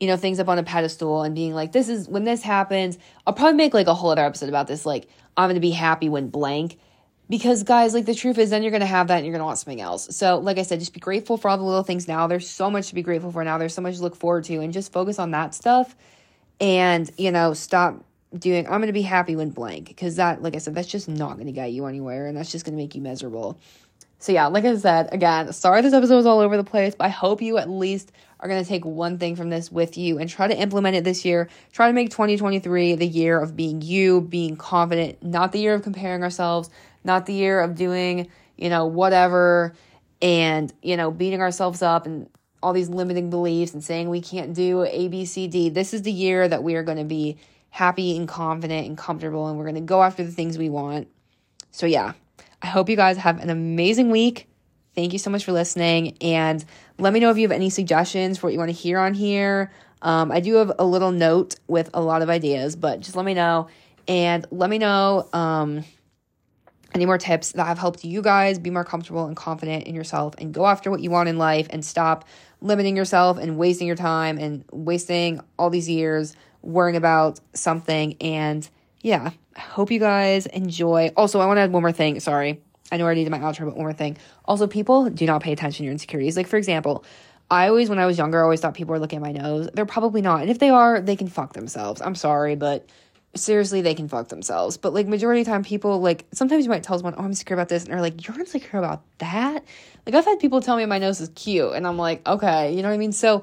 you 0.01 0.07
know, 0.07 0.17
things 0.17 0.39
up 0.41 0.49
on 0.49 0.59
a 0.59 0.63
pedestal 0.63 1.23
and 1.23 1.35
being 1.35 1.55
like, 1.55 1.73
this 1.73 1.89
is 1.89 2.09
when 2.09 2.25
this 2.25 2.43
happens. 2.43 2.99
I'll 3.27 3.33
probably 3.33 3.57
make 3.57 3.75
like 3.75 3.87
a 3.87 3.95
whole 3.95 4.11
other 4.11 4.25
episode 4.25 4.49
about 4.49 4.67
this. 4.67 4.85
Like, 4.85 5.09
I'm 5.37 5.47
going 5.47 5.55
to 5.55 5.61
be 5.61 5.71
happy 5.71 6.09
when 6.09 6.29
blank. 6.29 6.79
Because, 7.29 7.65
guys, 7.65 7.93
like 7.93 8.07
the 8.07 8.15
truth 8.15 8.39
is, 8.39 8.51
then 8.51 8.63
you're 8.63 8.71
going 8.71 8.83
to 8.83 8.87
have 8.87 9.09
that 9.09 9.17
and 9.17 9.27
you're 9.27 9.33
going 9.33 9.41
to 9.41 9.47
want 9.47 9.59
something 9.59 9.81
else. 9.81 10.15
So, 10.15 10.39
like 10.39 10.59
I 10.59 10.63
said, 10.63 10.79
just 10.79 10.95
be 10.95 11.01
grateful 11.01 11.37
for 11.37 11.49
all 11.49 11.59
the 11.59 11.65
little 11.65 11.83
things 11.83 12.07
now. 12.07 12.29
There's 12.29 12.49
so 12.49 12.71
much 12.71 12.89
to 12.89 12.95
be 12.95 13.03
grateful 13.03 13.33
for 13.33 13.43
now. 13.43 13.59
There's 13.59 13.75
so 13.75 13.83
much 13.83 13.97
to 13.97 14.03
look 14.03 14.15
forward 14.15 14.45
to, 14.45 14.61
and 14.61 14.73
just 14.73 14.93
focus 14.93 15.19
on 15.19 15.33
that 15.33 15.53
stuff. 15.53 15.97
And, 16.61 17.11
you 17.19 17.33
know, 17.33 17.53
stop 17.53 18.05
doing, 18.39 18.67
I'm 18.67 18.75
going 18.75 18.87
to 18.87 18.93
be 18.93 19.03
happy 19.03 19.35
when 19.35 19.51
blank. 19.51 19.89
Because 19.89 20.17
that, 20.17 20.41
like 20.41 20.55
I 20.55 20.59
said, 20.59 20.77
that's 20.77 20.87
just 20.87 21.09
not 21.09 21.35
going 21.35 21.47
to 21.47 21.53
get 21.53 21.73
you 21.73 21.87
anywhere. 21.87 22.29
And 22.29 22.37
that's 22.37 22.53
just 22.53 22.65
going 22.65 22.77
to 22.77 22.81
make 22.81 22.95
you 22.95 23.01
miserable. 23.01 23.59
So, 24.19 24.31
yeah, 24.31 24.47
like 24.47 24.65
I 24.65 24.77
said, 24.77 25.09
again, 25.13 25.53
sorry 25.53 25.83
this 25.83 25.95
episode 25.95 26.17
was 26.17 26.27
all 26.27 26.39
over 26.39 26.57
the 26.57 26.65
place, 26.65 26.95
but 26.95 27.07
I 27.07 27.11
hope 27.11 27.43
you 27.43 27.59
at 27.59 27.69
least 27.69 28.13
are 28.47 28.49
going 28.49 28.63
to 28.63 28.69
take 28.69 28.85
one 28.85 29.19
thing 29.19 29.37
from 29.37 29.51
this 29.51 29.71
with 29.71 29.99
you 29.99 30.19
and 30.19 30.31
try 30.31 30.47
to 30.47 30.57
implement 30.57 30.97
it 30.97 31.05
this 31.05 31.25
year. 31.25 31.49
Try 31.73 31.89
to 31.89 31.93
make 31.93 32.11
2023 32.11 32.95
the 32.95 33.07
year 33.07 33.39
of 33.39 33.57
being 33.57 33.83
you, 33.83 34.21
being 34.21 34.57
confident, 34.57 35.23
not 35.23 35.53
the 35.53 35.59
year 35.59 35.75
of 35.75 35.83
comparing 35.83 36.23
ourselves, 36.23 36.71
not 37.05 37.27
the 37.27 37.35
year 37.35 37.61
of 37.61 37.75
doing, 37.75 38.31
you 38.57 38.71
know, 38.71 38.87
whatever 38.87 39.75
and, 40.23 40.73
you 40.81 40.97
know, 40.97 41.11
beating 41.11 41.41
ourselves 41.41 41.83
up 41.83 42.07
and 42.07 42.29
all 42.63 42.73
these 42.73 42.89
limiting 42.89 43.31
beliefs 43.31 43.75
and 43.75 43.83
saying 43.85 44.09
we 44.09 44.21
can't 44.21 44.55
do 44.55 44.85
A, 44.85 45.09
B, 45.09 45.25
C, 45.25 45.49
D. 45.49 45.69
This 45.69 45.93
is 45.93 46.03
the 46.03 46.13
year 46.13 46.49
that 46.49 46.63
we 46.63 46.77
are 46.77 46.83
going 46.83 46.99
to 46.99 47.05
be 47.05 47.37
happy 47.71 48.17
and 48.17 48.27
confident 48.27 48.87
and 48.87 48.97
comfortable 48.97 49.49
and 49.49 49.59
we're 49.59 49.65
going 49.65 49.75
to 49.75 49.81
go 49.81 50.03
after 50.03 50.25
the 50.25 50.31
things 50.31 50.57
we 50.57 50.71
want. 50.71 51.09
So, 51.73 51.85
yeah, 51.85 52.13
I 52.63 52.69
hope 52.69 52.89
you 52.89 52.97
guys 52.97 53.19
have 53.19 53.41
an 53.41 53.51
amazing 53.51 54.11
week. 54.11 54.49
Thank 54.97 55.13
you 55.13 55.19
so 55.19 55.29
much 55.29 55.45
for 55.45 55.53
listening. 55.53 56.17
And 56.23 56.65
let 56.99 57.13
me 57.13 57.21
know 57.21 57.31
if 57.31 57.37
you 57.37 57.43
have 57.43 57.53
any 57.53 57.69
suggestions 57.69 58.39
for 58.39 58.47
what 58.47 58.55
you 58.55 58.59
want 58.59 58.71
to 58.71 58.77
hear 58.77 58.99
on 58.99 59.13
here. 59.13 59.71
Um, 60.01 60.33
I 60.33 60.41
do 60.41 60.55
have 60.55 60.73
a 60.79 60.87
little 60.87 61.13
note 61.13 61.57
with 61.69 61.91
a 61.93 62.01
lot 62.01 62.23
of 62.23 62.31
ideas, 62.31 62.77
but 62.77 63.01
just 63.01 63.15
let 63.15 63.27
me 63.27 63.35
know. 63.35 63.69
And 64.09 64.47
let 64.51 64.71
me 64.71 64.79
know 64.79 65.29
um, 65.35 65.85
any 66.95 67.05
more 67.05 67.19
tips 67.19 67.53
that 67.53 67.67
have 67.67 67.79
helped 67.79 68.05
you 68.05 68.23
guys 68.23 68.59
be 68.59 68.71
more 68.71 68.85
comfortable 68.85 69.27
and 69.27 69.37
confident 69.37 69.85
in 69.85 69.95
yourself 69.95 70.35
and 70.39 70.55
go 70.55 70.67
after 70.67 70.91
what 70.91 71.01
you 71.01 71.11
want 71.11 71.29
in 71.29 71.37
life 71.37 71.67
and 71.69 71.85
stop 71.85 72.25
limiting 72.63 72.97
yourself 72.97 73.37
and 73.37 73.59
wasting 73.59 73.87
your 73.87 73.97
time 73.97 74.39
and 74.39 74.65
wasting 74.73 75.41
all 75.59 75.69
these 75.69 75.91
years 75.91 76.35
worrying 76.63 76.97
about 76.97 77.39
something. 77.53 78.17
And 78.23 78.67
yeah, 79.03 79.31
I 79.57 79.61
hope 79.61 79.91
you 79.91 80.01
guys 80.01 80.47
enjoy. 80.47 81.13
Also, 81.19 81.41
I 81.41 81.45
want 81.45 81.59
to 81.59 81.63
add 81.63 81.73
one 81.73 81.83
more 81.83 81.93
thing. 81.93 82.19
Sorry. 82.21 82.63
I 82.91 82.97
know 82.97 83.07
I 83.07 83.15
did 83.15 83.29
my 83.31 83.39
outro, 83.39 83.67
but 83.67 83.77
one 83.77 83.85
more 83.85 83.93
thing. 83.93 84.17
Also, 84.45 84.67
people 84.67 85.11
do 85.11 85.27
not 85.27 85.43
pay 85.43 85.53
attention 85.53 85.79
to 85.79 85.85
your 85.85 85.93
insecurities. 85.93 86.37
Like, 86.37 86.47
for 86.47 86.57
example, 86.57 87.05
I 87.51 87.69
always, 87.69 87.89
when 87.89 87.99
I 87.99 88.07
was 88.07 88.19
younger, 88.19 88.41
I 88.41 88.43
always 88.43 88.61
thought 88.61 88.75
people 88.75 88.93
were 88.93 88.99
looking 88.99 89.19
at 89.19 89.23
my 89.23 89.33
nose. 89.33 89.69
They're 89.73 89.87
probably 89.87 90.21
not. 90.21 90.43
And 90.43 90.51
if 90.51 90.59
they 90.59 90.71
are, 90.71 91.01
they 91.01 91.17
can 91.17 91.29
fuck 91.29 91.53
themselves. 91.53 92.01
I'm 92.01 92.15
sorry, 92.15 92.57
but 92.57 92.89
seriously, 93.35 93.83
they 93.83 93.95
can 93.95 94.09
fuck 94.09 94.29
themselves. 94.29 94.77
But 94.77 94.95
like, 94.95 95.07
majority 95.07 95.41
of 95.41 95.47
the 95.47 95.53
time, 95.53 95.63
people, 95.63 96.01
like, 96.01 96.27
sometimes 96.33 96.65
you 96.65 96.71
might 96.71 96.83
tell 96.83 96.99
someone, 96.99 97.15
oh, 97.17 97.23
I'm 97.23 97.27
insecure 97.27 97.55
about 97.55 97.69
this. 97.69 97.85
And 97.85 97.93
they're 97.93 98.01
like, 98.01 98.27
you're 98.27 98.39
insecure 98.39 98.79
about 98.79 99.03
that? 99.19 99.65
Like, 100.07 100.15
I've 100.15 100.25
had 100.25 100.39
people 100.39 100.61
tell 100.61 100.77
me 100.77 100.87
my 100.87 100.99
nose 100.99 101.21
is 101.21 101.31
cute. 101.35 101.73
And 101.73 101.87
I'm 101.87 101.99
like, 101.99 102.27
okay, 102.27 102.75
you 102.75 102.83
know 102.83 102.89
what 102.89 102.95
I 102.95 102.99
mean? 102.99 103.13
So, 103.13 103.43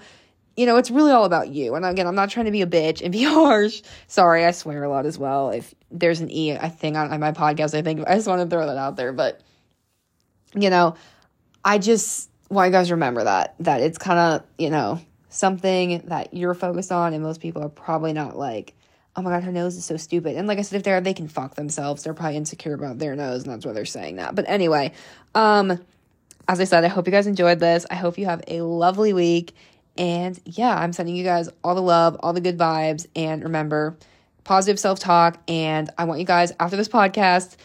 you 0.56 0.66
know, 0.66 0.78
it's 0.78 0.92
really 0.92 1.12
all 1.12 1.26
about 1.26 1.50
you. 1.50 1.76
And 1.76 1.86
again, 1.86 2.06
I'm 2.06 2.16
not 2.16 2.30
trying 2.30 2.46
to 2.46 2.52
be 2.52 2.62
a 2.62 2.68
bitch 2.68 3.02
and 3.02 3.12
be 3.12 3.24
harsh. 3.24 3.82
Sorry, 4.08 4.46
I 4.46 4.52
swear 4.52 4.84
a 4.84 4.90
lot 4.90 5.06
as 5.06 5.18
well. 5.18 5.50
If 5.50 5.74
there's 5.94 6.20
an 6.20 6.32
E, 6.32 6.54
I 6.54 6.70
think 6.70 6.98
on, 6.98 7.12
on 7.12 7.20
my 7.20 7.32
podcast, 7.32 7.78
I 7.78 7.82
think 7.82 8.06
I 8.08 8.16
just 8.16 8.28
want 8.28 8.42
to 8.42 8.48
throw 8.48 8.66
that 8.68 8.78
out 8.78 8.96
there. 8.96 9.14
But, 9.14 9.42
you 10.54 10.70
know, 10.70 10.96
I 11.64 11.78
just 11.78 12.30
want 12.50 12.68
you 12.68 12.72
guys 12.72 12.92
remember 12.92 13.24
that, 13.24 13.56
that 13.60 13.82
it's 13.82 13.98
kind 13.98 14.20
of, 14.20 14.44
you 14.58 14.70
know, 14.70 15.00
something 15.30 16.04
that 16.08 16.34
you're 16.34 16.54
focused 16.54 16.92
on. 16.92 17.14
And 17.14 17.24
most 17.24 17.40
people 17.40 17.64
are 17.64 17.70
probably 17.70 18.12
not 18.12 18.38
like, 18.38 18.74
oh 19.16 19.22
my 19.22 19.30
God, 19.30 19.44
her 19.44 19.52
nose 19.52 19.78
is 19.78 19.86
so 19.86 19.96
stupid. 19.96 20.36
And 20.36 20.48
like 20.48 20.58
I 20.58 20.64
said, 20.64 20.78
if 20.78 20.84
they're, 20.84 21.00
they 21.00 21.14
can 21.14 21.28
fuck 21.28 21.56
themselves. 21.56 22.04
They're 22.04 22.16
probably 22.16 22.38
insecure 22.38 22.74
about 22.74 22.98
their 22.98 23.16
nose. 23.16 23.44
And 23.44 23.54
that's 23.54 23.66
why 23.66 23.74
they're 23.74 23.86
saying 23.86 24.16
that. 24.16 24.36
But 24.36 24.50
anyway, 24.50 24.94
um, 25.36 25.80
as 26.48 26.60
I 26.60 26.64
said, 26.66 26.84
I 26.84 26.88
hope 26.88 27.06
you 27.06 27.12
guys 27.12 27.28
enjoyed 27.28 27.60
this. 27.60 27.86
I 27.90 27.96
hope 27.96 28.18
you 28.18 28.26
have 28.26 28.44
a 28.48 28.62
lovely 28.62 29.14
week 29.14 29.54
and 29.98 30.40
yeah, 30.46 30.76
I'm 30.76 30.94
sending 30.94 31.16
you 31.16 31.24
guys 31.24 31.50
all 31.64 31.76
the 31.76 31.82
love, 31.82 32.18
all 32.22 32.34
the 32.34 32.42
good 32.42 32.58
vibes. 32.58 33.06
And 33.16 33.44
remember, 33.44 33.98
positive 34.44 34.80
self 34.80 35.00
talk. 35.00 35.40
And 35.48 35.90
I 35.98 36.06
want 36.06 36.20
you 36.20 36.26
guys, 36.26 36.54
after 36.60 36.78
this 36.78 36.88
podcast, 36.88 37.56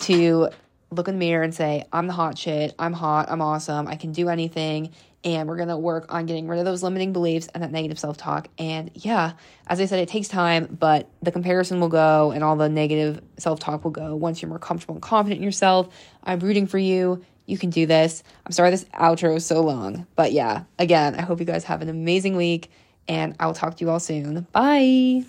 to 0.00 0.50
look 0.90 1.08
in 1.08 1.14
the 1.14 1.18
mirror 1.18 1.42
and 1.42 1.54
say, 1.54 1.84
I'm 1.92 2.06
the 2.06 2.12
hot 2.12 2.38
shit. 2.38 2.74
I'm 2.78 2.92
hot. 2.92 3.30
I'm 3.30 3.40
awesome. 3.40 3.88
I 3.88 3.96
can 3.96 4.12
do 4.12 4.28
anything. 4.28 4.92
And 5.24 5.48
we're 5.48 5.56
going 5.56 5.68
to 5.68 5.76
work 5.76 6.12
on 6.14 6.26
getting 6.26 6.46
rid 6.46 6.60
of 6.60 6.64
those 6.64 6.84
limiting 6.84 7.12
beliefs 7.12 7.48
and 7.52 7.62
that 7.62 7.72
negative 7.72 7.98
self 7.98 8.16
talk. 8.16 8.48
And 8.58 8.92
yeah, 8.94 9.32
as 9.66 9.80
I 9.80 9.86
said, 9.86 9.98
it 9.98 10.08
takes 10.08 10.28
time, 10.28 10.76
but 10.78 11.10
the 11.20 11.32
comparison 11.32 11.80
will 11.80 11.88
go 11.88 12.30
and 12.30 12.44
all 12.44 12.54
the 12.54 12.68
negative 12.68 13.20
self 13.36 13.58
talk 13.58 13.82
will 13.82 13.90
go 13.90 14.14
once 14.14 14.40
you're 14.40 14.48
more 14.48 14.60
comfortable 14.60 14.94
and 14.94 15.02
confident 15.02 15.38
in 15.38 15.44
yourself. 15.44 15.88
I'm 16.22 16.38
rooting 16.38 16.68
for 16.68 16.78
you. 16.78 17.24
You 17.46 17.58
can 17.58 17.70
do 17.70 17.86
this. 17.86 18.22
I'm 18.44 18.52
sorry 18.52 18.70
this 18.70 18.84
outro 18.94 19.36
is 19.36 19.46
so 19.46 19.62
long, 19.62 20.06
but 20.16 20.32
yeah, 20.32 20.64
again, 20.78 21.14
I 21.14 21.22
hope 21.22 21.40
you 21.40 21.46
guys 21.46 21.64
have 21.64 21.82
an 21.82 21.88
amazing 21.88 22.36
week 22.36 22.70
and 23.08 23.36
I'll 23.38 23.54
talk 23.54 23.76
to 23.76 23.84
you 23.84 23.90
all 23.90 24.00
soon. 24.00 24.46
Bye. 24.52 25.24